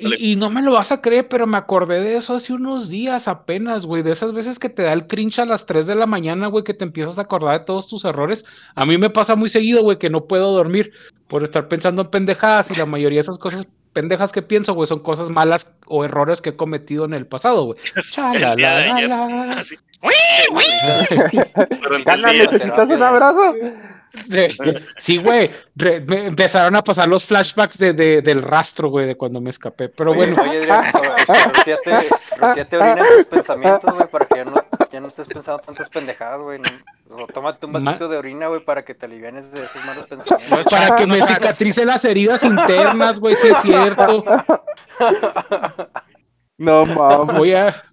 y, 0.00 0.32
y, 0.32 0.36
no 0.36 0.50
me 0.50 0.62
lo 0.62 0.72
vas 0.72 0.92
a 0.92 1.00
creer, 1.00 1.28
pero 1.28 1.46
me 1.46 1.58
acordé 1.58 2.00
de 2.00 2.16
eso 2.16 2.34
hace 2.34 2.52
unos 2.52 2.90
días 2.90 3.28
apenas, 3.28 3.86
güey. 3.86 4.02
De 4.02 4.12
esas 4.12 4.32
veces 4.32 4.58
que 4.58 4.68
te 4.68 4.82
da 4.82 4.92
el 4.92 5.06
cringe 5.06 5.40
a 5.40 5.46
las 5.46 5.66
3 5.66 5.86
de 5.86 5.94
la 5.94 6.06
mañana, 6.06 6.48
güey, 6.48 6.64
que 6.64 6.74
te 6.74 6.84
empiezas 6.84 7.18
a 7.18 7.22
acordar 7.22 7.60
de 7.60 7.66
todos 7.66 7.88
tus 7.88 8.04
errores. 8.04 8.44
A 8.74 8.86
mí 8.86 8.98
me 8.98 9.10
pasa 9.10 9.36
muy 9.36 9.48
seguido, 9.48 9.82
güey, 9.82 9.98
que 9.98 10.10
no 10.10 10.26
puedo 10.26 10.52
dormir 10.52 10.92
por 11.28 11.42
estar 11.42 11.68
pensando 11.68 12.02
en 12.02 12.08
pendejadas 12.08 12.70
y 12.70 12.74
la 12.74 12.86
mayoría 12.86 13.18
de 13.18 13.22
esas 13.22 13.38
cosas 13.38 13.68
pendejas 13.92 14.32
que 14.32 14.42
pienso, 14.42 14.74
güey, 14.74 14.86
son 14.86 15.00
cosas 15.00 15.30
malas 15.30 15.74
o 15.86 16.04
errores 16.04 16.40
que 16.40 16.50
he 16.50 16.56
cometido 16.56 17.04
en 17.04 17.14
el 17.14 17.26
pasado, 17.26 17.64
güey. 17.64 17.78
¿necesitas 22.32 22.88
un 22.88 23.02
abrazo? 23.02 23.54
Sí, 24.96 25.18
güey, 25.18 25.50
empezaron 25.78 26.76
a 26.76 26.82
pasar 26.82 27.08
los 27.08 27.24
flashbacks 27.24 27.78
de, 27.78 27.92
de, 27.92 28.22
del 28.22 28.42
rastro, 28.42 28.88
güey, 28.88 29.06
de 29.06 29.16
cuando 29.16 29.40
me 29.40 29.50
escapé. 29.50 29.88
Pero 29.88 30.14
bueno. 30.14 30.36
Oye, 30.42 30.66
te, 31.84 32.64
te 32.64 32.76
orina 32.76 33.06
tus 33.06 33.26
pensamientos, 33.26 33.94
güey, 33.94 34.08
para 34.08 34.26
que 34.26 34.38
ya 34.38 34.44
no, 34.44 34.64
ya 34.90 35.00
no 35.00 35.08
estés 35.08 35.26
pensando 35.28 35.60
tantas 35.60 35.88
pendejadas, 35.88 36.40
güey. 36.40 36.58
No, 36.58 37.26
tómate 37.26 37.66
un 37.66 37.72
vasito 37.72 38.08
de 38.08 38.16
orina, 38.16 38.48
güey, 38.48 38.64
para 38.64 38.84
que 38.84 38.94
te 38.94 39.06
alivianes 39.06 39.50
de 39.52 39.64
esos 39.64 39.84
malos 39.84 40.06
pensamientos. 40.06 40.64
Para 40.70 40.96
que 40.96 41.06
me 41.06 41.22
cicatrice 41.22 41.84
las 41.84 42.04
heridas 42.04 42.44
internas, 42.44 43.20
güey, 43.20 43.36
si 43.36 43.48
es 43.48 43.58
cierto. 43.58 44.24
No, 46.60 46.84
mames. 46.84 47.36
Voy 47.36 47.54
a, 47.54 47.84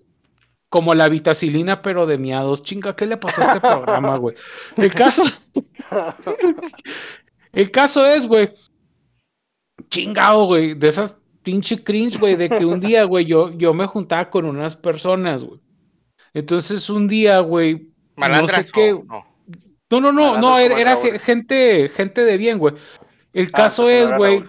como 0.69 0.93
la 0.93 1.09
vitacilina, 1.09 1.81
pero 1.81 2.05
de 2.05 2.17
miados. 2.17 2.63
Chinga, 2.63 2.95
¿qué 2.95 3.05
le 3.05 3.17
pasó 3.17 3.41
a 3.41 3.45
este 3.45 3.59
programa, 3.61 4.17
güey? 4.17 4.35
El 4.77 4.93
caso. 4.93 5.23
el 7.53 7.71
caso 7.71 8.05
es, 8.05 8.27
güey. 8.27 8.51
Chingado, 9.89 10.45
güey. 10.45 10.73
De 10.73 10.87
esas 10.87 11.17
pinche 11.45 11.83
cringe, 11.83 12.19
güey, 12.19 12.35
de 12.35 12.49
que 12.49 12.65
un 12.65 12.79
día, 12.79 13.03
güey, 13.03 13.25
yo, 13.25 13.51
yo 13.51 13.73
me 13.73 13.85
juntaba 13.85 14.29
con 14.29 14.45
unas 14.45 14.75
personas, 14.75 15.43
güey. 15.43 15.61
Entonces 16.33 16.89
un 16.89 17.07
día, 17.07 17.39
güey. 17.39 17.91
No 18.17 18.47
sé 18.47 18.65
qué. 18.73 18.99
No, 19.91 20.01
no, 20.01 20.11
no, 20.11 20.37
no, 20.37 20.57
era, 20.57 20.97
gente, 21.19 21.87
gente 21.89 22.25
de 22.25 22.37
bien, 22.37 22.57
güey. 22.57 22.73
El 23.31 23.47
ah, 23.47 23.57
caso 23.57 23.89
es, 23.89 24.11
güey, 24.17 24.43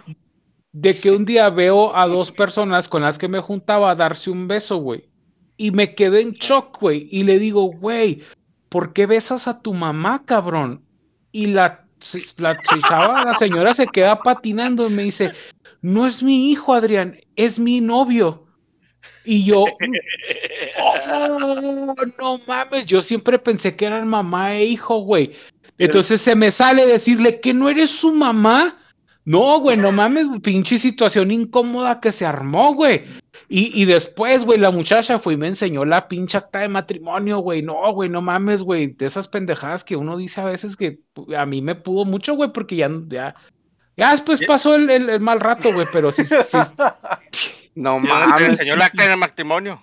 de 0.73 0.95
que 0.95 1.11
un 1.11 1.25
día 1.25 1.51
veo 1.51 1.95
a 1.95 2.07
dos 2.07 2.33
personas 2.33 2.89
con 2.89 3.03
las 3.03 3.19
que 3.19 3.29
me 3.29 3.41
juntaba 3.41 3.91
a 3.91 3.95
darse 3.95 4.31
un 4.31 4.49
beso, 4.49 4.79
güey. 4.79 5.09
Y 5.57 5.71
me 5.71 5.95
quedé 5.95 6.21
en 6.21 6.33
shock, 6.33 6.81
güey. 6.81 7.09
Y 7.11 7.23
le 7.25 7.39
digo, 7.39 7.63
güey, 7.71 8.23
¿por 8.69 8.93
qué 8.93 9.07
besas 9.07 9.49
a 9.49 9.61
tu 9.63 9.73
mamá, 9.75 10.25
cabrón? 10.25 10.83
Y 11.33 11.47
la, 11.47 11.87
la 12.39 12.63
chava, 12.63 13.25
la 13.25 13.35
señora 13.35 13.75
se 13.75 13.87
queda 13.87 14.23
patinando 14.23 14.87
y 14.87 14.91
me 14.91 15.05
dice, 15.05 15.33
no 15.81 16.07
es 16.07 16.23
mi 16.23 16.51
hijo, 16.51 16.75
Adrián, 16.75 17.19
es 17.37 17.59
mi 17.59 17.81
novio. 17.81 18.47
Y 19.25 19.45
yo, 19.45 19.65
oh, 20.79 21.95
no 22.19 22.41
mames, 22.47 22.87
yo 22.87 23.03
siempre 23.03 23.39
pensé 23.39 23.75
que 23.75 23.87
eran 23.87 24.09
mamá 24.09 24.55
e 24.55 24.67
hijo, 24.67 24.99
güey. 25.01 25.33
Entonces 25.79 26.21
se 26.21 26.35
me 26.35 26.51
sale 26.51 26.87
decirle 26.87 27.41
que 27.41 27.53
no 27.53 27.69
eres 27.69 27.91
su 27.91 28.13
mamá. 28.13 28.79
No, 29.25 29.59
güey, 29.59 29.77
no 29.77 29.91
mames, 29.91 30.29
pinche 30.43 30.79
situación 30.79 31.33
incómoda 31.33 32.01
que 32.01 32.13
se 32.13 32.25
armó, 32.25 32.75
güey. 32.75 33.03
Y, 33.49 33.81
y 33.81 33.85
después, 33.85 34.45
güey, 34.45 34.59
la 34.59 34.71
muchacha 34.71 35.19
fue 35.19 35.35
y 35.35 35.37
me 35.37 35.47
enseñó 35.47 35.85
la 35.85 36.09
pinche 36.09 36.39
acta 36.39 36.61
de 36.61 36.69
matrimonio, 36.69 37.39
güey. 37.39 37.63
No, 37.63 37.93
güey, 37.93 38.09
no 38.09 38.21
mames, 38.21 38.63
güey. 38.63 38.89
De 38.89 39.07
esas 39.07 39.29
pendejadas 39.29 39.85
que 39.85 39.97
uno 39.97 40.17
dice 40.17 40.41
a 40.41 40.45
veces 40.45 40.77
que 40.77 41.01
a 41.37 41.47
mí 41.47 41.63
me 41.63 41.77
pudo 41.77 42.05
mucho, 42.05 42.35
güey, 42.35 42.53
porque 42.53 42.77
ya, 42.77 42.91
ya, 43.07 43.35
ya 43.97 44.11
después 44.11 44.45
pasó 44.47 44.75
el, 44.75 44.91
el, 44.91 45.21
mal 45.21 45.41
rato, 45.41 45.73
güey, 45.73 45.87
pero 45.93 46.11
sí, 46.11 46.25
sí. 46.25 46.59
No 47.77 48.01
mames. 48.01 48.41
Me 48.41 48.47
enseñó 48.47 48.77
la 48.77 48.87
acta 48.87 49.07
de 49.07 49.17
matrimonio. 49.17 49.83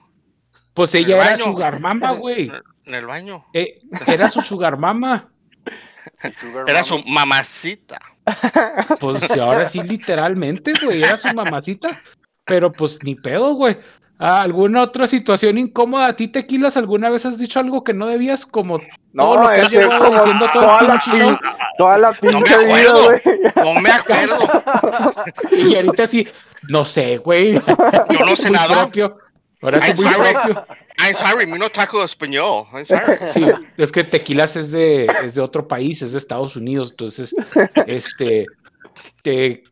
Pues 0.73 0.95
ella 0.95 1.33
era 1.33 1.43
sugar 1.43 1.79
mama, 1.79 2.11
güey. 2.19 2.51
En 2.85 2.95
el 2.95 3.05
baño. 3.05 3.45
Eh, 3.53 3.79
era 4.07 4.29
su 4.29 4.41
sugar 4.41 4.77
mama. 4.77 5.29
Era 6.67 6.83
su 6.83 6.99
mamacita. 6.99 7.97
Pues 8.99 9.31
ahora 9.37 9.65
sí, 9.65 9.81
literalmente, 9.81 10.73
güey, 10.83 11.01
era 11.01 11.15
su 11.15 11.33
mamacita. 11.33 12.01
Pero 12.45 12.71
pues 12.71 12.99
ni 13.03 13.15
pedo, 13.15 13.53
güey. 13.53 13.77
¿Alguna 14.19 14.83
otra 14.83 15.07
situación 15.07 15.57
incómoda? 15.57 16.07
¿A 16.07 16.15
ti, 16.15 16.27
Tequilas, 16.27 16.77
alguna 16.77 17.09
vez 17.09 17.25
has 17.25 17.37
dicho 17.37 17.59
algo 17.59 17.83
que 17.83 17.93
no 17.93 18.07
debías? 18.07 18.45
Como 18.45 18.79
no, 19.11 19.23
todo 19.23 19.43
lo 19.43 19.49
que 19.49 19.61
has 19.61 19.71
llevado 19.71 20.13
diciendo 20.13 20.45
todo 20.53 20.63
toda, 20.63 20.81
la 20.83 20.99
pinche, 20.99 21.39
toda 21.77 21.97
la 21.97 22.11
pinche 22.13 22.37
no 22.39 22.75
vida, 22.75 22.93
güey. 23.05 23.21
No 23.55 23.81
me 23.81 23.91
acuerdo. 23.91 24.37
y 25.51 25.75
ahorita 25.75 26.07
sí, 26.07 26.27
no 26.69 26.85
sé, 26.85 27.17
güey. 27.17 27.53
Yo 27.55 28.25
no 28.25 28.35
sé 28.35 28.49
nada. 28.49 28.83
Propio. 28.83 29.17
Ahora 29.61 29.81
sí, 29.81 29.93
muy 29.95 30.13
propio. 30.13 30.65
I'm 30.99 31.15
sorry, 31.15 31.47
mi 31.47 31.57
no 31.57 31.69
taco 31.69 32.03
español. 32.03 32.65
Sí, 33.27 33.45
es 33.77 33.91
que 33.91 34.03
Tequilas 34.03 34.55
es 34.55 34.71
de, 34.71 35.05
es 35.23 35.35
de 35.35 35.41
otro 35.41 35.67
país, 35.67 36.01
es 36.01 36.13
de 36.13 36.19
Estados 36.19 36.55
Unidos, 36.55 36.91
entonces, 36.91 37.35
este, 37.87 38.45
te, 39.21 39.63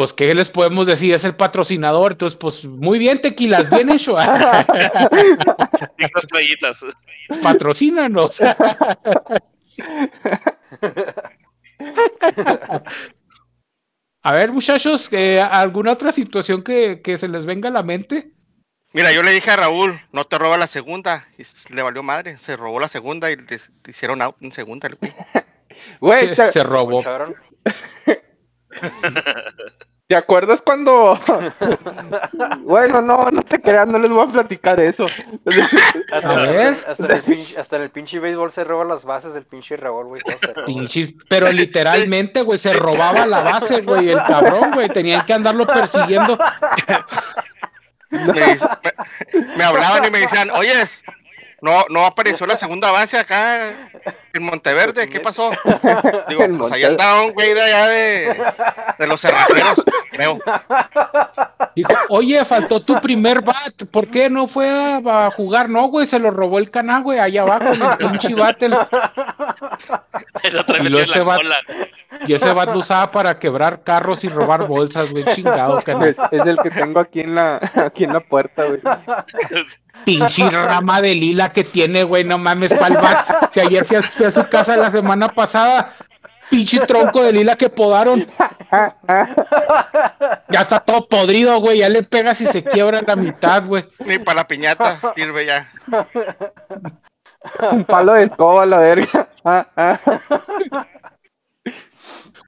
pues, 0.00 0.14
¿qué 0.14 0.34
les 0.34 0.48
podemos 0.48 0.86
decir? 0.86 1.12
Es 1.12 1.24
el 1.24 1.36
patrocinador, 1.36 2.12
entonces, 2.12 2.38
pues, 2.38 2.64
muy 2.64 2.98
bien, 2.98 3.20
tequilas, 3.20 3.68
bien 3.68 3.90
hecho. 3.90 4.16
Estrellitas. 6.16 6.86
Patrocínanos. 7.42 8.40
A 14.22 14.32
ver, 14.32 14.52
muchachos, 14.52 15.10
eh, 15.12 15.38
¿alguna 15.38 15.92
otra 15.92 16.12
situación 16.12 16.62
que, 16.62 17.02
se 17.18 17.28
les 17.28 17.44
venga 17.44 17.68
a 17.68 17.72
la 17.72 17.82
mente? 17.82 18.32
Mira, 18.94 19.12
yo 19.12 19.22
le 19.22 19.32
dije 19.32 19.50
a 19.50 19.56
Raúl, 19.56 20.00
no 20.12 20.24
te 20.24 20.38
roba 20.38 20.56
la 20.56 20.66
segunda. 20.66 21.28
Y 21.36 21.42
le 21.74 21.82
valió 21.82 22.02
madre, 22.02 22.38
se 22.38 22.56
robó 22.56 22.80
la 22.80 22.88
segunda 22.88 23.30
y 23.30 23.36
le, 23.36 23.60
hicieron 23.86 24.22
out 24.22 24.36
en 24.40 24.52
segunda. 24.52 24.88
Güey, 26.00 26.34
se 26.34 26.64
robó. 26.64 27.04
¿Te 30.10 30.16
acuerdas 30.16 30.60
cuando.? 30.60 31.20
bueno, 32.62 33.00
no, 33.00 33.30
no 33.30 33.42
te 33.42 33.62
creas, 33.62 33.86
no 33.86 33.96
les 33.96 34.10
voy 34.10 34.26
a 34.28 34.32
platicar 34.32 34.80
eso. 34.80 35.06
hasta, 36.12 36.30
a 36.32 36.36
ver. 36.36 36.84
Hasta, 36.84 37.04
en 37.04 37.12
el 37.12 37.22
pinche, 37.22 37.60
hasta 37.60 37.76
el 37.76 37.90
pinche 37.90 38.18
béisbol 38.18 38.50
se 38.50 38.64
roba 38.64 38.84
las 38.84 39.04
bases 39.04 39.34
del 39.34 39.44
pinche 39.44 39.76
Raúl, 39.76 40.08
güey. 40.08 40.22
Pinches, 40.66 41.14
pero 41.28 41.52
literalmente, 41.52 42.42
güey, 42.42 42.58
se 42.58 42.72
robaba 42.72 43.24
la 43.24 43.42
base, 43.42 43.82
güey, 43.82 44.10
el 44.10 44.20
cabrón, 44.24 44.72
güey. 44.72 44.88
Tenían 44.88 45.24
que 45.24 45.32
andarlo 45.32 45.64
persiguiendo. 45.64 46.36
Me, 48.10 48.58
me, 49.56 49.62
hablaban 49.62 50.04
y 50.04 50.10
me 50.10 50.18
decían, 50.18 50.50
oyes, 50.50 50.90
no, 51.62 51.84
no 51.90 52.06
apareció 52.06 52.46
la 52.46 52.56
segunda 52.56 52.90
base 52.90 53.18
acá 53.18 53.90
en 54.32 54.42
Monteverde, 54.42 55.08
¿qué 55.08 55.20
pasó? 55.20 55.50
Digo, 56.28 56.44
pues 56.58 56.72
ahí 56.72 56.84
andaba 56.84 57.22
un 57.22 57.32
güey 57.32 57.52
de 57.54 57.62
allá 57.62 57.88
de, 57.88 58.44
de 58.98 59.06
los 59.06 59.20
cerrajeros, 59.20 59.76
creo. 60.10 60.38
Dijo, 61.74 61.92
oye, 62.08 62.44
faltó 62.44 62.80
tu 62.80 63.00
primer 63.00 63.42
bat, 63.42 63.74
¿por 63.90 64.08
qué 64.08 64.30
no 64.30 64.46
fue 64.46 64.68
a, 64.70 65.30
jugar? 65.30 65.68
No, 65.68 65.88
güey, 65.88 66.06
se 66.06 66.18
lo 66.18 66.30
robó 66.30 66.58
el 66.58 66.70
caná, 66.70 67.00
güey, 67.00 67.18
allá 67.18 67.42
abajo, 67.42 67.72
en 67.74 67.82
el 67.82 67.96
pinche 67.96 68.34
bat. 68.34 68.62
Eso 70.42 70.64
trae 70.64 70.82
y, 70.82 70.96
ese 70.98 71.20
bat, 71.20 71.40
y 72.26 72.34
ese 72.34 72.52
bat 72.52 72.72
lo 72.72 72.78
usaba 72.78 73.10
para 73.10 73.38
quebrar 73.38 73.82
carros 73.82 74.24
y 74.24 74.28
robar 74.28 74.66
bolsas, 74.66 75.12
güey, 75.12 75.24
chingado, 75.24 75.82
caná. 75.82 76.08
Es, 76.08 76.16
es 76.30 76.46
el 76.46 76.56
que 76.58 76.70
tengo 76.70 77.00
aquí 77.00 77.20
en 77.20 77.34
la, 77.34 77.60
aquí 77.74 78.04
en 78.04 78.12
la 78.12 78.20
puerta, 78.20 78.64
güey. 78.64 78.80
Pinche 80.04 80.48
rama 80.50 81.00
de 81.02 81.14
lila 81.14 81.49
que 81.52 81.64
tiene, 81.64 82.02
güey, 82.02 82.24
no 82.24 82.38
mames, 82.38 82.72
pa'l 82.74 82.98
Si 83.50 83.60
ayer 83.60 83.84
fui 83.84 83.96
a, 84.26 84.30
su 84.30 84.48
casa 84.48 84.76
la 84.76 84.90
semana 84.90 85.28
pasada, 85.28 85.92
pinche 86.50 86.80
tronco 86.80 87.22
de 87.22 87.32
lila 87.32 87.56
que 87.56 87.68
podaron. 87.68 88.26
ya 90.48 90.60
está 90.60 90.80
todo 90.80 91.08
podrido, 91.08 91.60
güey. 91.60 91.78
Ya 91.78 91.88
le 91.88 92.02
pegas 92.02 92.40
y 92.40 92.46
se 92.46 92.62
quiebra 92.62 93.02
la 93.06 93.16
mitad, 93.16 93.64
güey. 93.64 93.84
Ni 94.04 94.18
para 94.18 94.42
la 94.42 94.48
piñata 94.48 94.98
sirve 95.14 95.46
ya. 95.46 95.70
Un 97.72 97.84
palo 97.84 98.12
de 98.14 98.24
escoba, 98.24 98.66
la 98.66 98.78
verga. 98.78 99.28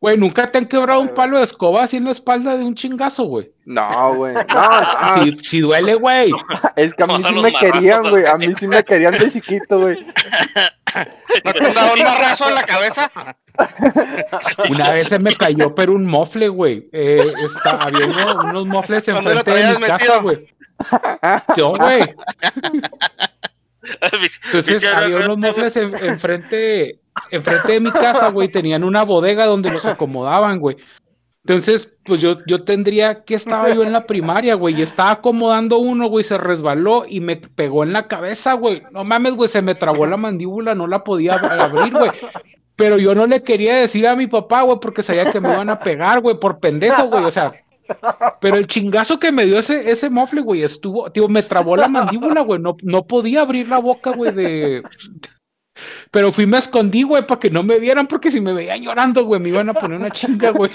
Güey, 0.03 0.19
¿nunca 0.19 0.49
te 0.49 0.59
han 0.59 0.67
quebrado 0.67 1.01
un 1.01 1.11
palo 1.11 1.39
de 1.39 1.45
escoba 1.45 1.85
así 1.85 1.99
en 1.99 2.07
la 2.07 2.11
espalda 2.11 2.57
de 2.57 2.65
un 2.65 2.75
chingazo, 2.75 3.23
güey? 3.23 3.53
No, 3.65 4.17
güey. 4.17 4.35
No, 4.49 5.17
no. 5.17 5.23
Si, 5.23 5.37
si 5.45 5.61
duele, 5.61 5.95
güey. 5.95 6.33
Es 6.75 6.93
que 6.93 7.05
a 7.05 7.07
mí 7.07 7.23
sí 7.23 7.33
me 7.33 7.53
querían, 7.53 8.11
güey. 8.11 8.27
A 8.27 8.37
mí 8.37 8.53
sí 8.59 8.67
me 8.67 8.83
querían 8.83 9.17
de 9.17 9.31
chiquito, 9.31 9.79
güey. 9.79 10.05
¿No 11.45 11.53
te 11.53 11.67
han 11.67 11.73
dado 11.73 11.95
un 11.95 12.03
marrazo 12.03 12.49
en 12.49 12.55
la 12.57 12.65
cabeza? 12.65 13.13
Una 14.71 14.91
vez 14.91 15.07
se 15.07 15.21
me 15.21 15.37
cayó, 15.37 15.73
pero 15.73 15.93
un 15.93 16.05
mofle, 16.05 16.49
güey. 16.49 16.89
Eh, 16.93 17.23
está, 17.45 17.77
había 17.77 18.07
unos 18.07 18.67
mofles 18.67 19.07
enfrente 19.07 19.55
de 19.55 19.79
mi 19.79 19.87
casa, 19.87 20.19
güey. 20.19 20.49
Yo, 21.57 21.75
güey. 21.75 22.13
Entonces 24.47 24.85
había 24.85 25.17
unos 25.19 25.39
mofles 25.39 25.77
enfrente 25.77 27.02
enfrente 27.31 27.73
de 27.73 27.81
mi 27.81 27.91
casa, 27.91 28.31
güey, 28.31 28.51
tenían 28.51 28.85
una 28.85 29.05
bodega 29.05 29.47
donde 29.47 29.71
los 29.71 29.87
acomodaban, 29.87 30.59
güey. 30.59 30.77
Entonces, 31.45 31.93
pues 32.05 32.21
yo, 32.21 32.37
yo 32.47 32.63
tendría 32.63 33.25
que 33.25 33.35
estaba 33.35 33.75
yo 33.75 33.83
en 33.83 33.93
la 33.93 34.07
primaria, 34.07 34.55
güey, 34.55 34.79
y 34.79 34.83
estaba 34.83 35.11
acomodando 35.11 35.79
uno, 35.79 36.09
güey, 36.09 36.23
se 36.23 36.39
resbaló 36.39 37.05
y 37.09 37.21
me 37.21 37.37
pegó 37.37 37.83
en 37.83 37.93
la 37.93 38.07
cabeza, 38.07 38.53
güey. 38.53 38.83
No 38.93 39.03
mames, 39.03 39.35
güey, 39.35 39.49
se 39.49 39.61
me 39.61 39.75
trabó 39.75 40.07
la 40.07 40.17
mandíbula, 40.17 40.77
no 40.77 40.87
la 40.87 41.03
podía 41.03 41.35
abrir, 41.35 41.93
güey. 41.93 42.11
Pero 42.77 42.97
yo 42.99 43.15
no 43.15 43.27
le 43.27 43.43
quería 43.43 43.75
decir 43.77 44.07
a 44.07 44.15
mi 44.15 44.29
papá, 44.29 44.63
güey, 44.63 44.79
porque 44.81 45.03
sabía 45.03 45.33
que 45.33 45.41
me 45.41 45.53
iban 45.53 45.69
a 45.69 45.81
pegar, 45.81 46.21
güey, 46.21 46.39
por 46.39 46.61
pendejo, 46.61 47.09
güey. 47.09 47.25
O 47.25 47.31
sea, 47.31 47.53
pero 48.41 48.57
el 48.57 48.69
chingazo 48.69 49.19
que 49.19 49.33
me 49.33 49.45
dio 49.45 49.59
ese, 49.59 49.91
ese 49.91 50.11
mofle, 50.11 50.43
güey, 50.43 50.63
estuvo, 50.63 51.11
tío, 51.11 51.29
me 51.29 51.43
trabó 51.43 51.77
la 51.77 51.89
mandíbula, 51.89 52.43
güey. 52.43 52.61
No, 52.61 52.77
no 52.83 53.05
podía 53.05 53.43
abrir 53.43 53.69
la 53.69 53.79
boca, 53.79 54.13
güey, 54.13 54.33
de, 54.33 54.83
pero 56.13 56.31
fui, 56.31 56.45
me 56.45 56.59
escondí, 56.59 57.05
güey, 57.05 57.27
para 57.27 57.41
que 57.41 57.49
no 57.49 57.63
me 57.63 57.79
vieran, 57.79 58.07
porque 58.07 58.31
si 58.31 58.39
me 58.39 58.53
veían 58.53 58.83
llorando, 58.83 59.25
güey, 59.25 59.41
me 59.41 59.49
iban 59.49 59.71
a 59.71 59.75
poner 59.75 59.99
una 59.99 60.11
chinga, 60.11 60.51
güey. 60.51 60.71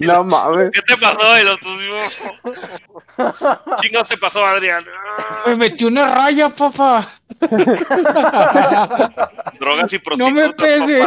No 0.00 0.24
mames. 0.24 0.72
¿Qué 0.72 0.82
te 0.82 0.96
pasó, 0.96 1.20
Chingo 3.80 4.04
se 4.04 4.16
pasó, 4.16 4.44
Adrián. 4.44 4.84
Me 5.46 5.54
metí 5.54 5.84
una 5.84 6.12
raya, 6.12 6.48
papá. 6.48 7.20
Drogas 9.60 9.92
y 9.92 10.00
prostitutas, 10.00 10.18
No 10.18 10.30
me 10.30 10.52
pegue. 10.54 11.06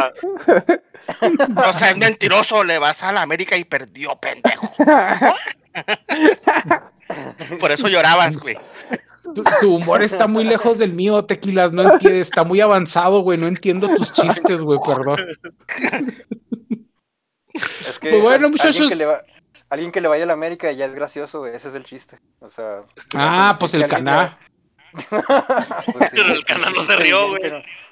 No 1.48 1.72
seas 1.74 1.98
mentiroso, 1.98 2.64
le 2.64 2.78
vas 2.78 3.02
a 3.02 3.12
la 3.12 3.20
América 3.20 3.58
y 3.58 3.64
perdió, 3.64 4.16
pendejo. 4.16 4.72
Por 7.60 7.72
eso 7.72 7.88
llorabas, 7.88 8.38
güey. 8.38 8.56
Tu, 9.60 9.76
humor 9.76 10.02
está 10.02 10.26
muy 10.26 10.44
lejos 10.44 10.78
del 10.78 10.92
mío, 10.92 11.24
Tequilas, 11.24 11.72
no 11.72 11.82
entiendes, 11.82 12.26
está 12.26 12.44
muy 12.44 12.60
avanzado, 12.60 13.20
güey, 13.20 13.38
no 13.38 13.46
entiendo 13.46 13.88
tus 13.94 14.12
chistes, 14.12 14.62
güey, 14.62 14.78
perdón. 14.84 15.18
Es 17.54 17.98
que 17.98 18.10
pues 18.10 18.22
bueno, 18.22 18.48
muchachos. 18.48 18.92
Alguien 19.68 19.90
que, 19.90 20.02
le 20.02 20.08
vaya 20.08 20.24
a 20.24 20.26
la 20.26 20.34
América 20.34 20.70
ya 20.72 20.84
es 20.84 20.94
gracioso, 20.94 21.40
güey, 21.40 21.54
ese 21.54 21.68
es 21.68 21.74
el 21.74 21.84
chiste. 21.84 22.18
O 22.40 22.50
sea, 22.50 22.82
ah, 23.14 23.56
pues 23.58 23.72
el 23.74 23.88
canal. 23.88 24.36
pues 25.08 26.10
Pero 26.10 26.34
el 26.34 26.44
canal 26.44 26.74
no 26.74 26.84
se 26.84 26.96
rió, 26.96 27.28
güey. 27.28 27.40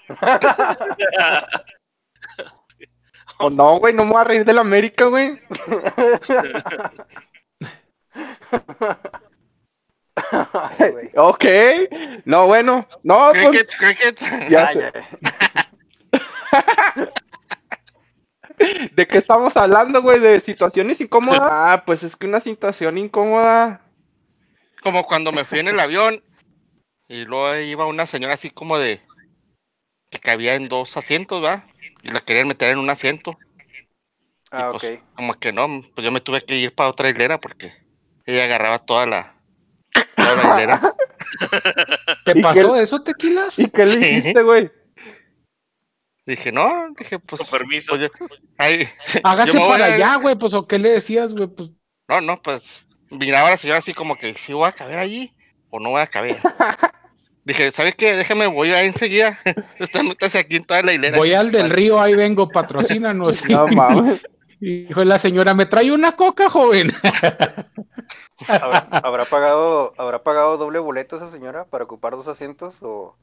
Oh, 3.42 3.48
no, 3.48 3.78
güey, 3.78 3.94
no 3.94 4.04
me 4.04 4.10
voy 4.10 4.20
a 4.20 4.24
reír 4.24 4.44
de 4.44 4.52
la 4.52 4.60
América, 4.60 5.06
güey. 5.06 5.40
ok, 11.16 11.44
no, 12.24 12.46
bueno, 12.46 12.86
no. 13.02 13.32
Cricket, 13.32 13.70
pues, 13.78 13.98
cricket. 13.98 14.48
Ya 14.48 14.70
¿De 18.92 19.06
qué 19.06 19.18
estamos 19.18 19.56
hablando, 19.56 20.02
güey? 20.02 20.20
¿De 20.20 20.40
situaciones 20.40 21.00
incómodas? 21.00 21.40
Ah, 21.50 21.82
pues 21.86 22.02
es 22.02 22.16
que 22.16 22.26
una 22.26 22.40
situación 22.40 22.98
incómoda. 22.98 23.80
Como 24.82 25.04
cuando 25.04 25.32
me 25.32 25.44
fui 25.44 25.60
en 25.60 25.68
el 25.68 25.80
avión 25.80 26.22
y 27.08 27.24
luego 27.24 27.56
iba 27.56 27.86
una 27.86 28.06
señora 28.06 28.34
así 28.34 28.50
como 28.50 28.78
de. 28.78 29.00
que 30.10 30.18
cabía 30.18 30.54
en 30.54 30.68
dos 30.68 30.96
asientos, 30.96 31.42
¿va? 31.42 31.66
Y 32.02 32.10
la 32.10 32.20
querían 32.20 32.48
meter 32.48 32.70
en 32.70 32.78
un 32.78 32.90
asiento. 32.90 33.38
Ah, 34.50 34.72
pues, 34.72 34.98
ok. 34.98 35.04
Como 35.14 35.34
que 35.34 35.52
no, 35.52 35.82
pues 35.94 36.04
yo 36.04 36.10
me 36.10 36.20
tuve 36.20 36.44
que 36.44 36.56
ir 36.56 36.74
para 36.74 36.90
otra 36.90 37.08
hilera 37.08 37.40
porque 37.40 37.72
ella 38.26 38.44
agarraba 38.44 38.80
toda 38.80 39.06
la, 39.06 39.39
¿Te 42.24 42.40
pasó 42.40 42.76
eso, 42.76 43.02
tequilas? 43.02 43.58
¿Y 43.58 43.70
qué 43.70 43.86
le 43.86 43.96
dijiste, 43.96 44.42
güey? 44.42 44.70
Dije, 46.26 46.52
no, 46.52 46.90
dije, 46.98 47.18
pues. 47.18 47.42
Con 47.42 47.58
permiso. 47.58 47.94
Pues, 48.56 48.58
Hágase 49.24 49.58
para 49.58 49.86
allá, 49.86 50.16
güey, 50.16 50.36
pues, 50.36 50.54
¿o 50.54 50.66
qué 50.66 50.78
le 50.78 50.90
decías, 50.90 51.34
güey? 51.34 51.48
Pues. 51.48 51.74
No, 52.08 52.20
no, 52.20 52.40
pues. 52.40 52.84
Miraba 53.10 53.50
la 53.50 53.56
señora 53.56 53.80
así 53.80 53.94
como 53.94 54.16
que, 54.16 54.34
si 54.34 54.52
voy 54.52 54.68
a 54.68 54.72
caber 54.72 54.98
allí 54.98 55.34
o 55.70 55.80
no 55.80 55.90
voy 55.90 56.00
a 56.00 56.06
caber? 56.06 56.36
Dije, 57.44 57.72
¿sabes 57.72 57.96
qué? 57.96 58.14
Déjame, 58.14 58.46
voy 58.46 58.70
a 58.70 58.84
enseguida. 58.84 59.40
Estás 59.78 60.36
aquí 60.36 60.56
en 60.56 60.64
toda 60.64 60.82
la 60.82 60.92
hilera. 60.92 61.16
Voy 61.16 61.32
al 61.32 61.50
del 61.50 61.70
río, 61.70 62.00
ahí 62.00 62.14
vengo, 62.14 62.48
patrocínanos. 62.48 63.42
No 63.48 63.66
mames. 63.68 64.22
Dijo 64.60 65.02
la 65.04 65.18
señora, 65.18 65.54
¿me 65.54 65.64
trae 65.64 65.90
una 65.90 66.16
coca, 66.16 66.50
joven? 66.50 66.92
¿Habrá, 68.48 69.24
pagado, 69.24 69.94
¿Habrá 69.96 70.22
pagado 70.22 70.58
doble 70.58 70.78
boleto 70.78 71.16
esa 71.16 71.30
señora 71.30 71.64
para 71.64 71.84
ocupar 71.84 72.12
dos 72.12 72.28
asientos? 72.28 72.76
O, 72.82 73.16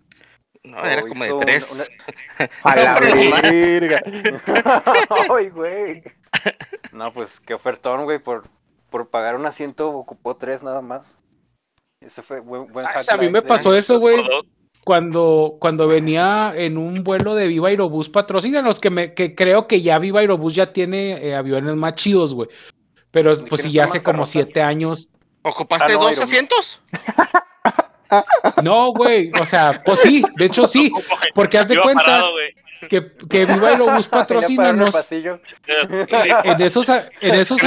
no, 0.63 0.83
era 0.83 1.03
como 1.03 1.23
de 1.23 1.33
tres. 1.41 1.67
A 2.63 2.75
la 2.75 2.99
verga. 3.41 4.01
Ay, 5.29 5.49
güey. 5.49 6.03
No, 6.91 7.13
pues 7.13 7.39
qué 7.39 7.53
ofertón, 7.53 8.05
güey, 8.05 8.17
por, 8.17 8.45
por 8.89 9.09
pagar 9.09 9.35
un 9.35 9.45
asiento 9.45 9.89
ocupó 9.91 10.37
tres 10.37 10.63
nada 10.63 10.81
más. 10.81 11.19
Eso 12.01 12.23
fue 12.23 12.39
buen, 12.39 12.71
buen 12.71 12.85
A 12.85 13.17
mí 13.17 13.29
me 13.29 13.43
pasó 13.43 13.75
eso, 13.75 13.99
güey 13.99 14.17
cuando, 14.87 15.57
cuando 15.59 15.85
venía 15.85 16.53
en 16.55 16.77
un 16.77 17.03
vuelo 17.03 17.35
de 17.35 17.45
Viva 17.45 17.67
Aerobús, 17.67 18.07
patrocínanos, 18.07 18.79
que, 18.79 18.89
me, 18.89 19.13
que 19.13 19.35
creo 19.35 19.67
que 19.67 19.81
ya 19.81 19.99
Viva 19.99 20.21
Aerobús 20.21 20.55
ya 20.55 20.67
tiene 20.71 21.27
eh, 21.27 21.35
aviones 21.35 21.75
más 21.75 21.95
chidos, 21.95 22.33
güey. 22.33 22.47
Pero 23.11 23.33
pues 23.49 23.63
sí, 23.63 23.71
ya 23.71 23.83
hace 23.83 24.01
como 24.01 24.25
siete 24.25 24.61
años. 24.61 25.11
¿Ocupaste 25.41 25.91
ah, 25.91 25.97
dos 25.97 26.17
asientos? 26.17 26.79
No, 28.63 28.93
güey, 28.93 29.29
o 29.37 29.45
sea, 29.45 29.81
pues 29.83 29.99
sí, 29.99 30.23
de 30.37 30.45
hecho 30.45 30.65
sí, 30.65 30.89
porque 31.35 31.57
haz 31.57 31.67
de 31.67 31.75
cuenta 31.77 32.23
que, 32.87 33.11
que 33.29 33.45
Viva 33.45 33.67
Aerobús 33.67 34.07
patrocínanos. 34.09 34.95
En 35.11 36.61
esos, 36.61 36.87
en 36.87 37.35
esos 37.35 37.61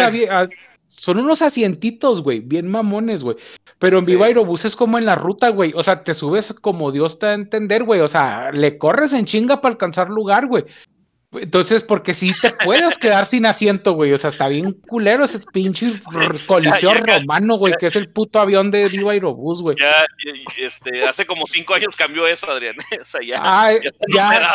son 0.90 1.18
unos 1.18 1.40
asientitos, 1.40 2.20
güey, 2.20 2.40
bien 2.40 2.68
mamones, 2.68 3.22
güey. 3.22 3.36
Pero 3.78 3.98
en 3.98 4.04
Viva 4.04 4.26
Aerobús 4.26 4.64
es 4.64 4.76
como 4.76 4.98
en 4.98 5.06
la 5.06 5.14
ruta, 5.14 5.48
güey. 5.50 5.72
O 5.74 5.82
sea, 5.82 6.02
te 6.02 6.14
subes 6.14 6.52
como 6.52 6.90
Dios 6.90 7.18
te 7.18 7.26
va 7.26 7.32
a 7.32 7.36
entender, 7.36 7.84
güey. 7.84 8.00
O 8.00 8.08
sea, 8.08 8.50
le 8.52 8.76
corres 8.76 9.12
en 9.12 9.24
chinga 9.24 9.60
para 9.60 9.72
alcanzar 9.72 10.10
lugar, 10.10 10.46
güey. 10.48 10.64
Entonces, 11.32 11.84
porque 11.84 12.12
si 12.12 12.32
te 12.40 12.52
puedes 12.64 12.98
quedar 12.98 13.24
sin 13.24 13.46
asiento, 13.46 13.92
güey. 13.92 14.12
O 14.12 14.18
sea, 14.18 14.30
está 14.30 14.48
bien 14.48 14.72
culero 14.72 15.24
ese 15.24 15.38
pinche 15.52 15.92
colisión 16.46 16.98
romano, 17.06 17.56
güey, 17.56 17.74
que 17.78 17.86
es 17.86 17.94
el 17.94 18.08
puto 18.08 18.40
avión 18.40 18.72
de 18.72 18.88
Viva 18.88 19.12
Aerobús, 19.12 19.62
güey. 19.62 19.76
Ya, 19.78 20.04
este, 20.58 21.04
hace 21.04 21.26
como 21.26 21.46
cinco 21.46 21.74
años 21.74 21.94
cambió 21.94 22.26
eso, 22.26 22.50
Adrián. 22.50 22.74
O 23.00 23.04
sea, 23.04 23.20
ya, 23.24 23.38
ah, 23.42 23.70
ya, 24.12 24.54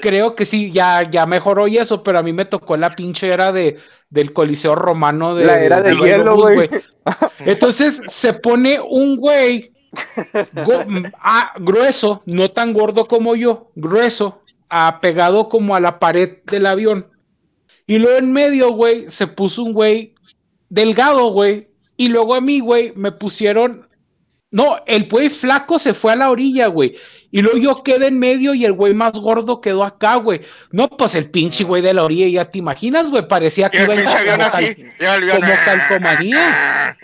creo 0.00 0.34
que 0.34 0.46
sí, 0.46 0.72
ya, 0.72 1.08
ya 1.08 1.26
mejoró 1.26 1.68
y 1.68 1.76
eso, 1.76 2.02
pero 2.02 2.18
a 2.18 2.22
mí 2.22 2.32
me 2.32 2.46
tocó 2.46 2.76
la 2.76 2.90
pinche 2.90 3.28
era 3.28 3.52
de, 3.52 3.78
del 4.08 4.32
coliseo 4.32 4.74
romano 4.74 5.34
de 5.34 5.44
la 5.44 5.60
era 5.60 5.82
de, 5.82 5.94
hielo, 5.94 6.36
güey. 6.36 6.70
Entonces 7.40 8.00
se 8.06 8.32
pone 8.32 8.80
un 8.80 9.16
güey 9.16 9.72
ah, 11.20 11.52
grueso, 11.58 12.22
no 12.26 12.50
tan 12.50 12.72
gordo 12.72 13.06
como 13.06 13.36
yo, 13.36 13.70
grueso, 13.74 14.42
apegado 14.68 15.48
como 15.48 15.74
a 15.74 15.80
la 15.80 15.98
pared 15.98 16.38
del 16.44 16.66
avión. 16.66 17.06
Y 17.86 17.98
luego 17.98 18.18
en 18.18 18.32
medio, 18.32 18.72
güey, 18.72 19.08
se 19.08 19.26
puso 19.26 19.62
un 19.62 19.72
güey 19.72 20.14
delgado, 20.68 21.30
güey. 21.32 21.68
Y 21.96 22.08
luego 22.08 22.34
a 22.34 22.40
mí, 22.40 22.60
güey, 22.60 22.92
me 22.94 23.12
pusieron 23.12 23.87
No, 24.50 24.76
el 24.86 25.08
güey 25.08 25.28
flaco 25.28 25.78
se 25.78 25.92
fue 25.92 26.12
a 26.12 26.16
la 26.16 26.30
orilla, 26.30 26.68
güey. 26.68 26.96
Y 27.30 27.42
luego 27.42 27.58
yo 27.58 27.82
quedé 27.82 28.06
en 28.06 28.18
medio 28.18 28.54
y 28.54 28.64
el 28.64 28.72
güey 28.72 28.94
más 28.94 29.12
gordo 29.12 29.60
quedó 29.60 29.84
acá, 29.84 30.16
güey. 30.16 30.40
No, 30.72 30.88
pues 30.88 31.14
el 31.14 31.28
pinche 31.30 31.64
güey 31.64 31.82
de 31.82 31.92
la 31.92 32.04
orilla, 32.04 32.26
ya 32.28 32.48
te 32.48 32.58
imaginas, 32.58 33.10
güey, 33.10 33.28
parecía 33.28 33.68
que 33.68 33.84
iba 33.84 33.94
en 33.94 34.04
como, 34.06 35.46
calcomanía. 35.66 36.96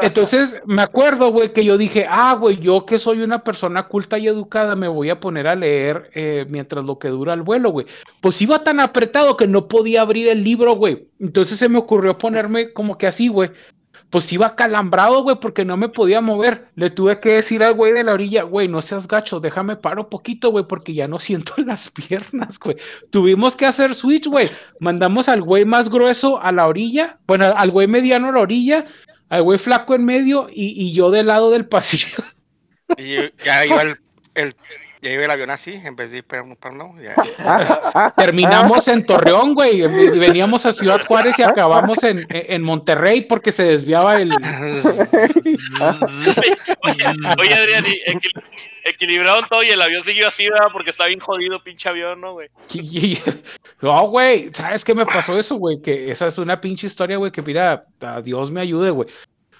Entonces, 0.00 0.58
me 0.64 0.80
acuerdo, 0.80 1.30
güey, 1.30 1.52
que 1.52 1.62
yo 1.62 1.76
dije, 1.76 2.06
ah, 2.08 2.34
güey, 2.40 2.58
yo 2.58 2.86
que 2.86 2.98
soy 2.98 3.20
una 3.20 3.44
persona 3.44 3.86
culta 3.86 4.16
y 4.16 4.26
educada, 4.26 4.74
me 4.74 4.88
voy 4.88 5.10
a 5.10 5.20
poner 5.20 5.46
a 5.46 5.54
leer 5.54 6.10
eh, 6.14 6.46
mientras 6.48 6.82
lo 6.86 6.98
que 6.98 7.08
dura 7.08 7.34
el 7.34 7.42
vuelo, 7.42 7.72
güey. 7.72 7.86
Pues 8.22 8.40
iba 8.40 8.64
tan 8.64 8.80
apretado 8.80 9.36
que 9.36 9.46
no 9.46 9.68
podía 9.68 10.00
abrir 10.00 10.28
el 10.28 10.42
libro, 10.42 10.76
güey. 10.76 11.08
Entonces 11.20 11.58
se 11.58 11.68
me 11.68 11.76
ocurrió 11.76 12.16
ponerme 12.16 12.72
como 12.72 12.96
que 12.96 13.06
así, 13.06 13.28
güey 13.28 13.50
pues 14.10 14.32
iba 14.32 14.54
calambrado, 14.54 15.22
güey, 15.22 15.36
porque 15.40 15.64
no 15.64 15.76
me 15.76 15.88
podía 15.88 16.20
mover. 16.20 16.68
Le 16.76 16.90
tuve 16.90 17.20
que 17.20 17.32
decir 17.32 17.64
al 17.64 17.74
güey 17.74 17.92
de 17.92 18.04
la 18.04 18.12
orilla, 18.12 18.42
güey, 18.42 18.68
no 18.68 18.80
seas 18.80 19.08
gacho, 19.08 19.40
déjame 19.40 19.76
paro 19.76 20.08
poquito, 20.08 20.50
güey, 20.50 20.66
porque 20.68 20.94
ya 20.94 21.08
no 21.08 21.18
siento 21.20 21.54
las 21.58 21.90
piernas, 21.90 22.58
güey. 22.58 22.76
Tuvimos 23.10 23.56
que 23.56 23.66
hacer 23.66 23.94
switch, 23.94 24.26
güey. 24.26 24.50
Mandamos 24.80 25.28
al 25.28 25.42
güey 25.42 25.64
más 25.64 25.88
grueso 25.88 26.40
a 26.40 26.52
la 26.52 26.66
orilla, 26.66 27.18
bueno, 27.26 27.52
al 27.56 27.70
güey 27.70 27.86
mediano 27.86 28.28
a 28.28 28.32
la 28.32 28.40
orilla, 28.40 28.84
al 29.28 29.42
güey 29.42 29.58
flaco 29.58 29.94
en 29.94 30.04
medio 30.04 30.48
y, 30.50 30.92
yo 30.92 31.10
del 31.10 31.26
lado 31.26 31.50
del 31.50 31.66
pasillo. 31.66 32.22
Y 32.96 33.16
ya 33.44 33.66
iba 33.66 33.82
el 33.82 33.98
y 34.36 34.83
ahí 35.08 35.16
ve 35.16 35.24
el 35.24 35.30
avión 35.30 35.50
así, 35.50 35.72
en 35.72 35.96
vez 35.96 36.10
de 36.10 36.18
ir 36.18 36.24
para 36.24 36.42
un 36.42 36.56
no. 36.72 36.94
Terminamos 38.16 38.88
en 38.88 39.04
Torreón, 39.04 39.54
güey. 39.54 39.82
Veníamos 40.18 40.66
a 40.66 40.72
Ciudad 40.72 41.00
Juárez 41.06 41.38
y 41.38 41.42
acabamos 41.42 42.02
en, 42.02 42.26
en 42.28 42.62
Monterrey 42.62 43.22
porque 43.22 43.52
se 43.52 43.64
desviaba 43.64 44.14
el. 44.14 44.32
oye, 47.38 47.54
Adrián, 47.54 47.84
equilibraron 48.84 49.46
todo 49.48 49.62
y 49.62 49.70
el 49.70 49.82
avión 49.82 50.02
siguió 50.02 50.28
así, 50.28 50.48
¿verdad? 50.48 50.68
Porque 50.72 50.90
está 50.90 51.06
bien 51.06 51.20
jodido, 51.20 51.62
pinche 51.62 51.88
avión, 51.88 52.20
¿no, 52.20 52.32
güey? 52.32 52.48
No, 53.80 54.08
güey. 54.08 54.50
¿Sabes 54.52 54.84
qué 54.84 54.94
me 54.94 55.06
pasó 55.06 55.38
eso, 55.38 55.56
güey? 55.56 55.80
Que 55.82 56.10
esa 56.10 56.26
es 56.26 56.38
una 56.38 56.60
pinche 56.60 56.86
historia, 56.86 57.16
güey, 57.16 57.32
que 57.32 57.42
mira, 57.42 57.80
a 58.00 58.20
Dios 58.20 58.50
me 58.50 58.60
ayude, 58.60 58.90
güey. 58.90 59.08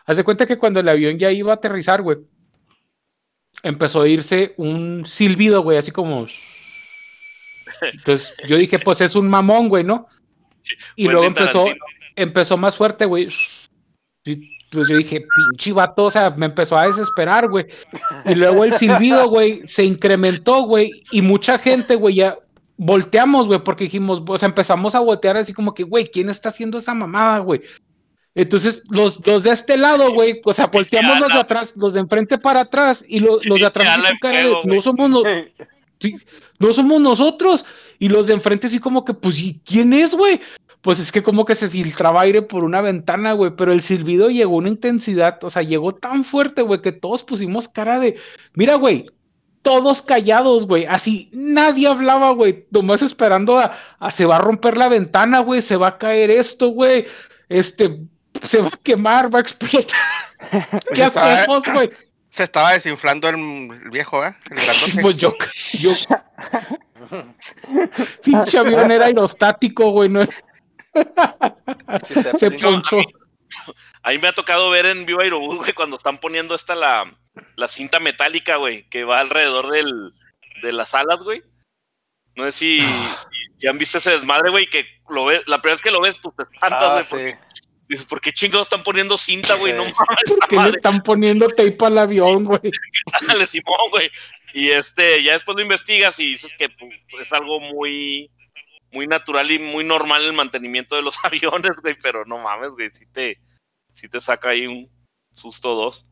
Haz 0.06 0.16
de 0.16 0.24
cuenta 0.24 0.46
que 0.46 0.58
cuando 0.58 0.80
el 0.80 0.88
avión 0.88 1.18
ya 1.18 1.30
iba 1.30 1.52
a 1.52 1.56
aterrizar, 1.56 2.02
güey 2.02 2.18
empezó 3.64 4.02
a 4.02 4.08
irse 4.08 4.54
un 4.56 5.04
silbido, 5.06 5.62
güey, 5.62 5.78
así 5.78 5.90
como. 5.90 6.26
Entonces 7.80 8.34
yo 8.46 8.56
dije, 8.56 8.78
pues 8.78 9.00
es 9.00 9.16
un 9.16 9.28
mamón, 9.28 9.68
güey, 9.68 9.82
¿no? 9.82 10.06
y 10.96 11.08
luego 11.08 11.26
empezó, 11.26 11.66
empezó 12.16 12.56
más 12.56 12.76
fuerte, 12.76 13.04
güey. 13.04 13.28
Pues 14.70 14.88
yo 14.88 14.96
dije, 14.96 15.24
pinche 15.36 15.72
vato, 15.72 16.04
o 16.04 16.10
sea, 16.10 16.30
me 16.30 16.46
empezó 16.46 16.76
a 16.76 16.86
desesperar, 16.86 17.48
güey. 17.48 17.66
Y 18.24 18.34
luego 18.34 18.64
el 18.64 18.72
silbido, 18.72 19.28
güey, 19.28 19.60
se 19.64 19.84
incrementó, 19.84 20.62
güey. 20.62 21.02
Y 21.10 21.22
mucha 21.22 21.58
gente, 21.58 21.94
güey, 21.94 22.16
ya 22.16 22.38
volteamos, 22.76 23.46
güey, 23.46 23.62
porque 23.62 23.84
dijimos, 23.84 24.22
o 24.26 24.38
sea, 24.38 24.48
empezamos 24.48 24.94
a 24.94 25.00
voltear 25.00 25.36
así 25.36 25.52
como 25.52 25.74
que, 25.74 25.84
güey, 25.84 26.06
¿quién 26.06 26.28
está 26.28 26.48
haciendo 26.48 26.78
esa 26.78 26.94
mamada, 26.94 27.38
güey? 27.40 27.60
Entonces, 28.34 28.82
los, 28.90 29.20
de 29.22 29.50
este 29.50 29.76
lado, 29.76 30.12
güey, 30.12 30.40
o 30.44 30.52
sea, 30.52 30.66
volteamos 30.66 31.20
los 31.20 31.32
de 31.32 31.38
atrás, 31.38 31.72
los 31.76 31.92
de 31.92 32.00
enfrente 32.00 32.36
para 32.38 32.60
atrás, 32.60 33.04
y 33.06 33.20
los 33.20 33.40
de 33.42 33.66
atrás 33.66 34.00
cara 34.20 34.38
de, 34.38 34.54
no 34.64 34.80
somos 34.80 35.10
no 36.58 36.72
somos 36.72 37.00
nosotros. 37.00 37.64
Y 38.00 38.08
los 38.08 38.26
de 38.26 38.34
enfrente 38.34 38.66
así 38.66 38.80
como 38.80 39.04
que, 39.04 39.14
pues, 39.14 39.40
¿y 39.40 39.60
quién 39.64 39.92
es, 39.92 40.16
güey? 40.16 40.40
Pues 40.80 40.98
es 40.98 41.12
que 41.12 41.22
como 41.22 41.44
que 41.44 41.54
se 41.54 41.70
filtraba 41.70 42.22
aire 42.22 42.42
por 42.42 42.64
una 42.64 42.82
ventana, 42.82 43.32
güey, 43.32 43.52
pero 43.56 43.72
el 43.72 43.82
silbido 43.82 44.28
llegó 44.28 44.56
a 44.56 44.58
una 44.58 44.68
intensidad, 44.68 45.42
o 45.42 45.48
sea, 45.48 45.62
llegó 45.62 45.92
tan 45.92 46.24
fuerte, 46.24 46.60
güey, 46.60 46.82
que 46.82 46.92
todos 46.92 47.22
pusimos 47.22 47.68
cara 47.68 47.98
de, 47.98 48.16
mira, 48.52 48.74
güey, 48.74 49.06
todos 49.62 50.02
callados, 50.02 50.66
güey, 50.66 50.84
así, 50.84 51.30
nadie 51.32 51.88
hablaba, 51.88 52.32
güey, 52.32 52.66
nomás 52.70 53.00
esperando 53.00 53.58
a, 53.58 53.72
a 53.98 54.10
se 54.10 54.26
va 54.26 54.36
a 54.36 54.40
romper 54.40 54.76
la 54.76 54.90
ventana, 54.90 55.38
güey, 55.38 55.62
se 55.62 55.76
va 55.76 55.88
a 55.88 55.98
caer 55.98 56.30
esto, 56.30 56.68
güey, 56.68 57.06
este, 57.48 58.00
se 58.48 58.60
va 58.60 58.68
a 58.68 58.82
quemar, 58.82 59.34
va 59.34 59.38
a 59.38 59.42
explotar. 59.42 59.98
¿Qué 60.94 61.02
hacemos, 61.02 61.66
güey? 61.66 61.90
Se 62.30 62.42
estaba 62.42 62.72
desinflando 62.72 63.28
el 63.28 63.90
viejo, 63.90 64.24
¿eh? 64.24 64.34
El 64.50 65.00
pues 65.02 65.16
yo, 65.16 65.36
yo. 65.78 65.92
Pinche 68.24 68.58
avión 68.58 68.90
era 68.90 69.04
aerostático, 69.04 69.90
güey. 69.90 70.08
No... 70.08 70.26
se 72.36 72.50
ponchó. 72.50 72.96
A 74.02 74.10
mí 74.10 74.18
me 74.18 74.26
ha 74.26 74.32
tocado 74.32 74.68
ver 74.70 74.86
en 74.86 75.06
Viva 75.06 75.22
Aerobús, 75.22 75.58
güey, 75.58 75.74
cuando 75.74 75.96
están 75.96 76.18
poniendo 76.18 76.56
esta 76.56 76.74
la, 76.74 77.04
la 77.54 77.68
cinta 77.68 78.00
metálica, 78.00 78.56
güey, 78.56 78.82
que 78.88 79.04
va 79.04 79.20
alrededor 79.20 79.70
del, 79.70 80.10
de 80.60 80.72
las 80.72 80.92
alas, 80.92 81.22
güey. 81.22 81.40
No 82.34 82.46
sé 82.46 82.52
si, 82.52 82.80
si, 83.58 83.68
han 83.68 83.78
visto 83.78 83.98
ese 83.98 84.10
desmadre, 84.10 84.50
güey, 84.50 84.66
que 84.66 84.84
lo 85.08 85.26
ves, 85.26 85.46
la 85.46 85.62
primera 85.62 85.74
vez 85.74 85.82
que 85.82 85.92
lo 85.92 86.00
ves, 86.00 86.18
pues 86.18 86.34
te 86.34 86.42
espantas, 86.42 87.10
güey, 87.10 87.32
ah, 87.32 87.38
Dices, 87.88 88.06
¿por 88.06 88.20
qué 88.20 88.32
chingados 88.32 88.66
están 88.66 88.82
poniendo 88.82 89.18
cinta, 89.18 89.54
güey? 89.54 89.72
No 89.72 89.82
mames. 89.82 89.94
¿Por 90.28 90.48
qué 90.48 90.56
le 90.56 90.68
están 90.68 91.02
poniendo 91.02 91.46
tape 91.48 91.76
al 91.80 91.98
avión, 91.98 92.44
güey? 92.44 92.60
Dale, 93.26 93.46
Simón, 93.46 93.90
güey. 93.90 94.10
Y 94.54 94.70
este, 94.70 95.22
ya 95.22 95.32
después 95.32 95.56
lo 95.56 95.62
investigas 95.62 96.18
y 96.20 96.30
dices 96.30 96.54
que 96.56 96.68
pues, 96.68 96.92
es 97.20 97.32
algo 97.32 97.60
muy, 97.60 98.30
muy 98.92 99.06
natural 99.06 99.50
y 99.50 99.58
muy 99.58 99.84
normal 99.84 100.24
el 100.24 100.32
mantenimiento 100.32 100.96
de 100.96 101.02
los 101.02 101.16
aviones, 101.24 101.72
güey. 101.82 101.96
Pero 102.02 102.24
no 102.24 102.38
mames, 102.38 102.70
güey, 102.70 102.90
si 102.90 103.06
te, 103.06 103.38
si 103.94 104.08
te 104.08 104.20
saca 104.20 104.50
ahí 104.50 104.66
un 104.66 104.90
susto 105.34 105.74
dos. 105.74 106.10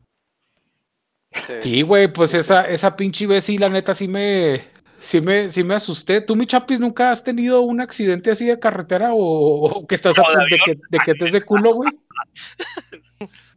Sí, 1.61 1.81
güey, 1.81 2.13
pues 2.13 2.35
esa, 2.35 2.61
esa 2.69 2.95
pinche 2.95 3.25
vez 3.25 3.45
sí, 3.45 3.57
la 3.57 3.67
neta, 3.67 3.95
sí 3.95 4.07
me, 4.07 4.67
sí 5.03 5.21
me, 5.21 5.49
sí 5.49 5.63
me 5.63 5.75
asusté. 5.75 6.21
¿Tú, 6.21 6.35
mi 6.35 6.47
chapis, 6.47 6.79
nunca 6.79 7.11
has 7.11 7.23
tenido 7.23 7.61
un 7.61 7.81
accidente 7.81 8.31
así 8.31 8.45
de 8.45 8.59
carretera 8.59 9.09
o, 9.13 9.85
que 9.87 9.95
estás 9.95 10.17
a 10.17 10.23
punto 10.23 10.39
de, 10.49 10.57
que, 10.65 10.79
de 10.89 10.99
que 11.05 11.13
te 11.13 11.25
es 11.25 11.31
de 11.33 11.41
culo, 11.41 11.75
güey? 11.75 11.91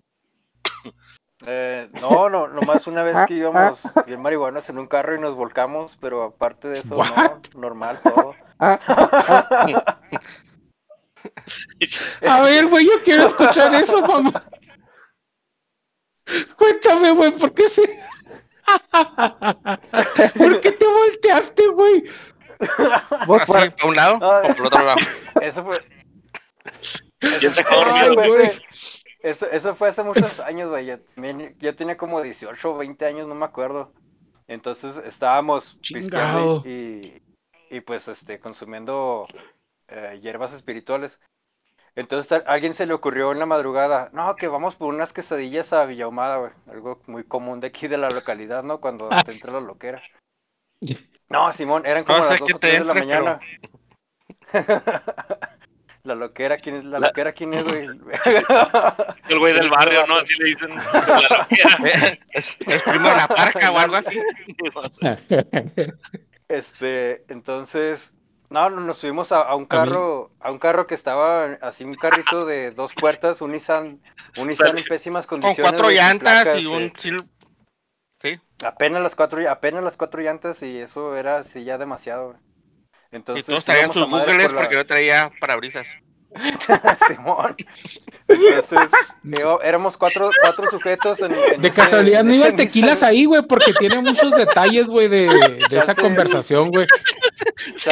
Eh, 1.48 1.88
no, 2.00 2.28
no, 2.28 2.48
nomás 2.48 2.88
una 2.88 3.04
vez 3.04 3.16
que 3.28 3.34
íbamos 3.34 3.80
bien 4.06 4.20
marihuanos 4.20 4.68
en 4.68 4.78
un 4.78 4.88
carro 4.88 5.14
y 5.14 5.20
nos 5.20 5.36
volcamos, 5.36 5.96
pero 6.00 6.24
aparte 6.24 6.66
de 6.66 6.78
eso, 6.78 6.96
no, 6.96 7.40
normal 7.54 8.00
todo. 8.02 8.34
a 12.26 12.42
ver, 12.42 12.66
güey, 12.66 12.86
yo 12.86 13.00
quiero 13.04 13.26
escuchar 13.26 13.72
eso, 13.76 14.00
mamá. 14.00 14.44
Cuéntame, 16.56 17.12
güey, 17.12 17.30
¿por 17.32 17.54
qué 17.54 17.68
se... 17.68 17.82
¿Por 20.36 20.60
qué 20.60 20.72
te 20.72 20.86
volteaste, 20.86 21.66
güey? 21.68 22.04
¿Vos 23.26 23.42
para 23.46 23.74
un 23.84 23.94
lado 23.94 24.16
o 24.16 24.54
por 24.54 24.66
otro 24.66 24.84
lado? 24.84 24.98
Eso 25.40 25.64
fue. 25.64 25.76
Eso, 27.20 27.52
se 27.52 27.64
fue, 27.64 28.52
eso, 29.22 29.46
eso 29.50 29.74
fue 29.74 29.88
hace 29.88 30.02
muchos 30.02 30.38
años, 30.40 30.68
güey. 30.68 30.86
Yo, 31.58 31.74
tenía 31.74 31.96
como 31.96 32.20
18 32.20 32.74
o 32.74 32.76
20 32.76 33.06
años, 33.06 33.26
no 33.26 33.34
me 33.34 33.46
acuerdo. 33.46 33.92
Entonces 34.48 34.96
estábamos 34.98 35.78
pisteando 35.80 36.62
y, 36.64 37.22
y, 37.70 37.80
pues 37.80 38.06
este 38.08 38.38
consumiendo 38.38 39.26
eh, 39.88 40.18
hierbas 40.22 40.52
espirituales. 40.52 41.18
Entonces 41.96 42.30
a 42.30 42.36
alguien 42.46 42.74
se 42.74 42.84
le 42.84 42.92
ocurrió 42.92 43.32
en 43.32 43.38
la 43.38 43.46
madrugada, 43.46 44.10
no, 44.12 44.36
que 44.36 44.48
vamos 44.48 44.76
por 44.76 44.92
unas 44.92 45.14
quesadillas 45.14 45.72
a 45.72 45.86
Villahumada, 45.86 46.36
güey. 46.36 46.52
Algo 46.70 47.00
muy 47.06 47.24
común 47.24 47.58
de 47.60 47.68
aquí 47.68 47.88
de 47.88 47.96
la 47.96 48.10
localidad, 48.10 48.62
¿no? 48.62 48.80
Cuando 48.80 49.08
te 49.08 49.32
entra 49.32 49.52
la 49.52 49.60
loquera. 49.60 50.02
No, 51.28 51.50
Simón, 51.50 51.84
eran 51.84 52.04
como 52.04 52.20
las 52.20 52.38
2 52.38 52.54
o 52.54 52.58
3 52.60 52.78
de 52.78 52.84
la 52.84 52.94
mañana. 52.94 53.40
la 56.04 56.14
loquera, 56.14 56.56
¿quién 56.56 56.76
es? 56.76 56.84
La, 56.84 57.00
loquera, 57.00 57.32
¿quién 57.32 57.52
es, 57.52 57.64
güey? 57.64 57.84
El 59.28 59.38
güey 59.40 59.52
del 59.54 59.68
barrio, 59.68 60.06
¿no? 60.06 60.18
Así 60.18 60.34
le 60.38 60.44
dicen 60.44 60.70
la 60.76 61.38
loquera. 61.40 62.18
Es, 62.30 62.56
primo 62.84 63.08
de 63.08 63.16
la 63.16 63.26
parca 63.26 63.72
o 63.72 63.78
algo 63.78 63.96
así. 63.96 64.22
Este, 66.46 67.24
entonces, 67.26 68.14
no, 68.50 68.70
nos 68.70 68.98
subimos 68.98 69.32
a, 69.32 69.54
un 69.54 69.66
carro, 69.66 70.30
a, 70.40 70.50
un 70.50 70.58
carro 70.58 70.86
que 70.86 70.94
estaba 70.94 71.58
así, 71.62 71.84
un 71.84 71.94
carrito 71.94 72.44
de 72.44 72.70
dos 72.70 72.94
puertas, 72.94 73.40
un 73.40 73.52
Nissan, 73.52 74.00
un 74.38 74.48
Nissan 74.48 74.78
en 74.78 74.84
pésimas 74.84 75.26
condiciones. 75.26 75.56
Con 75.56 75.64
cuatro 75.64 75.90
llantas 75.90 76.58
y 76.58 76.66
un 76.66 76.82
eh, 76.82 76.92
sí. 78.22 78.40
Apenas 78.64 79.02
las 79.02 79.14
cuatro, 79.14 79.48
apenas 79.50 79.82
las 79.82 79.96
cuatro 79.96 80.20
llantas 80.22 80.62
y 80.62 80.78
eso 80.78 81.16
era 81.16 81.38
así 81.38 81.64
ya 81.64 81.78
demasiado. 81.78 82.36
Entonces, 83.10 83.46
y 83.46 83.50
todos 83.50 83.64
traían 83.64 83.92
sus 83.92 84.08
Googles 84.08 84.52
porque 84.52 84.76
no 84.76 84.86
traía 84.86 85.30
parabrisas. 85.40 85.86
Simón. 87.06 87.56
Entonces, 88.28 88.90
éramos 89.62 89.96
cuatro, 89.96 90.30
cuatros 90.40 90.70
sujetos. 90.70 91.20
En, 91.20 91.60
de 91.60 91.70
casualidad 91.70 92.24
no 92.24 92.34
iba 92.34 92.50
tequilas 92.52 93.02
ahí, 93.02 93.24
güey, 93.24 93.42
porque 93.42 93.72
tiene 93.74 94.00
muchos 94.00 94.36
detalles, 94.36 94.88
güey, 94.88 95.08
de, 95.08 95.28
de 95.70 95.78
esa 95.78 95.94
conversación, 95.94 96.70
güey. 96.70 96.86
Sí, 97.74 97.90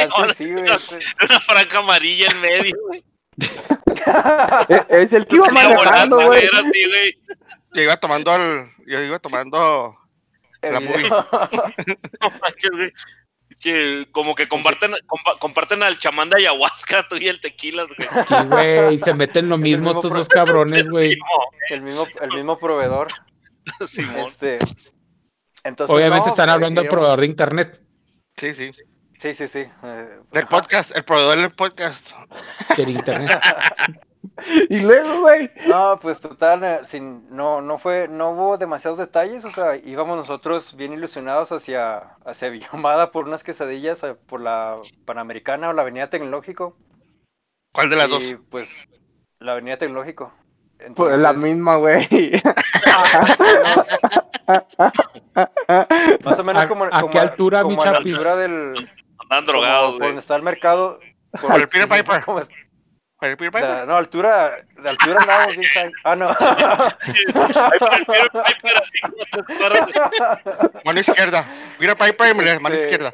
Una 0.51 1.39
franca 1.39 1.79
amarilla 1.79 2.29
en 2.31 2.41
medio, 2.41 2.75
güey. 2.87 3.03
es 4.89 5.13
el 5.13 5.25
que 5.27 5.35
iba 5.35 5.49
manejando, 5.49 6.21
güey. 6.21 6.49
Yo 7.73 7.81
iba 7.81 7.97
tomando 7.97 8.31
al. 8.31 8.71
Yo 8.85 9.01
iba 9.01 9.19
tomando. 9.19 9.97
La 10.61 10.79
movie. 10.79 11.09
no 11.09 12.29
manches, 12.41 12.71
güey. 12.71 12.91
Che, 13.57 14.07
como 14.11 14.35
que 14.35 14.47
comparten, 14.47 14.93
comparten 15.39 15.81
al 15.81 15.97
chamán 15.97 16.29
de 16.29 16.37
ayahuasca, 16.37 17.07
tú 17.07 17.15
y 17.15 17.27
el 17.27 17.39
tequila, 17.39 17.83
güey. 17.83 18.25
Sí, 18.27 18.35
güey, 18.47 18.97
se 18.97 19.13
meten 19.13 19.47
lo 19.47 19.57
mismo 19.57 19.91
estos 19.91 20.13
dos 20.13 20.27
cabrones, 20.27 20.87
güey. 20.89 21.17
El 21.69 21.81
mismo, 21.81 22.05
el 22.21 22.29
mismo 22.29 22.59
proveedor. 22.59 23.07
Simón. 23.87 24.25
Este, 24.27 24.59
entonces, 25.63 25.95
Obviamente 25.95 26.29
están 26.29 26.49
hablando 26.49 26.81
del 26.81 26.89
proveedor 26.89 27.21
de 27.21 27.25
internet. 27.25 27.81
Sí, 28.37 28.53
sí. 28.53 28.71
Sí, 29.19 29.33
sí, 29.33 29.47
sí. 29.47 29.59
Eh, 29.59 30.19
del 30.31 30.47
podcast, 30.47 30.95
el 30.95 31.03
proveedor 31.03 31.39
del 31.39 31.51
podcast. 31.51 32.11
Del 32.77 32.89
internet. 32.89 33.39
y 34.69 34.79
luego, 34.79 35.21
güey. 35.21 35.51
No, 35.67 35.99
pues 35.99 36.21
total, 36.21 36.63
eh, 36.63 36.79
sin, 36.83 37.29
no, 37.29 37.61
no 37.61 37.77
fue, 37.77 38.07
no 38.07 38.31
hubo 38.31 38.57
demasiados 38.57 38.97
detalles, 38.97 39.45
o 39.45 39.51
sea, 39.51 39.75
íbamos 39.75 40.17
nosotros 40.17 40.75
bien 40.75 40.93
ilusionados 40.93 41.51
hacia, 41.51 42.15
hacia 42.25 42.49
Villamada 42.55 43.11
por 43.11 43.27
unas 43.27 43.43
quesadillas 43.43 44.03
eh, 44.03 44.15
por 44.15 44.41
la 44.41 44.75
Panamericana 45.05 45.69
o 45.69 45.73
la 45.73 45.81
Avenida 45.83 46.09
Tecnológico. 46.09 46.77
¿Cuál 47.73 47.89
de 47.89 47.95
las 47.95 48.07
y, 48.09 48.11
dos? 48.11 48.41
Pues 48.49 48.69
la 49.39 49.53
Avenida 49.53 49.77
Tecnológico. 49.77 50.33
Pues 50.95 51.17
la 51.17 51.33
misma, 51.33 51.77
güey. 51.77 52.07
Más 56.23 56.39
o 56.39 56.43
menos 56.43 56.65
como, 56.67 56.83
¿A, 56.85 57.09
qué 57.09 57.19
altura, 57.19 57.63
como 57.63 57.77
mi 57.77 57.87
a 57.87 57.91
la 57.91 57.97
altura 57.99 58.35
del. 58.35 58.89
Andan 59.17 59.45
drogados, 59.45 59.93
Por 59.93 60.07
donde 60.07 60.19
está 60.19 60.35
el 60.35 60.43
mercado. 60.43 60.99
Por, 61.41 61.59
el 61.59 61.67
Peter 61.67 61.87
Piper. 61.87 62.23
¿Por 62.25 62.45
Piper? 63.37 63.87
no, 63.87 63.95
altura. 63.95 64.57
De 64.81 64.89
altura 64.89 65.21
andamos 65.21 65.57
bien 65.57 65.91
Ah, 66.03 66.15
no. 66.15 66.35
mano 70.83 70.99
izquierda. 70.99 71.45
Peter 71.79 71.97
Piper, 71.97 72.35
mano 72.61 72.75
este, 72.75 72.87
izquierda. 72.87 73.11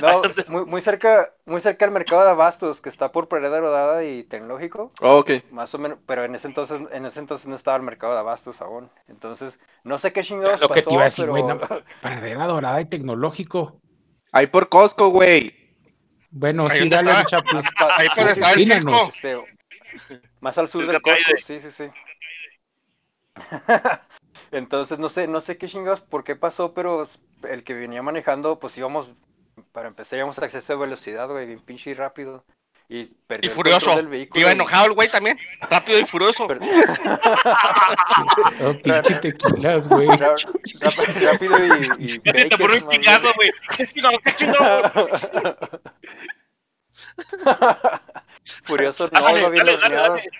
No, 0.00 0.22
muy, 0.48 0.64
muy, 0.64 0.80
cerca, 0.80 1.30
muy 1.44 1.60
cerca 1.60 1.84
del 1.84 1.92
mercado 1.92 2.22
de 2.22 2.30
abastos, 2.30 2.80
que 2.80 2.88
está 2.88 3.10
por 3.10 3.28
Pradera 3.28 3.60
Rodada 3.60 4.04
y 4.04 4.24
Tecnológico. 4.24 4.92
Oh, 5.00 5.18
ok. 5.18 5.30
Más 5.50 5.74
o 5.74 5.78
menos, 5.78 5.98
pero 6.06 6.24
en 6.24 6.34
ese 6.34 6.46
entonces, 6.48 6.80
en 6.92 7.04
ese 7.06 7.20
entonces 7.20 7.46
no 7.46 7.56
estaba 7.56 7.76
el 7.76 7.82
mercado 7.82 8.12
de 8.12 8.20
abastos 8.20 8.60
aún. 8.62 8.90
Entonces, 9.08 9.58
no 9.82 9.98
sé 9.98 10.12
qué 10.12 10.22
chingados 10.22 10.60
Lo 10.60 10.68
pasó, 10.68 10.74
que 10.74 10.88
te 10.88 10.94
iba 10.94 11.02
a 11.02 11.06
decir, 11.06 11.24
pero... 11.24 11.32
güey, 11.32 11.44
no, 11.44 11.60
Pradera 12.00 12.46
Dorada 12.46 12.80
y 12.80 12.84
Tecnológico. 12.84 13.80
Ahí 14.32 14.46
por 14.46 14.68
Costco, 14.68 15.08
güey. 15.08 15.65
Bueno, 16.38 16.68
sí, 16.68 16.86
dale, 16.90 17.12
chapuz. 17.24 17.64
Ahí 17.96 18.08
por 18.14 18.28
estar 18.28 18.58
el 18.58 18.66
circo. 18.66 19.08
Este, 19.08 19.40
más 20.40 20.58
al 20.58 20.68
sur 20.68 20.86
del 20.86 21.00
Costco, 21.00 21.32
sí, 21.42 21.60
sí, 21.60 21.70
sí. 21.70 21.84
Entonces, 24.52 24.98
no 24.98 25.08
sé, 25.08 25.28
no 25.28 25.40
sé 25.40 25.56
qué 25.56 25.66
chingados, 25.66 26.02
por 26.02 26.24
qué 26.24 26.36
pasó, 26.36 26.74
pero 26.74 27.08
el 27.48 27.64
que 27.64 27.72
venía 27.72 28.02
manejando, 28.02 28.58
pues 28.58 28.76
íbamos 28.76 29.10
para 29.72 29.88
empezar, 29.88 30.18
íbamos 30.18 30.38
a 30.38 30.44
exceso 30.44 30.74
de 30.74 30.78
velocidad, 30.78 31.26
güey, 31.26 31.46
bien 31.46 31.60
pinche 31.60 31.90
y 31.90 31.94
rápido. 31.94 32.44
Y, 32.88 33.06
perdió 33.26 33.50
y 33.50 33.52
furioso. 33.52 33.96
Del 33.96 34.06
vehículo 34.06 34.40
Iba 34.40 34.52
enojado 34.52 34.86
el 34.86 34.92
güey 34.92 35.10
también. 35.10 35.36
Rápido 35.68 35.98
y 35.98 36.04
furioso. 36.04 36.46
Per... 36.46 36.60
oh, 38.62 38.74
pinche 38.82 39.14
tequilas, 39.16 39.88
güey. 39.88 40.06
Rápido 40.06 41.58
y. 41.98 41.98
y 41.98 42.18
te 42.20 42.56
pone 42.56 42.78
un 42.78 42.88
picazo, 42.88 43.32
güey. 43.34 43.50
Furioso 48.64 49.08
no, 49.12 49.22
dale, 49.22 49.40
iba 49.40 49.48
bien 49.48 49.66
dale, 49.66 49.78
dale, 49.78 49.96
dale, 49.96 50.30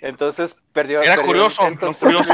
Entonces 0.00 0.56
perdió. 0.72 1.02
Era 1.02 1.16
perdió 1.16 1.26
curioso, 1.26 1.66
el, 1.66 1.78
no 1.78 1.94
furioso. 1.94 2.32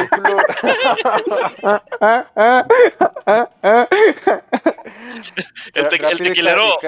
el, 5.74 5.88
te, 5.88 5.96
el 5.96 6.18
tequilero. 6.18 6.78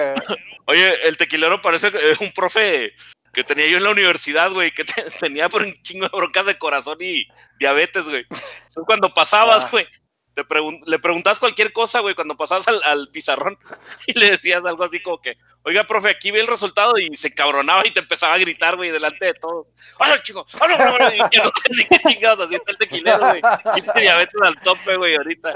Oye, 0.65 1.07
el 1.07 1.17
tequilero 1.17 1.61
parece 1.61 1.91
un 2.19 2.31
profe 2.31 2.93
que 3.33 3.43
tenía 3.43 3.67
yo 3.67 3.77
en 3.77 3.83
la 3.83 3.91
universidad, 3.91 4.51
güey, 4.51 4.71
que 4.71 4.83
te, 4.83 5.03
tenía 5.19 5.49
por 5.49 5.63
un 5.63 5.73
chingo 5.81 6.07
de 6.07 6.17
broncas 6.17 6.45
de 6.45 6.57
corazón 6.57 6.97
y 6.99 7.27
diabetes, 7.59 8.05
güey. 8.05 8.25
Entonces, 8.29 8.83
cuando 8.85 9.13
pasabas, 9.13 9.69
güey, 9.71 9.87
te 10.33 10.43
pregun 10.43 10.81
le 10.85 10.99
preguntabas 10.99 11.39
cualquier 11.39 11.73
cosa, 11.73 11.99
güey, 11.99 12.15
cuando 12.15 12.37
pasabas 12.37 12.67
al, 12.67 12.81
al, 12.83 13.09
pizarrón 13.09 13.57
y 14.07 14.17
le 14.17 14.31
decías 14.31 14.63
algo 14.65 14.83
así 14.83 15.01
como 15.01 15.21
que, 15.21 15.37
oiga, 15.63 15.83
profe, 15.85 16.09
aquí 16.09 16.31
vi 16.31 16.39
el 16.39 16.47
resultado 16.47 16.97
y 16.97 17.15
se 17.17 17.31
cabronaba 17.33 17.85
y 17.85 17.91
te 17.91 17.99
empezaba 17.99 18.33
a 18.33 18.37
gritar, 18.37 18.75
güey, 18.75 18.91
delante 18.91 19.25
de 19.25 19.33
todos. 19.33 19.67
¡Hola, 19.99 20.21
chicos! 20.21 20.55
¡Hola, 20.61 21.13
y 21.15 21.19
no 21.37 21.51
ni 21.75 21.85
qué 21.85 21.99
chingados, 22.07 22.45
así 22.47 22.55
está 22.55 22.71
el 22.71 22.77
tequilero, 22.77 23.19
güey. 23.19 23.41
Y 23.75 23.99
diabetes 23.99 24.41
al 24.41 24.55
tope, 24.61 24.95
güey, 24.97 25.15
ahorita. 25.15 25.53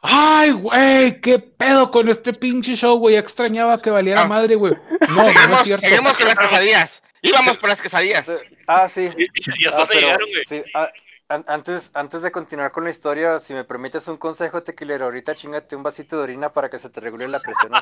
Ay, 0.00 0.52
güey, 0.52 1.20
qué 1.20 1.38
pedo 1.40 1.90
con 1.90 2.08
este 2.08 2.32
pinche 2.32 2.74
show, 2.76 2.98
güey. 2.98 3.16
Extrañaba 3.16 3.80
que 3.82 3.90
valiera 3.90 4.26
madre, 4.26 4.54
güey. 4.54 4.74
No, 5.08 5.24
seguimos, 5.24 5.48
no 5.48 5.56
es 5.56 5.62
cierto. 5.64 5.86
seguimos 5.86 6.16
con 6.16 6.26
las 6.28 6.38
quesadillas. 6.38 7.02
Íbamos 7.22 7.58
por 7.58 7.68
las 7.68 7.82
quesadillas. 7.82 8.30
Ah, 8.68 8.88
sí. 8.88 9.08
Y, 9.16 9.24
y 9.24 9.66
hasta 9.66 9.82
Ah, 9.82 9.86
se 9.86 9.94
pero, 9.94 10.06
llegaron, 10.06 10.28
güey. 10.30 10.44
sí, 10.48 10.62
ah, 10.74 10.88
antes, 11.28 11.90
antes 11.94 12.22
de 12.22 12.30
continuar 12.30 12.72
con 12.72 12.84
la 12.84 12.90
historia, 12.90 13.38
si 13.38 13.52
me 13.52 13.62
permites 13.64 14.08
un 14.08 14.16
consejo 14.16 14.62
tequilero, 14.62 15.04
ahorita 15.06 15.34
chingate 15.34 15.76
un 15.76 15.82
vasito 15.82 16.16
de 16.16 16.22
orina 16.22 16.48
para 16.50 16.70
que 16.70 16.78
se 16.78 16.88
te 16.88 17.00
regule 17.00 17.28
la 17.28 17.38
presión. 17.40 17.72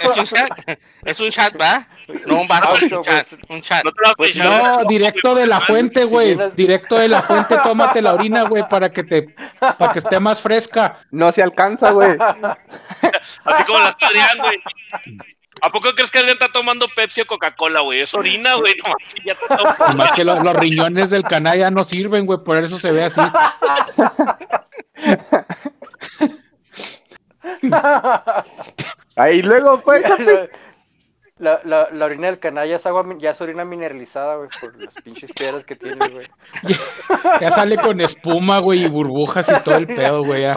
Es 0.00 0.16
un 0.18 0.24
chat. 0.24 0.78
Es 1.04 1.20
un 1.20 1.30
chat, 1.30 1.54
¿va? 1.60 1.86
No 2.26 2.40
un 2.42 2.48
vaso, 2.48 2.76
es 2.76 2.92
un 2.92 3.02
chat. 3.02 3.26
Un 3.48 3.60
chat. 3.62 3.84
No 3.84 3.90
Pues 4.16 4.36
No, 4.36 4.84
directo 4.84 5.34
de 5.34 5.46
la 5.46 5.56
güey, 5.56 5.66
fuente, 5.66 6.02
si 6.02 6.08
güey. 6.08 6.28
llenas- 6.36 6.54
Directo 6.54 6.96
de 6.98 7.08
la 7.08 7.22
fuente, 7.22 7.56
tómate 7.62 8.02
la 8.02 8.14
orina, 8.14 8.42
güey, 8.44 8.68
para 8.68 8.90
que 8.90 9.04
te, 9.04 9.34
para 9.78 9.92
que 9.92 9.98
esté 10.00 10.20
más 10.20 10.40
fresca. 10.40 10.98
No 11.10 11.32
se 11.32 11.42
alcanza, 11.42 11.90
güey. 11.92 12.16
Así 13.44 13.64
como 13.64 13.78
las 13.78 13.96
Adrián, 14.00 14.38
güey. 14.38 14.60
¿A 15.62 15.70
poco 15.70 15.92
crees 15.94 16.10
que 16.10 16.18
Adrián 16.18 16.34
está 16.40 16.48
tomando 16.52 16.86
Pepsi 16.94 17.20
o 17.22 17.26
Coca-Cola, 17.26 17.80
güey? 17.80 18.00
Es 18.00 18.14
orina, 18.14 18.54
güey. 18.56 18.74
No, 18.86 18.94
ya. 19.24 19.94
Más 19.94 20.12
que 20.12 20.24
lo- 20.24 20.42
los 20.42 20.54
riñones 20.56 21.10
del 21.10 21.22
canalla 21.24 21.70
no 21.70 21.84
sirven, 21.84 22.26
güey, 22.26 22.38
por 22.44 22.58
eso 22.58 22.78
se 22.78 22.90
ve 22.92 23.04
así. 23.04 23.20
Ahí 29.16 29.42
luego, 29.42 29.80
pues. 29.80 30.02
La, 31.38 31.58
la, 31.64 31.88
la 31.90 32.04
orina 32.04 32.26
del 32.26 32.38
canalla 32.38 32.76
es 32.76 32.84
agua, 32.84 33.02
ya 33.18 33.30
es 33.30 33.40
orina 33.40 33.64
mineralizada, 33.64 34.36
güey, 34.36 34.50
por 34.60 34.76
las 34.82 34.92
pinches 34.96 35.32
piedras 35.32 35.64
que 35.64 35.74
tiene, 35.74 36.06
güey. 36.08 36.26
Ya 37.40 37.48
sale 37.50 37.78
con 37.78 37.98
espuma, 38.02 38.58
güey, 38.58 38.84
y 38.84 38.88
burbujas 38.88 39.48
y 39.48 39.54
todo 39.64 39.76
el 39.76 39.86
pedo, 39.86 40.22
güey. 40.22 40.42
ya. 40.42 40.54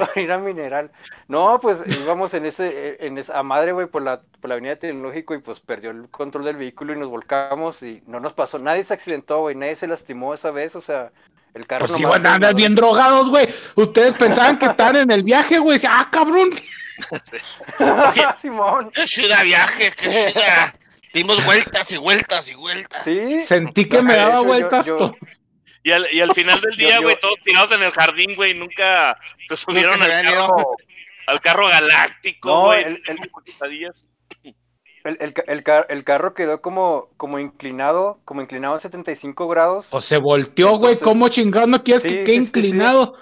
Orina 0.00 0.38
mineral. 0.38 0.90
No, 1.28 1.58
pues 1.60 1.82
íbamos 2.02 2.34
en 2.34 2.46
ese, 2.46 2.96
en 3.04 3.18
esa, 3.18 3.38
a 3.38 3.42
madre, 3.42 3.72
güey, 3.72 3.86
por 3.86 4.02
la, 4.02 4.20
por 4.40 4.48
la 4.48 4.54
avenida 4.54 4.76
tecnológico 4.76 5.34
y 5.34 5.38
pues 5.38 5.60
perdió 5.60 5.90
el 5.90 6.08
control 6.10 6.44
del 6.44 6.56
vehículo 6.56 6.94
y 6.94 6.98
nos 6.98 7.08
volcamos 7.08 7.82
y 7.82 8.02
no 8.06 8.20
nos 8.20 8.32
pasó, 8.32 8.58
nadie 8.58 8.84
se 8.84 8.94
accidentó, 8.94 9.40
güey, 9.40 9.54
nadie 9.56 9.74
se 9.76 9.86
lastimó 9.86 10.34
esa 10.34 10.50
vez, 10.50 10.74
o 10.76 10.80
sea, 10.80 11.10
el 11.54 11.66
carro 11.66 11.86
Pues 11.86 11.96
sí, 11.96 12.02
nomás 12.02 12.22
se- 12.22 12.28
andan 12.28 12.54
bien 12.54 12.74
drogados, 12.74 13.30
güey. 13.30 13.48
Ustedes 13.74 14.12
pensaban 14.14 14.58
que 14.58 14.66
estaban 14.66 14.96
en 14.96 15.10
el 15.10 15.22
viaje, 15.22 15.58
güey. 15.58 15.78
Ah, 15.88 16.08
cabrón. 16.10 16.50
Simón. 18.36 18.90
¡Qué 18.92 19.04
chida 19.04 19.42
viaje! 19.42 19.92
¡Qué 19.96 20.32
chida! 20.32 20.74
Dimos 21.14 21.44
vueltas 21.44 21.90
y 21.90 21.96
vueltas 21.96 22.48
y 22.50 22.54
vueltas. 22.54 23.02
Sí. 23.04 23.40
Sentí 23.40 23.86
que 23.86 24.02
me 24.02 24.14
daba 24.16 24.40
vueltas 24.42 24.86
yo- 24.86 24.96
todo. 24.96 25.16
Y 25.82 25.92
al, 25.92 26.06
y 26.12 26.20
al 26.20 26.32
final 26.32 26.60
del 26.60 26.76
día, 26.76 27.00
güey, 27.00 27.18
todos 27.20 27.38
tirados 27.44 27.70
en 27.72 27.82
el 27.82 27.90
jardín, 27.92 28.34
güey, 28.34 28.54
nunca 28.54 29.16
se 29.48 29.56
subieron 29.56 30.00
al 30.02 30.10
carro, 30.22 30.76
al 31.26 31.40
carro 31.40 31.66
galáctico, 31.68 32.48
No, 32.48 32.64
güey. 32.66 32.84
el- 32.84 33.02
el-. 33.06 33.92
El, 35.04 35.16
el, 35.20 35.32
ca- 35.32 35.44
el, 35.46 35.62
ca- 35.62 35.86
el 35.88 36.04
carro 36.04 36.34
quedó 36.34 36.60
como, 36.60 37.08
como 37.16 37.38
inclinado, 37.38 38.20
como 38.24 38.42
inclinado 38.42 38.74
a 38.74 38.80
75 38.80 39.46
grados. 39.48 39.86
O 39.90 40.00
se 40.00 40.18
volteó, 40.18 40.76
güey. 40.76 40.98
¿Cómo 40.98 41.28
chingado 41.28 41.66
no 41.68 41.82
quieres 41.82 42.02
Sí, 42.02 42.08
que 42.08 42.18
sí, 42.18 42.24
quede 42.24 42.34
sí, 42.34 42.40
sí. 42.42 42.46
inclinado? 42.48 43.14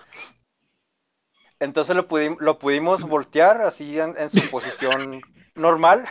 Entonces 1.61 1.95
lo, 1.95 2.09
pudi- 2.09 2.37
lo 2.41 2.59
pudimos 2.59 3.03
voltear 3.03 3.61
así 3.61 3.99
en, 4.01 4.15
en 4.19 4.31
su 4.31 4.51
posición 4.51 5.21
normal. 5.55 6.09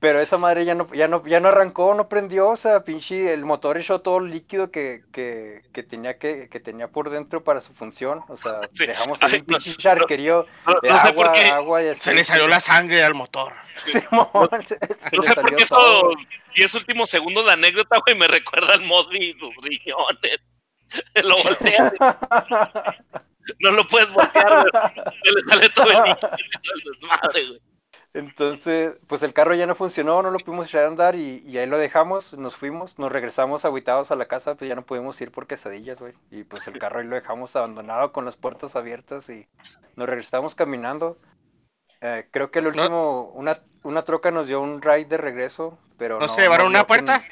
Pero 0.00 0.18
esa 0.18 0.38
madre 0.38 0.64
ya 0.64 0.74
no, 0.74 0.90
ya 0.94 1.08
no, 1.08 1.22
ya 1.26 1.40
no 1.40 1.48
arrancó, 1.48 1.92
no 1.94 2.08
prendió, 2.08 2.48
o 2.48 2.56
sea, 2.56 2.84
pinche, 2.84 3.34
el 3.34 3.44
motor 3.44 3.76
echó 3.76 4.00
todo 4.00 4.16
el 4.18 4.30
líquido 4.30 4.70
que, 4.70 5.02
que, 5.12 5.60
que 5.74 5.82
tenía 5.82 6.18
que, 6.18 6.48
que 6.48 6.58
tenía 6.58 6.88
por 6.88 7.10
dentro 7.10 7.44
para 7.44 7.60
su 7.60 7.74
función. 7.74 8.22
O 8.28 8.36
sea, 8.38 8.60
Sí. 8.72 8.86
dejamos 8.86 9.18
ahí 9.22 9.34
un 9.34 9.38
no, 9.40 9.44
pinche 9.58 9.74
charquerío 9.76 10.46
No, 10.66 10.74
de 10.80 10.88
no 10.88 10.98
sé 10.98 11.08
agua, 11.08 11.24
por 11.24 11.32
qué, 11.32 11.44
agua 11.48 11.82
y 11.82 11.88
así. 11.88 12.00
Se 12.00 12.14
le 12.14 12.24
salió 12.24 12.48
la 12.48 12.60
sangre 12.60 13.04
al 13.04 13.14
motor. 13.14 13.52
Simón, 13.84 14.48
se- 14.66 14.78
se 14.78 15.16
no 15.18 15.22
sé 15.22 15.34
por 15.34 15.54
qué 15.54 15.66
todo. 15.66 16.10
estos 16.12 16.26
10 16.54 16.74
últimos 16.76 17.10
segundos 17.10 17.44
de 17.44 17.52
anécdota, 17.52 17.98
güey, 18.06 18.16
me 18.18 18.26
recuerdan 18.26 18.86
Mosby 18.86 19.18
y 19.18 19.32
sus 19.38 19.54
riñones. 19.62 20.40
Lo 21.22 21.34
volteas, 21.44 21.92
no 23.60 23.70
lo 23.70 23.84
puedes 23.86 24.10
voltear, 24.12 24.64
güey. 24.70 24.92
Se 25.22 25.30
le 25.32 25.40
sale 25.48 25.68
todo 25.70 25.90
el 25.90 26.02
líquido 26.04 26.30
el 26.32 26.92
desmadre, 27.00 27.46
güey. 27.48 27.60
Entonces, 28.12 28.98
pues 29.06 29.22
el 29.22 29.32
carro 29.32 29.54
ya 29.54 29.66
no 29.66 29.76
funcionó, 29.76 30.20
no 30.22 30.32
lo 30.32 30.38
pudimos 30.38 30.66
echar 30.66 30.84
a 30.84 30.88
andar 30.88 31.14
y, 31.14 31.44
y 31.46 31.58
ahí 31.58 31.66
lo 31.66 31.78
dejamos, 31.78 32.32
nos 32.34 32.56
fuimos, 32.56 32.98
nos 32.98 33.12
regresamos 33.12 33.64
aguitados 33.64 34.10
a 34.10 34.16
la 34.16 34.26
casa, 34.26 34.56
pues 34.56 34.68
ya 34.68 34.74
no 34.74 34.82
pudimos 34.82 35.20
ir 35.20 35.30
por 35.30 35.46
quesadillas, 35.46 36.00
güey. 36.00 36.14
Y 36.30 36.42
pues 36.42 36.66
el 36.66 36.78
carro 36.78 36.98
ahí 36.98 37.06
lo 37.06 37.14
dejamos 37.14 37.54
abandonado 37.54 38.12
con 38.12 38.24
las 38.24 38.36
puertas 38.36 38.74
abiertas 38.74 39.28
y 39.30 39.46
nos 39.94 40.08
regresamos 40.08 40.56
caminando. 40.56 41.18
Eh, 42.00 42.26
creo 42.32 42.50
que 42.50 42.60
el 42.60 42.68
último, 42.68 43.30
una, 43.34 43.60
una 43.84 44.02
troca 44.02 44.30
nos 44.30 44.46
dio 44.46 44.60
un 44.60 44.82
ride 44.82 45.04
de 45.04 45.16
regreso, 45.16 45.78
pero 45.96 46.18
¿No, 46.18 46.28
se 46.28 46.40
llevaron 46.40 46.66
una 46.66 46.86
puerta? 46.86 47.24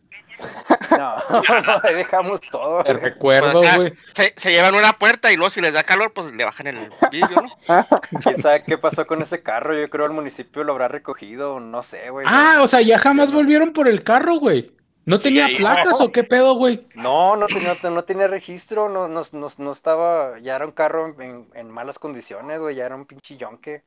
No, 0.90 1.16
dejamos 1.94 2.40
todo. 2.40 2.82
Te 2.82 2.92
recuerdo, 2.92 3.60
Pues, 3.60 3.74
güey. 3.74 3.92
Se, 4.14 4.34
se 4.36 4.50
llevan 4.50 4.74
una 4.74 4.98
puerta 4.98 5.30
y 5.32 5.36
luego 5.36 5.50
si 5.50 5.60
les 5.60 5.72
da 5.72 5.84
calor, 5.84 6.12
pues 6.12 6.32
le 6.32 6.44
bajan 6.44 6.68
el 6.68 6.94
vidrio, 7.10 7.40
¿no? 7.42 7.48
¿Quién 8.22 8.38
sabe 8.38 8.64
qué 8.64 8.78
pasó 8.78 9.06
con 9.06 9.22
ese 9.22 9.42
carro? 9.42 9.74
Yo 9.78 9.90
creo 9.90 10.06
el 10.06 10.12
municipio 10.12 10.64
lo 10.64 10.72
habrá 10.72 10.88
recogido, 10.88 11.60
no 11.60 11.82
sé, 11.82 12.10
güey. 12.10 12.26
Ah, 12.28 12.58
o 12.60 12.66
sea, 12.66 12.80
ya 12.80 12.98
jamás 12.98 13.32
volvieron 13.32 13.72
por 13.72 13.88
el 13.88 14.02
carro, 14.04 14.36
güey. 14.36 14.72
¿No 15.04 15.18
Sí, 15.18 15.28
tenía 15.28 15.48
placas 15.56 16.00
o 16.00 16.12
qué 16.12 16.24
pedo, 16.24 16.54
güey? 16.54 16.86
No, 16.94 17.36
no 17.36 17.46
tenía, 17.46 17.74
no 17.82 18.04
tenía 18.04 18.26
registro, 18.28 18.88
no, 18.88 19.08
no, 19.08 19.22
no, 19.32 19.48
no 19.56 19.72
estaba, 19.72 20.38
ya 20.40 20.56
era 20.56 20.66
un 20.66 20.72
carro 20.72 21.14
en, 21.20 21.48
en 21.54 21.70
malas 21.70 21.98
condiciones, 21.98 22.60
güey, 22.60 22.76
ya 22.76 22.86
era 22.86 22.96
un 22.96 23.06
pinche 23.06 23.36
yonque. 23.36 23.84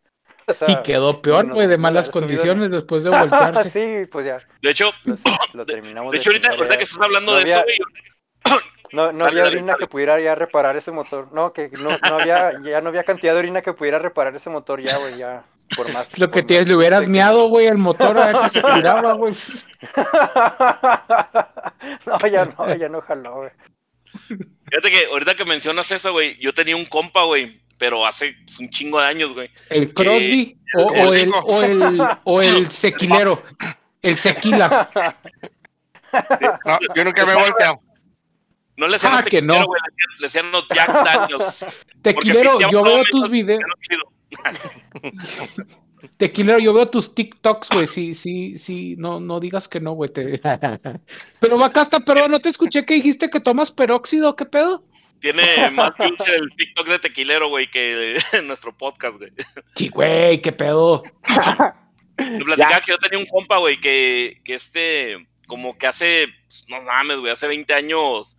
O 0.47 0.53
sea, 0.53 0.69
Y 0.71 0.75
quedó 0.83 1.21
peor, 1.21 1.45
no- 1.45 1.53
güey, 1.55 1.67
de 1.67 1.77
no 1.77 1.83
malas 1.83 2.09
condiciones 2.09 2.71
después 2.71 3.03
de 3.03 3.09
voltearse. 3.17 3.69
sí, 3.69 4.05
pues 4.11 4.25
ya, 4.25 4.37
De 4.61 4.71
hecho, 4.71 4.91
lo, 5.05 5.15
lo 5.53 5.65
terminamos 5.65 6.11
de 6.11 6.17
hecho 6.17 6.29
ahorita, 6.31 6.49
ahorita 6.49 6.77
que 6.77 6.83
estás 6.83 6.99
hablando 7.01 7.31
No 7.33 7.37
de 7.37 7.43
eso, 7.43 7.59
había- 7.59 7.75
No, 8.91 9.11
no 9.13 9.25
había 9.25 9.45
orina 9.45 9.67
dale. 9.73 9.79
que 9.79 9.87
pudiera 9.87 10.19
ya 10.19 10.35
reparar 10.35 10.75
ese 10.75 10.91
motor. 10.91 11.29
No, 11.31 11.53
que 11.53 11.69
no, 11.69 11.91
no 11.97 12.15
había, 12.15 12.59
ya 12.61 12.81
no 12.81 12.89
había 12.89 13.03
cantidad 13.05 13.33
de 13.33 13.39
orina 13.39 13.61
que 13.61 13.71
pudiera 13.73 13.99
reparar 13.99 14.35
ese 14.35 14.49
motor 14.49 14.81
ya, 14.81 14.97
güey, 14.97 15.17
ya. 15.17 15.43
Por 15.77 15.89
más. 15.93 16.19
Lo 16.19 16.29
que 16.29 16.43
tienes, 16.43 16.67
le 16.67 16.75
hubieras 16.75 17.03
que- 17.03 17.07
miado, 17.07 17.47
güey, 17.47 17.67
el 17.67 17.77
motor 17.77 18.17
a 18.17 18.25
ver 18.27 18.37
si 18.49 18.49
se 18.49 18.61
tiraba, 18.73 19.13
güey. 19.13 19.33
no, 22.05 22.17
ya 22.27 22.45
no, 22.45 22.75
ya 22.75 22.89
no 22.89 23.01
jaló, 23.01 23.35
güey. 23.35 23.49
fíjate 24.69 24.89
que 24.91 25.05
ahorita 25.11 25.35
que 25.35 25.45
mencionas 25.45 25.89
eso, 25.91 26.11
güey, 26.11 26.37
yo 26.39 26.53
tenía 26.53 26.75
un 26.75 26.85
compa, 26.85 27.23
güey, 27.23 27.61
pero 27.81 28.05
hace 28.05 28.35
un 28.59 28.69
chingo 28.69 28.99
de 29.01 29.07
años, 29.07 29.33
güey. 29.33 29.49
El 29.71 29.91
Crosby 29.91 30.55
o, 30.75 30.93
el 30.93 31.01
o 31.07 31.13
el, 31.13 31.31
o, 31.33 31.63
el, 31.63 32.01
o 32.25 32.41
el 32.59 32.69
sequilero. 32.69 33.41
El 34.03 34.15
sequilas. 34.15 34.87
No, 36.65 36.77
yo 36.93 37.05
nunca 37.05 37.25
me 37.25 37.31
he 37.31 37.35
volteado. 37.35 37.79
No 38.75 38.85
le 38.87 38.93
decían 38.93 39.13
Ah, 39.13 39.17
los 39.21 39.27
que 39.27 39.41
no. 39.41 39.65
güey, 39.65 39.81
le 40.19 40.25
decían- 40.25 40.51
los 40.51 40.67
Jack 40.67 40.91
Daniels. 41.05 41.65
Tequilero, 42.01 42.59
yo 42.69 42.83
veo 42.83 43.01
tus 43.09 43.29
videos. 43.29 43.61
Tequilero, 46.17 46.59
yo 46.59 46.73
veo 46.73 46.85
tus 46.87 47.15
TikToks, 47.15 47.69
güey. 47.69 47.87
Sí, 47.87 48.13
sí, 48.13 48.57
sí. 48.57 48.95
No, 48.97 49.21
no 49.21 49.39
digas 49.39 49.69
que 49.69 49.79
no, 49.79 49.93
güey. 49.93 50.09
te- 50.11 50.41
Pero 51.39 51.57
Bacasta, 51.57 52.01
perdón, 52.01 52.31
no 52.31 52.39
te 52.41 52.49
escuché 52.49 52.85
que 52.85 52.95
dijiste 52.95 53.29
que 53.29 53.39
tomas 53.39 53.71
peróxido. 53.71 54.35
¿Qué 54.35 54.45
pedo? 54.45 54.83
Tiene 55.21 55.69
más 55.71 55.93
en 55.99 56.33
el 56.33 56.49
TikTok 56.57 56.87
de 56.87 56.99
tequilero, 56.99 57.47
güey, 57.47 57.69
que 57.69 58.17
en 58.33 58.47
nuestro 58.47 58.75
podcast, 58.75 59.17
güey. 59.17 59.31
Sí, 59.75 59.87
güey, 59.89 60.41
qué 60.41 60.51
pedo. 60.51 61.03
Me 62.17 62.43
platicaba 62.43 62.81
que 62.81 62.91
yo 62.91 62.97
tenía 62.97 63.19
un 63.19 63.25
compa, 63.27 63.57
güey, 63.57 63.79
que, 63.79 64.41
que 64.43 64.55
este, 64.55 65.27
como 65.47 65.77
que 65.77 65.87
hace, 65.87 66.27
pues, 66.47 66.65
no 66.69 66.81
mames, 66.81 67.19
güey, 67.19 67.31
hace 67.31 67.47
20 67.47 67.73
años 67.73 68.37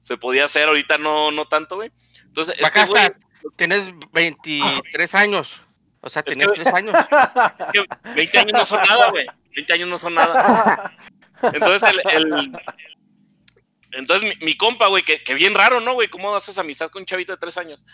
se 0.00 0.16
podía 0.16 0.46
hacer, 0.46 0.68
ahorita 0.68 0.98
no, 0.98 1.30
no 1.30 1.46
tanto, 1.46 1.76
güey. 1.76 1.90
Entonces, 2.24 2.54
este 2.56 2.66
Acá 2.66 2.84
está, 2.84 3.14
tienes 3.56 3.88
23 4.12 5.14
años. 5.14 5.60
O 6.00 6.08
sea, 6.10 6.22
Es 6.26 6.32
tenías 6.34 6.52
que- 6.52 6.62
3 6.62 6.74
años. 6.74 6.94
que 7.72 7.84
20 8.14 8.38
años 8.38 8.52
no 8.54 8.64
son 8.66 8.80
nada, 8.88 9.10
güey. 9.10 9.26
20 9.54 9.72
años 9.74 9.88
no 9.88 9.98
son 9.98 10.14
nada. 10.14 10.96
Entonces, 11.42 11.90
el, 12.12 12.26
el- 12.26 12.52
entonces 13.92 14.28
mi, 14.28 14.46
mi 14.46 14.56
compa, 14.56 14.88
güey, 14.88 15.04
que, 15.04 15.22
que 15.22 15.34
bien 15.34 15.54
raro, 15.54 15.80
¿no, 15.80 15.94
güey? 15.94 16.08
¿Cómo 16.08 16.34
haces 16.34 16.58
amistad 16.58 16.90
con 16.90 17.02
un 17.02 17.06
chavito 17.06 17.32
de 17.32 17.38
3 17.38 17.58
años? 17.58 17.84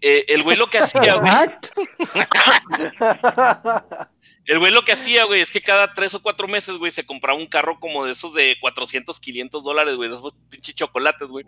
Eh, 0.00 0.24
el 0.28 0.42
güey 0.42 0.56
lo 0.56 0.68
que 0.68 0.78
hacía, 0.78 1.14
güey, 1.14 1.32
el 4.46 4.58
güey 4.58 4.72
lo 4.72 4.84
que 4.84 4.92
hacía, 4.92 5.24
güey, 5.24 5.40
es 5.40 5.50
que 5.50 5.62
cada 5.62 5.94
3 5.94 6.14
o 6.14 6.22
4 6.22 6.48
meses, 6.48 6.76
güey, 6.76 6.92
se 6.92 7.06
compraba 7.06 7.38
un 7.38 7.46
carro 7.46 7.80
como 7.80 8.04
de 8.04 8.12
esos 8.12 8.34
de 8.34 8.56
400, 8.60 9.18
500 9.18 9.64
dólares, 9.64 9.96
güey, 9.96 10.10
de 10.10 10.16
esos 10.16 10.34
pinches 10.50 10.74
chocolates, 10.74 11.28
güey. 11.28 11.46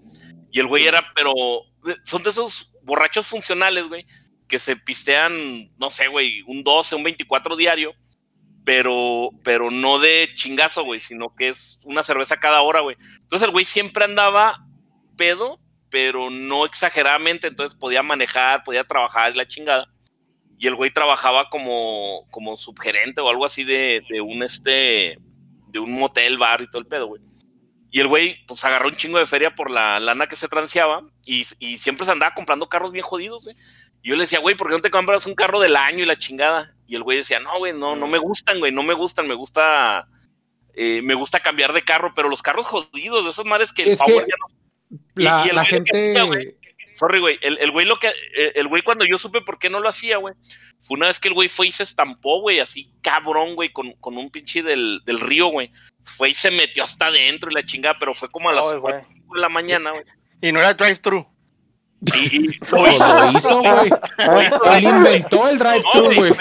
Y 0.50 0.60
el 0.60 0.66
güey 0.66 0.86
era, 0.86 1.12
pero, 1.14 1.34
son 2.04 2.22
de 2.22 2.30
esos 2.30 2.72
borrachos 2.82 3.26
funcionales, 3.26 3.88
güey, 3.88 4.06
que 4.48 4.58
se 4.58 4.76
pistean, 4.76 5.70
no 5.76 5.90
sé, 5.90 6.08
güey, 6.08 6.42
un 6.46 6.64
12, 6.64 6.94
un 6.94 7.02
24 7.02 7.54
diario, 7.54 7.92
pero, 8.68 9.30
pero 9.44 9.70
no 9.70 9.98
de 9.98 10.28
chingazo, 10.34 10.84
güey, 10.84 11.00
sino 11.00 11.34
que 11.34 11.48
es 11.48 11.80
una 11.84 12.02
cerveza 12.02 12.36
cada 12.36 12.60
hora, 12.60 12.80
güey. 12.80 12.98
Entonces 13.14 13.46
el 13.46 13.50
güey 13.50 13.64
siempre 13.64 14.04
andaba 14.04 14.62
pedo, 15.16 15.58
pero 15.88 16.28
no 16.28 16.66
exageradamente, 16.66 17.46
entonces 17.46 17.74
podía 17.74 18.02
manejar, 18.02 18.64
podía 18.64 18.84
trabajar 18.84 19.34
la 19.36 19.48
chingada. 19.48 19.86
Y 20.58 20.66
el 20.66 20.74
güey 20.74 20.90
trabajaba 20.90 21.48
como, 21.48 22.26
como 22.30 22.58
subgerente 22.58 23.22
o 23.22 23.30
algo 23.30 23.46
así 23.46 23.64
de, 23.64 24.04
de 24.10 24.20
un 24.20 24.42
este, 24.42 25.16
de 25.68 25.78
un 25.78 25.92
motel, 25.92 26.36
bar 26.36 26.60
y 26.60 26.66
todo 26.66 26.82
el 26.82 26.88
pedo, 26.88 27.06
güey. 27.06 27.22
Y 27.90 28.00
el 28.00 28.08
güey, 28.08 28.36
pues 28.46 28.62
agarró 28.66 28.88
un 28.88 28.96
chingo 28.96 29.18
de 29.18 29.24
feria 29.24 29.54
por 29.54 29.70
la 29.70 29.98
lana 29.98 30.26
que 30.26 30.36
se 30.36 30.46
transeaba 30.46 31.00
y, 31.24 31.46
y 31.58 31.78
siempre 31.78 32.04
se 32.04 32.12
andaba 32.12 32.34
comprando 32.34 32.68
carros 32.68 32.92
bien 32.92 33.06
jodidos, 33.06 33.44
güey. 33.44 33.56
Yo 34.02 34.14
le 34.14 34.22
decía, 34.22 34.38
güey, 34.38 34.56
¿por 34.56 34.68
qué 34.68 34.74
no 34.74 34.80
te 34.80 34.90
compras 34.90 35.26
un 35.26 35.34
carro 35.34 35.60
del 35.60 35.76
año 35.76 36.02
y 36.02 36.06
la 36.06 36.18
chingada? 36.18 36.74
Y 36.86 36.94
el 36.94 37.02
güey 37.02 37.18
decía, 37.18 37.40
no, 37.40 37.58
güey, 37.58 37.72
no, 37.72 37.96
no 37.96 38.06
me 38.06 38.18
gustan, 38.18 38.58
güey, 38.58 38.72
no 38.72 38.82
me 38.82 38.94
gustan, 38.94 39.26
me 39.28 39.34
gusta, 39.34 40.08
eh, 40.74 41.02
me 41.02 41.14
gusta 41.14 41.40
cambiar 41.40 41.72
de 41.72 41.82
carro, 41.82 42.12
pero 42.14 42.28
los 42.28 42.40
carros 42.42 42.66
jodidos, 42.66 43.24
de 43.24 43.30
esos 43.30 43.44
mares 43.44 43.72
que 43.72 43.82
el 43.82 43.90
Es 43.90 43.98
que 44.00 44.12
power 44.12 44.26
ya 44.26 44.36
no. 44.38 44.98
Y- 45.16 45.22
La, 45.24 45.42
y 45.44 45.48
el 45.50 45.56
la 45.56 45.62
hacía, 45.62 45.82
gente. 45.84 46.22
güey, 46.22 46.54
Sorry, 46.94 47.20
güey, 47.20 47.38
el, 47.42 47.58
el 47.58 47.70
güey 47.70 47.86
lo 47.86 47.98
que, 48.00 48.08
eh, 48.08 48.52
el 48.56 48.66
güey 48.66 48.82
cuando 48.82 49.04
yo 49.04 49.18
supe 49.18 49.40
por 49.40 49.60
qué 49.60 49.70
no 49.70 49.78
lo 49.78 49.88
hacía, 49.88 50.16
güey, 50.16 50.34
fue 50.80 50.96
una 50.96 51.06
vez 51.06 51.20
que 51.20 51.28
el 51.28 51.34
güey 51.34 51.48
fue 51.48 51.68
y 51.68 51.70
se 51.70 51.84
estampó, 51.84 52.40
güey, 52.40 52.58
así 52.58 52.90
cabrón, 53.02 53.54
güey, 53.54 53.70
con, 53.72 53.92
con 54.00 54.16
un 54.16 54.30
pinche 54.30 54.64
del, 54.64 55.00
del 55.04 55.20
río, 55.20 55.46
güey. 55.46 55.70
Fue 56.02 56.30
y 56.30 56.34
se 56.34 56.50
metió 56.50 56.82
hasta 56.82 57.06
adentro 57.06 57.50
y 57.50 57.54
la 57.54 57.62
chingada, 57.64 57.96
pero 58.00 58.14
fue 58.14 58.28
como 58.30 58.48
a 58.48 58.52
las 58.52 58.64
güey. 58.66 58.80
4 58.80 59.06
de 59.34 59.40
la 59.40 59.48
mañana, 59.48 59.90
güey. 59.92 60.02
Y 60.40 60.50
no 60.50 60.58
era 60.58 60.74
drive-thru. 60.74 61.24
Y, 62.14 62.36
y 62.36 62.46
lo 62.70 62.76
Pues 62.78 62.94
hizo, 62.96 63.14
lo 63.20 63.38
hizo, 63.38 63.58
güey. 63.60 63.90
lo 63.90 64.42
hizo, 64.42 64.64
Él 64.72 64.84
inventó 64.84 65.48
el 65.48 65.58
drive-thru, 65.58 66.14
güey. 66.14 66.32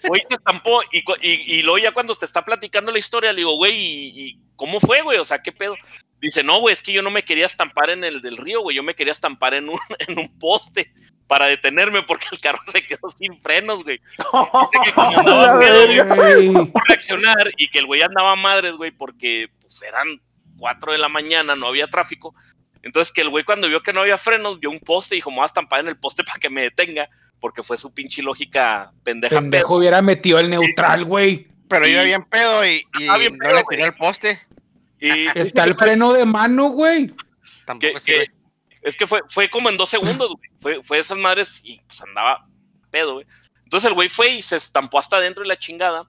Fue 0.00 0.18
y 0.18 0.22
se 0.22 0.34
estampó. 0.34 0.80
Y, 0.92 0.98
y, 1.20 1.58
y 1.58 1.62
luego 1.62 1.78
ya 1.78 1.92
cuando 1.92 2.14
te 2.14 2.24
está 2.24 2.44
platicando 2.44 2.92
la 2.92 2.98
historia, 2.98 3.32
le 3.32 3.38
digo, 3.38 3.56
güey, 3.56 3.74
¿y, 3.76 4.38
cómo 4.56 4.78
fue, 4.80 5.02
güey? 5.02 5.18
O 5.18 5.24
sea, 5.24 5.42
¿qué 5.42 5.52
pedo? 5.52 5.76
Dice, 6.20 6.42
no, 6.44 6.60
güey, 6.60 6.72
es 6.72 6.82
que 6.82 6.92
yo 6.92 7.02
no 7.02 7.10
me 7.10 7.24
quería 7.24 7.46
estampar 7.46 7.90
en 7.90 8.04
el 8.04 8.20
del 8.22 8.36
río, 8.36 8.60
güey. 8.62 8.76
Yo 8.76 8.82
me 8.84 8.94
quería 8.94 9.12
estampar 9.12 9.54
en 9.54 9.68
un, 9.68 9.78
en 10.06 10.18
un 10.18 10.38
poste 10.38 10.92
para 11.26 11.46
detenerme 11.46 12.02
porque 12.02 12.26
el 12.30 12.40
carro 12.40 12.60
se 12.66 12.84
quedó 12.86 13.08
sin 13.10 13.36
frenos, 13.40 13.82
güey. 13.82 13.98
Dice 13.98 14.84
que 14.84 14.92
como 14.92 15.18
andaba 15.18 15.58
pedo, 15.58 16.14
güey, 16.14 16.48
Güey. 16.48 16.66
por 16.70 16.82
reaccionar 16.86 17.50
y 17.56 17.68
que 17.70 17.78
el 17.80 17.86
güey 17.86 18.02
andaba 18.02 18.36
madres, 18.36 18.76
güey, 18.76 18.90
porque 18.92 19.46
pues 19.60 19.82
eran 19.82 20.20
4 20.58 20.92
de 20.92 20.98
la 20.98 21.08
mañana, 21.08 21.56
no 21.56 21.66
había 21.66 21.88
tráfico. 21.88 22.34
Entonces 22.82 23.12
que 23.12 23.20
el 23.20 23.28
güey 23.30 23.44
cuando 23.44 23.68
vio 23.68 23.82
que 23.82 23.92
no 23.92 24.00
había 24.00 24.18
frenos, 24.18 24.58
vio 24.60 24.70
un 24.70 24.80
poste 24.80 25.14
y 25.14 25.18
dijo, 25.18 25.30
me 25.30 25.36
voy 25.36 25.42
a 25.44 25.46
estampar 25.46 25.80
en 25.80 25.88
el 25.88 25.96
poste 25.96 26.24
para 26.24 26.38
que 26.38 26.50
me 26.50 26.62
detenga, 26.62 27.08
porque 27.40 27.62
fue 27.62 27.76
su 27.76 27.92
pinche 27.92 28.22
lógica 28.22 28.92
pendeja. 29.04 29.36
Pendejo 29.36 29.76
hubiera 29.76 30.02
metido 30.02 30.38
el 30.38 30.50
neutral, 30.50 31.04
güey. 31.04 31.46
Pero 31.68 31.86
Y- 31.86 31.92
iba 31.92 32.02
bien 32.02 32.24
pedo 32.24 32.66
y, 32.66 32.84
y 32.98 33.08
Ah, 33.08 33.16
bien 33.18 33.36
no 33.38 33.44
pedo, 33.44 33.56
le 33.56 33.64
tiró 33.70 33.84
el 33.86 33.94
poste. 33.94 34.40
Y 35.00 35.08
Está 35.34 35.64
el 35.64 35.74
freno 35.74 36.12
de 36.12 36.24
mano, 36.24 36.68
güey. 36.70 37.12
Tampoco 37.64 37.94
que- 37.94 38.00
sirve. 38.00 38.26
que- 38.26 38.42
es 38.82 38.96
que 38.96 39.06
fue, 39.06 39.20
fue 39.28 39.48
como 39.48 39.68
en 39.68 39.76
dos 39.76 39.88
segundos, 39.90 40.34
güey. 40.36 40.50
Fue, 40.58 40.82
fue 40.82 40.98
esas 40.98 41.16
madres 41.16 41.60
y 41.64 41.80
pues 41.86 42.02
andaba 42.02 42.46
pedo, 42.90 43.14
güey. 43.14 43.26
Entonces 43.62 43.88
el 43.88 43.94
güey 43.94 44.08
fue 44.08 44.30
y 44.34 44.42
se 44.42 44.56
estampó 44.56 44.98
hasta 44.98 45.16
adentro 45.18 45.42
de 45.44 45.48
la 45.48 45.56
chingada. 45.58 46.04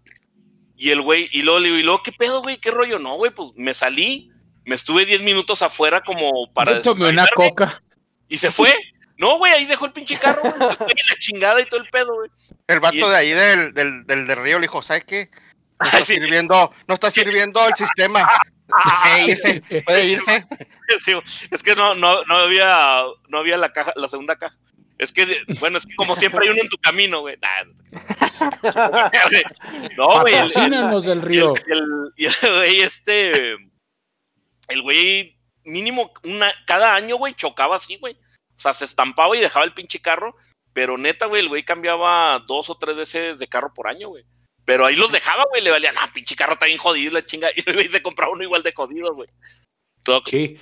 Y 0.76 0.90
el 0.90 1.02
güey, 1.04 1.30
y 1.32 1.44
luego 1.44 1.60
le 1.60 1.68
digo, 1.70 1.80
¿y 1.80 1.84
luego 1.84 2.02
qué 2.04 2.12
pedo, 2.12 2.42
güey? 2.42 2.58
¿Qué 2.60 2.72
rollo? 2.72 2.98
No, 2.98 3.16
güey, 3.16 3.32
pues 3.32 3.52
me 3.56 3.74
salí, 3.76 4.32
me 4.66 4.76
estuve 4.76 5.06
10 5.06 5.22
minutos 5.22 5.62
afuera 5.62 6.02
como 6.02 6.52
para 6.54 6.74
Yo 6.74 6.82
tomé 6.82 7.10
una 7.10 7.28
coca. 7.28 7.82
y 8.30 8.38
se 8.38 8.52
fue. 8.52 8.74
No, 9.18 9.38
güey, 9.38 9.54
ahí 9.54 9.66
dejó 9.66 9.86
el 9.86 9.92
pinche 9.92 10.18
carro, 10.18 10.42
güey. 10.42 10.60
La 10.60 11.16
chingada 11.20 11.62
y 11.62 11.66
todo 11.66 11.80
el 11.82 11.90
pedo, 11.90 12.14
güey. 12.16 12.30
El 12.68 12.80
vato 12.80 12.96
y- 12.98 13.00
de 13.10 13.16
ahí 13.16 13.30
del, 13.30 13.74
del, 13.74 14.06
del, 14.06 14.26
del 14.28 14.38
río 14.38 14.58
le 14.58 14.64
dijo, 14.64 14.82
¿sabes 14.82 15.04
qué? 15.06 15.30
No 15.34 15.40
Ay, 15.80 15.88
está 15.90 16.06
sí. 16.06 16.14
sirviendo, 16.16 16.74
no 16.88 16.94
está 16.96 17.12
sirviendo 17.12 17.68
el 17.68 17.76
sistema. 17.76 18.28
Puede 19.04 19.26
irse, 19.32 19.64
puede 19.86 20.06
irse. 20.06 20.46
Sí, 21.04 21.14
es 21.52 21.62
que 21.62 21.76
no, 21.76 21.94
no, 21.94 22.24
no 22.24 22.36
había, 22.38 23.02
no 23.28 23.38
había 23.40 23.58
la 23.58 23.72
caja, 23.72 23.92
la 23.96 24.08
segunda 24.08 24.36
caja. 24.36 24.56
Es 24.98 25.12
que, 25.12 25.42
bueno, 25.60 25.78
es 25.78 25.86
que 25.86 25.96
como 25.96 26.16
siempre 26.16 26.46
hay 26.46 26.52
uno 26.54 26.62
en 26.62 26.70
tu 26.70 26.78
camino, 26.78 27.22
güey. 27.22 27.36
Nah, 27.42 27.64
no, 29.98 30.08
güey. 30.22 30.34
el- 30.36 30.52
el- 30.74 31.02
del 31.04 31.22
río. 31.22 31.54
el, 31.68 32.12
y 32.16 32.26
el- 32.26 32.34
y 32.42 32.46
el 32.46 32.54
güey, 32.56 32.80
este. 32.82 33.56
El 34.68 34.82
güey, 34.82 35.38
mínimo, 35.64 36.12
una, 36.24 36.54
cada 36.66 36.96
año, 36.96 37.18
güey, 37.18 37.34
chocaba 37.34 37.76
así, 37.76 37.98
güey. 37.98 38.14
O 38.56 38.60
sea, 38.60 38.74
se 38.74 38.86
estampaba 38.86 39.36
y 39.36 39.42
dejaba 39.42 39.66
el 39.66 39.74
pinche 39.74 40.02
carro. 40.02 40.36
Pero 40.74 40.98
neta, 40.98 41.28
güey, 41.28 41.42
el 41.42 41.50
güey 41.50 41.64
cambiaba 41.64 42.40
dos 42.48 42.70
o 42.70 42.78
tres 42.78 42.98
veces 42.98 43.40
de 43.40 43.48
carro 43.48 43.74
por 43.74 43.88
año, 43.88 44.10
güey. 44.10 44.26
Pero 44.66 44.86
ahí 44.86 44.96
los 44.96 45.12
dejaba, 45.12 45.46
güey, 45.50 45.62
le 45.62 45.72
valían, 45.72 45.96
ah, 45.98 46.10
pinche 46.14 46.36
carro 46.36 46.54
está 46.54 46.66
bien 46.66 46.78
jodido, 46.78 47.12
la 47.14 47.22
chinga. 47.22 47.50
Y 47.56 47.88
se 47.88 48.02
compraba 48.02 48.32
uno 48.32 48.44
igual 48.44 48.64
de 48.64 48.72
jodido, 48.72 49.14
güey. 49.14 49.30
Sí. 50.26 50.60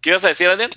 ¿Qué 0.00 0.10
ibas 0.10 0.24
a 0.24 0.28
decir, 0.28 0.48
Daniel? 0.48 0.70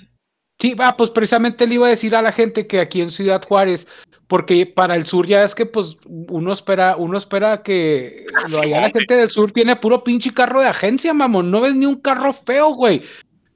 Sí, 0.60 0.74
va, 0.74 0.96
pues 0.96 1.10
precisamente 1.10 1.66
le 1.66 1.74
iba 1.76 1.86
a 1.86 1.90
decir 1.90 2.16
a 2.16 2.22
la 2.22 2.32
gente 2.32 2.66
que 2.66 2.80
aquí 2.80 3.00
en 3.00 3.10
Ciudad 3.10 3.44
Juárez, 3.46 3.86
porque 4.26 4.66
para 4.66 4.96
el 4.96 5.06
sur 5.06 5.24
ya 5.24 5.44
es 5.44 5.54
que 5.54 5.66
pues 5.66 5.96
uno 6.06 6.52
espera, 6.52 6.96
uno 6.96 7.16
espera 7.16 7.62
que 7.62 8.26
lo 8.50 8.60
allá 8.60 8.80
la 8.80 8.90
gente 8.90 9.14
del 9.14 9.30
sur 9.30 9.52
tiene 9.52 9.76
puro 9.76 10.02
pinche 10.02 10.34
carro 10.34 10.60
de 10.60 10.66
agencia, 10.66 11.14
mamón, 11.14 11.52
no 11.52 11.60
ves 11.60 11.76
ni 11.76 11.86
un 11.86 12.00
carro 12.00 12.32
feo, 12.32 12.74
güey. 12.74 13.02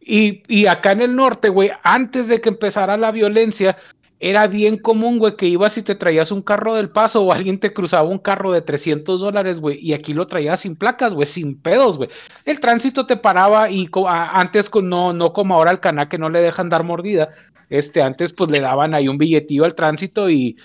Y, 0.00 0.42
y 0.48 0.66
acá 0.66 0.92
en 0.92 1.03
el 1.03 1.16
norte, 1.16 1.48
güey, 1.48 1.72
antes 1.82 2.28
de 2.28 2.40
que 2.40 2.50
empezara 2.50 2.96
la 2.96 3.11
violencia, 3.11 3.76
era 4.25 4.47
bien 4.47 4.79
común, 4.79 5.18
güey, 5.18 5.35
que 5.35 5.49
ibas 5.49 5.77
y 5.79 5.83
te 5.83 5.97
traías 5.97 6.31
un 6.31 6.43
carro 6.43 6.77
del 6.77 6.91
paso 6.91 7.23
o 7.23 7.33
alguien 7.33 7.59
te 7.59 7.73
cruzaba 7.73 8.09
un 8.09 8.20
carro 8.20 8.53
de 8.53 8.62
300 8.62 9.20
dólares, 9.20 9.61
güey, 9.61 9.81
y 9.81 9.95
aquí 9.95 10.14
lo 10.14 10.29
traías 10.29 10.61
sin 10.61 10.77
placas, 10.77 11.12
güey, 11.12 11.27
sin 11.27 11.61
pedos, 11.61 11.97
güey. 11.97 12.09
El 12.45 12.61
tránsito 12.61 13.05
te 13.05 13.16
paraba 13.16 13.68
y 13.68 13.91
antes, 14.07 14.70
no, 14.81 15.12
no 15.12 15.33
como 15.33 15.57
ahora 15.57 15.73
el 15.73 15.81
cana 15.81 16.09
que 16.09 16.18
no 16.18 16.31
le 16.31 16.41
dejan 16.41 16.68
dar 16.68 16.85
mordida, 16.85 17.31
este, 17.68 18.01
antes 18.01 18.33
pues 18.33 18.49
le 18.53 18.61
daban 18.61 18.95
ahí 18.95 19.09
un 19.09 19.18
billetillo 19.18 19.64
al 19.64 19.75
tránsito 19.75 20.31
y 20.31 20.57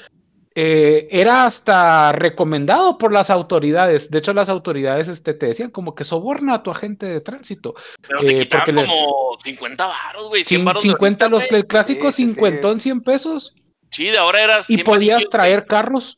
eh, 0.60 1.08
era 1.12 1.46
hasta 1.46 2.12
recomendado 2.14 2.98
por 2.98 3.14
las 3.14 3.30
autoridades. 3.30 4.10
De 4.10 4.18
hecho, 4.18 4.34
las 4.34 4.50
autoridades 4.50 5.08
este, 5.08 5.36
te 5.36 5.46
decían 5.46 5.70
como 5.70 5.94
que 5.94 6.04
soborna 6.04 6.56
a 6.56 6.64
tu 6.64 6.72
agente 6.72 7.06
de 7.06 7.22
tránsito. 7.22 7.76
Pero 8.02 8.22
te 8.22 8.42
eh, 8.42 8.50
como 8.66 9.38
50 9.38 9.86
baros, 9.86 10.30
güey. 10.30 10.44
100 10.44 10.66
baros 10.66 10.82
50, 10.82 11.28
los 11.28 11.44
el 11.44 11.68
clásico 11.68 12.10
50 12.10 12.70
en 12.70 12.80
100 12.80 13.02
pesos. 13.02 13.54
Sí, 13.92 14.06
de 14.06 14.18
ahora 14.18 14.42
era 14.42 14.62
Y 14.68 14.82
podías 14.82 15.30
traer 15.30 15.68
carros. 15.68 16.18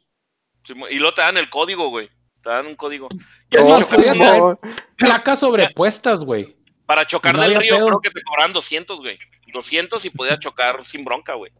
y 0.90 0.98
luego 1.00 1.16
te 1.16 1.22
dan 1.22 1.36
el 1.36 1.50
código, 1.50 1.90
güey. 1.90 2.08
Te 2.42 2.50
dan 2.50 2.66
un 2.66 2.76
código. 2.76 3.10
Y 3.52 3.58
así 3.58 3.74
no, 4.18 4.58
placas 4.96 5.42
sobrepuestas, 5.42 6.24
güey. 6.24 6.56
Para 6.86 7.06
chocar 7.06 7.38
del 7.38 7.56
río 7.56 7.86
creo 7.86 8.00
que 8.00 8.10
te 8.10 8.22
cobran 8.24 8.54
200, 8.54 9.00
güey. 9.00 9.20
200 9.52 10.06
y 10.06 10.10
podías 10.12 10.40
chocar 10.40 10.82
sin 10.86 11.04
bronca, 11.04 11.34
güey. 11.34 11.52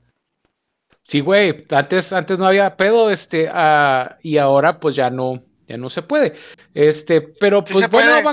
Sí, 1.10 1.22
güey, 1.22 1.66
antes, 1.72 2.14
antes 2.14 2.38
no 2.38 2.46
había 2.46 2.78
pedo, 2.78 3.10
este, 3.10 3.50
uh, 3.50 4.14
y 4.22 4.38
ahora 4.38 4.80
pues 4.80 4.94
ya 4.96 5.10
no, 5.10 5.42
ya 5.68 5.76
no 5.76 5.90
se 5.90 6.04
puede. 6.04 6.36
Este, 6.76 7.20
pero 7.22 7.64
pues 7.64 7.90
bueno, 7.90 8.32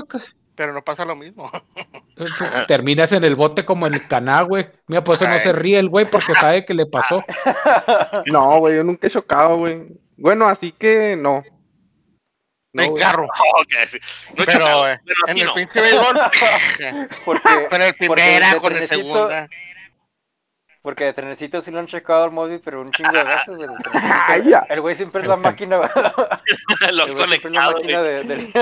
Pero 0.53 0.73
no 0.73 0.83
pasa 0.83 1.03
lo 1.03 1.15
mismo. 1.15 1.51
Terminas 2.67 3.13
en 3.13 3.23
el 3.23 3.33
bote 3.33 3.65
como 3.65 3.87
en 3.87 3.95
el 3.95 4.07
caná, 4.07 4.43
güey. 4.43 4.67
Mira, 4.85 5.03
por 5.03 5.15
eso 5.15 5.27
no 5.27 5.39
se 5.39 5.53
ríe 5.53 5.79
el 5.79 5.89
güey, 5.89 6.07
porque 6.07 6.35
sabe 6.35 6.65
que 6.65 6.75
le 6.75 6.85
pasó. 6.85 7.23
No, 8.27 8.59
güey, 8.59 8.75
yo 8.75 8.83
nunca 8.83 9.07
he 9.07 9.09
chocado, 9.09 9.57
güey. 9.57 9.87
Bueno, 10.15 10.47
así 10.47 10.71
que 10.71 11.15
no. 11.17 11.41
No, 12.73 12.83
en 12.83 12.95
carro. 12.95 13.25
No 14.37 14.45
pero, 14.45 14.51
chocado, 14.51 14.87
eh, 14.87 14.99
en 15.29 15.37
el 15.39 15.51
pinche 15.53 15.81
béisbol. 15.81 16.19
porque, 17.25 17.67
con 17.71 17.81
el 17.81 17.95
primera, 17.95 18.59
con 18.59 18.75
el 18.75 18.87
segunda. 18.87 19.49
Porque 20.87 21.03
de 21.03 21.11
trenecito 21.11 21.59
sí 21.59 21.69
lo 21.69 21.79
han 21.79 21.87
checado 21.87 22.23
al 22.23 22.31
móvil, 22.31 22.61
pero 22.63 22.79
un 22.79 22.91
chingo 22.91 23.11
de 23.11 23.23
veces, 23.25 23.57
güey. 23.57 23.67
El 24.69 24.79
güey 24.79 24.95
siempre 24.95 25.21
es 25.21 25.27
la 25.27 25.35
máquina, 25.35 25.75
güey. 25.79 25.89
Lo 26.93 27.07
siempre 27.07 27.37
es 27.43 27.51
la 27.51 27.71
máquina 27.71 28.01
de, 28.01 28.53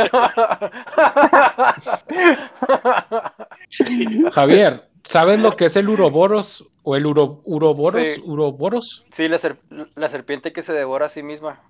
Javier, 4.31 4.89
¿sabes 5.03 5.39
lo 5.39 5.51
que 5.51 5.65
es 5.65 5.75
el 5.75 5.87
uroboros? 5.87 6.67
¿O 6.81 6.95
el 6.95 7.05
uro, 7.05 7.41
uroboros? 7.43 8.07
Sí. 8.07 8.23
¿Uroboros? 8.25 9.05
Sí, 9.11 9.27
la, 9.27 9.37
la 9.93 10.07
serpiente 10.07 10.51
que 10.51 10.63
se 10.63 10.73
devora 10.73 11.05
a 11.05 11.09
sí 11.09 11.21
misma. 11.21 11.61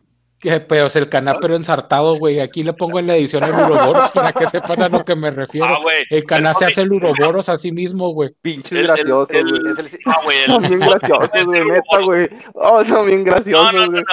Pero 0.41 0.87
es 0.87 0.95
el 0.95 1.09
caná, 1.09 1.39
pero 1.39 1.55
ensartado, 1.55 2.15
güey. 2.15 2.39
Aquí 2.39 2.63
le 2.63 2.73
pongo 2.73 2.99
en 2.99 3.07
la 3.07 3.15
edición 3.15 3.43
el 3.43 3.51
uroboros 3.51 4.11
para 4.11 4.31
que 4.31 4.45
sepan 4.45 4.83
a 4.83 4.89
lo 4.89 5.03
que 5.03 5.15
me 5.15 5.31
refiero. 5.31 5.67
Ah, 5.67 5.79
el 6.09 6.23
caná 6.25 6.53
se 6.53 6.65
hace 6.65 6.81
el 6.81 6.91
uroboros 6.91 7.49
a 7.49 7.55
sí 7.55 7.71
mismo, 7.71 8.09
güey. 8.09 8.29
Pinches 8.41 8.83
graciosos, 8.83 9.29
güey. 9.29 9.95
Ah, 10.05 10.19
güey. 10.23 10.37
Son 10.45 10.61
bien 10.61 10.79
graciosos, 10.81 11.45
güey, 11.45 11.65
neta, 11.65 11.99
güey. 12.03 12.29
Oh, 12.53 12.83
son 12.83 13.07
bien 13.07 13.23
graciosos, 13.23 13.89
güey. 13.89 14.03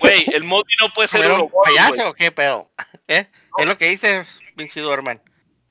Güey, 0.00 0.26
el 0.32 0.44
Modi 0.44 0.72
no 0.80 0.88
puede 0.92 1.08
ser 1.08 1.30
un 1.30 1.50
payaso 1.64 2.10
o 2.10 2.14
qué 2.14 2.32
pedo? 2.32 2.68
¿Eh? 3.08 3.26
Es 3.58 3.66
lo 3.66 3.78
que 3.78 3.88
dice 3.88 4.24
Vinci 4.56 4.80
Dorman. 4.80 5.20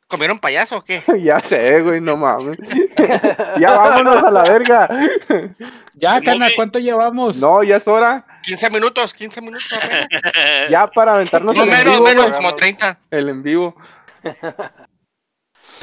¿Comieron 0.08 0.40
payaso 0.40 0.78
o 0.78 0.84
qué? 0.84 1.04
ya 1.22 1.40
sé, 1.42 1.82
güey, 1.82 2.00
no 2.00 2.16
mames. 2.16 2.58
ya 3.60 3.72
vámonos 3.72 4.24
a 4.24 4.32
la 4.32 4.44
verga. 4.44 4.88
ya, 5.96 6.22
Cana, 6.22 6.48
¿cuánto 6.56 6.80
llevamos? 6.80 7.42
No, 7.42 7.64
ya 7.64 7.78
es 7.78 7.88
hora. 7.88 8.26
15 8.46 8.70
minutos, 8.70 9.14
15 9.14 9.42
minutos. 9.42 9.68
ya 10.70 10.88
para 10.88 11.16
aventarnos 11.16 11.56
no, 11.56 11.64
el 11.64 11.70
menos, 11.70 11.86
en 11.86 11.92
vivo. 11.92 12.04
Menos, 12.04 12.32
como 12.34 12.56
30. 12.56 13.00
El 13.12 13.30
en 13.30 13.44
vivo. 13.44 13.76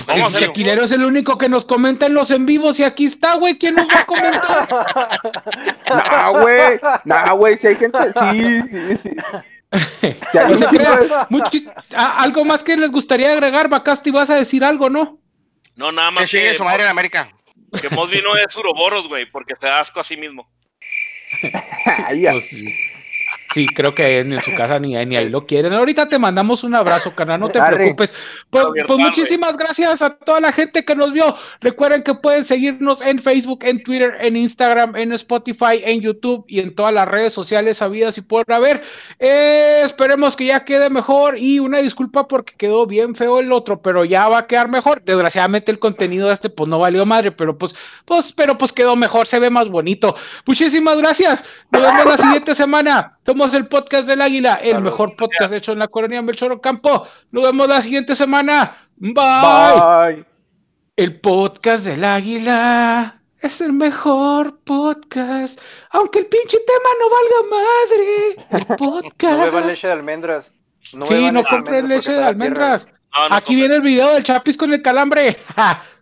Vamos 0.07 0.35
el 0.35 0.41
tequilero 0.47 0.85
es 0.85 0.93
el 0.93 1.05
único 1.05 1.37
que 1.39 1.49
nos 1.49 1.65
comenta 1.65 2.07
en 2.07 2.15
los 2.15 2.31
en 2.31 2.47
vivos 2.47 2.79
y 2.81 2.85
aquí 2.85 3.07
está, 3.07 3.35
güey. 3.35 3.59
¿Quién 3.59 3.75
nos 3.75 3.89
va 3.89 4.01
a 4.01 4.07
comentar? 4.07 4.69
no, 6.33 6.41
güey. 6.41 6.81
No, 7.05 7.37
güey. 7.37 7.59
Si 7.59 7.67
hay 7.67 7.77
gente. 7.77 7.99
Sí, 8.33 8.63
sí, 8.71 8.97
sí. 8.97 9.11
no 10.35 10.57
se 10.57 10.67
crea, 10.67 11.29
algo 12.19 12.45
más 12.45 12.63
que 12.63 12.77
les 12.77 12.91
gustaría 12.91 13.33
agregar, 13.33 13.69
Bacasti, 13.69 14.11
vas 14.11 14.31
a 14.31 14.37
decir 14.37 14.65
algo, 14.65 14.89
¿no? 14.91 15.19
No, 15.77 15.93
nada 15.93 16.11
más 16.11 16.31
que, 16.31 16.51
que 16.51 16.55
su 16.55 16.65
madre 16.65 16.83
en 16.83 16.91
América. 16.91 17.31
Que 17.81 17.89
Mosby 17.89 18.21
no 18.21 18.37
es 18.37 18.55
uroboros, 18.55 19.09
güey, 19.09 19.31
porque 19.31 19.57
se 19.57 19.67
da 19.67 19.81
asco 19.81 20.01
a 20.01 20.05
sí 20.05 20.17
mismo. 20.17 20.47
pues, 22.32 22.91
Sí, 23.53 23.67
creo 23.67 23.95
que 23.95 24.21
en, 24.21 24.41
su 24.43 24.55
casa 24.55 24.79
ni, 24.79 24.95
ni, 25.05 25.17
ahí 25.17 25.29
lo 25.29 25.47
quieren. 25.47 25.73
Ahorita 25.75 26.09
te 26.09 26.19
mandamos 26.19 26.65
un 26.65 26.75
abrazo, 26.75 27.15
canal, 27.15 27.41
no 27.41 27.51
te 27.51 27.61
preocupes. 27.63 28.15
Pues, 28.49 28.65
pues 28.87 28.99
muchísimas 28.99 29.57
gracias 29.59 30.01
a 30.01 30.17
toda 30.17 30.41
la 30.41 30.53
gente 30.53 30.85
que 30.85 30.95
nos 30.95 31.13
vio. 31.13 31.35
Recuerden 31.61 32.03
que 32.03 32.15
pueden 32.15 32.45
seguirnos 32.45 33.03
en 33.03 33.19
Facebook, 33.19 33.61
en 33.65 33.83
Twitter, 33.83 34.17
en 34.21 34.37
Instagram, 34.37 34.97
en 34.97 35.13
Spotify, 35.13 35.83
en 35.85 36.01
YouTube 36.01 36.45
y 36.49 36.61
en 36.61 36.75
todas 36.75 36.95
las 36.95 37.07
redes 37.07 37.33
sociales 37.35 37.79
sabidas 37.79 38.17
y 38.19 38.23
por 38.23 38.51
haber. 38.51 38.83
Eh, 39.19 39.83
esperemos 39.85 40.35
que 40.37 40.47
ya 40.47 40.65
quede 40.65 40.89
mejor 40.89 41.39
y 41.39 41.59
una 41.59 41.79
disculpa 41.79 42.29
porque 42.29 42.55
quedó 42.57 42.87
bien 42.87 43.15
feo 43.15 43.41
el 43.41 43.53
otro, 43.53 43.83
pero 43.83 44.05
ya 44.05 44.29
va 44.29 44.39
a 44.39 44.47
quedar 44.47 44.69
mejor. 44.69 45.03
Desgraciadamente 45.05 45.71
el 45.71 45.79
contenido 45.79 46.29
de 46.29 46.35
este 46.35 46.49
pues 46.49 46.69
no 46.69 46.79
valió 46.79 47.05
madre, 47.05 47.33
pero 47.33 47.59
pues, 47.59 47.75
pues, 48.05 48.33
pero 48.33 48.57
pues 48.57 48.73
quedó 48.73 48.97
mejor, 48.97 49.27
se 49.27 49.39
ve 49.39 49.51
más 49.51 49.69
bonito. 49.69 50.15
Muchísimas 50.47 50.97
gracias. 50.97 51.45
Nos 51.71 51.83
vemos 51.83 52.07
la 52.07 52.17
siguiente 52.17 52.55
semana. 52.55 53.19
Somos 53.25 53.41
el 53.51 53.66
podcast 53.66 54.07
del 54.07 54.22
Águila, 54.22 54.55
el 54.62 54.80
mejor 54.80 55.16
podcast 55.16 55.53
hecho 55.53 55.72
en 55.72 55.80
la 55.80 55.88
colonia 55.88 56.22
Melchor 56.22 56.61
Campo. 56.61 57.09
Nos 57.32 57.43
vemos 57.43 57.66
la 57.66 57.82
siguiente 57.82 58.14
semana. 58.14 58.76
Bye. 58.97 60.24
El 60.95 61.20
podcast 61.20 61.86
del 61.86 62.05
Águila 62.05 63.20
es 63.40 63.61
el 63.61 63.72
mejor 63.72 64.61
podcast. 64.61 65.61
Aunque 65.90 66.20
el 66.20 66.26
pinche 66.26 66.59
tema 66.59 66.90
no 67.01 67.11
valga 67.11 67.57
madre. 67.57 68.47
El 68.51 68.76
podcast. 68.76 69.38
No 69.38 69.45
beban 69.45 69.66
leche 69.66 69.88
de 69.88 69.93
almendras. 69.93 70.53
No 70.95 71.05
sí, 71.05 71.30
no 71.32 71.43
compren 71.43 71.88
leche 71.88 72.12
de 72.12 72.22
almendras. 72.22 72.88
Aquí 73.30 73.57
viene 73.57 73.74
el 73.74 73.82
video 73.82 74.14
del 74.14 74.22
Chapis 74.22 74.57
con 74.57 74.72
el 74.72 74.82
calambre. 74.82 75.36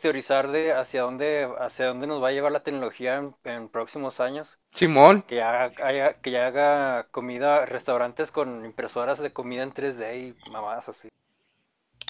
teorizar 0.00 0.48
de 0.48 0.72
hacia 0.72 1.02
dónde, 1.02 1.48
hacia 1.60 1.86
dónde 1.86 2.06
nos 2.06 2.22
va 2.22 2.28
a 2.28 2.32
llevar 2.32 2.52
la 2.52 2.62
tecnología 2.62 3.22
en, 3.44 3.68
próximos 3.68 4.20
años. 4.20 4.58
Simón. 4.72 5.22
Que 5.22 5.36
ya, 5.36 5.70
haya, 5.82 6.14
que 6.14 6.30
ya 6.30 6.46
haga 6.46 7.06
comida, 7.10 7.66
restaurantes 7.66 8.30
con 8.30 8.64
impresoras 8.64 9.20
de 9.20 9.32
comida 9.32 9.62
en 9.62 9.72
3D 9.72 10.16
y 10.16 10.50
mamadas 10.50 10.88
así. 10.88 11.08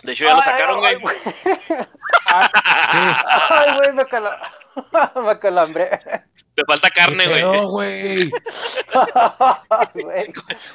De 0.02 0.12
hecho 0.12 0.24
ya 0.24 0.34
lo 0.34 0.42
sacaron, 0.42 0.78
güey. 0.78 0.96
Ay, 2.24 3.76
güey, 3.76 3.92
me, 3.92 4.06
cala... 4.06 4.40
me 5.16 5.38
calambré. 5.38 6.00
Te 6.54 6.64
falta 6.66 6.90
carne, 6.90 7.26
güey. 7.28 7.42
No, 7.42 7.66
güey. 7.70 8.30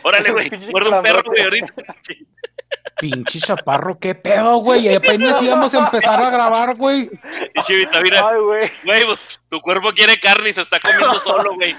Órale, 0.03 0.32
güey. 0.32 0.49
Muerde 0.72 0.89
un 0.89 1.03
perro, 1.03 1.24
güey, 1.26 1.41
ahorita. 1.41 1.74
Pinche 2.97 3.39
chaparro, 3.39 3.99
qué 3.99 4.15
pedo, 4.15 4.57
güey. 4.57 4.87
Y 4.87 4.95
apenas 4.95 5.41
íbamos 5.41 5.73
a 5.73 5.79
empezar 5.79 6.21
a 6.21 6.29
grabar, 6.29 6.75
güey. 6.75 7.09
Y 7.53 7.61
Chivita, 7.63 8.01
mira. 8.01 8.25
Ay, 8.29 8.39
güey. 8.39 8.71
Güey, 8.85 9.05
pues, 9.05 9.39
tu 9.49 9.59
cuerpo 9.59 9.91
quiere 9.91 10.17
carne 10.19 10.49
y 10.49 10.53
se 10.53 10.61
está 10.61 10.79
comiendo 10.79 11.19
solo, 11.19 11.55
güey. 11.55 11.75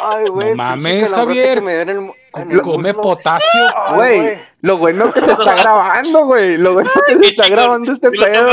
Ay, 0.00 0.28
güey. 0.28 0.50
No 0.50 0.56
mames, 0.56 1.12
Javier. 1.12 1.60
Me 1.60 1.82
el, 1.82 2.62
come 2.62 2.94
potasio. 2.94 3.74
Güey, 3.94 4.38
lo 4.60 4.76
bueno 4.76 5.12
que 5.12 5.20
se 5.20 5.32
está 5.32 5.54
grabando, 5.56 6.24
güey. 6.26 6.56
Lo 6.56 6.74
bueno 6.74 6.90
que 7.06 7.16
se 7.16 7.26
está 7.28 7.48
grabando 7.48 7.92
este 7.92 8.10
pedo. 8.10 8.50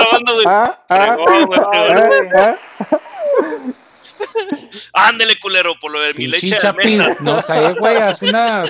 ¿Ah? 0.47 0.79
¿Ah? 0.89 1.17
¿Ah? 2.35 2.55
Ándele, 4.93 5.39
culero, 5.39 5.75
por 5.79 5.91
lo 5.91 6.01
de 6.01 6.13
mi 6.13 6.27
leche. 6.27 6.57
De 6.57 7.15
no 7.19 7.39
sé, 7.39 7.73
güey, 7.73 7.97
haz 7.97 8.21
una, 8.21 8.65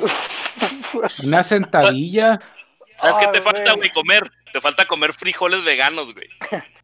una 1.23 1.43
sentadilla. 1.43 2.39
¿Sabes 3.01 3.17
qué 3.17 3.27
te 3.27 3.41
falta, 3.41 3.73
güey? 3.73 3.89
Comer. 3.89 4.31
Te 4.53 4.61
falta 4.61 4.85
comer 4.85 5.13
frijoles 5.13 5.63
veganos, 5.63 6.13
güey. 6.13 6.29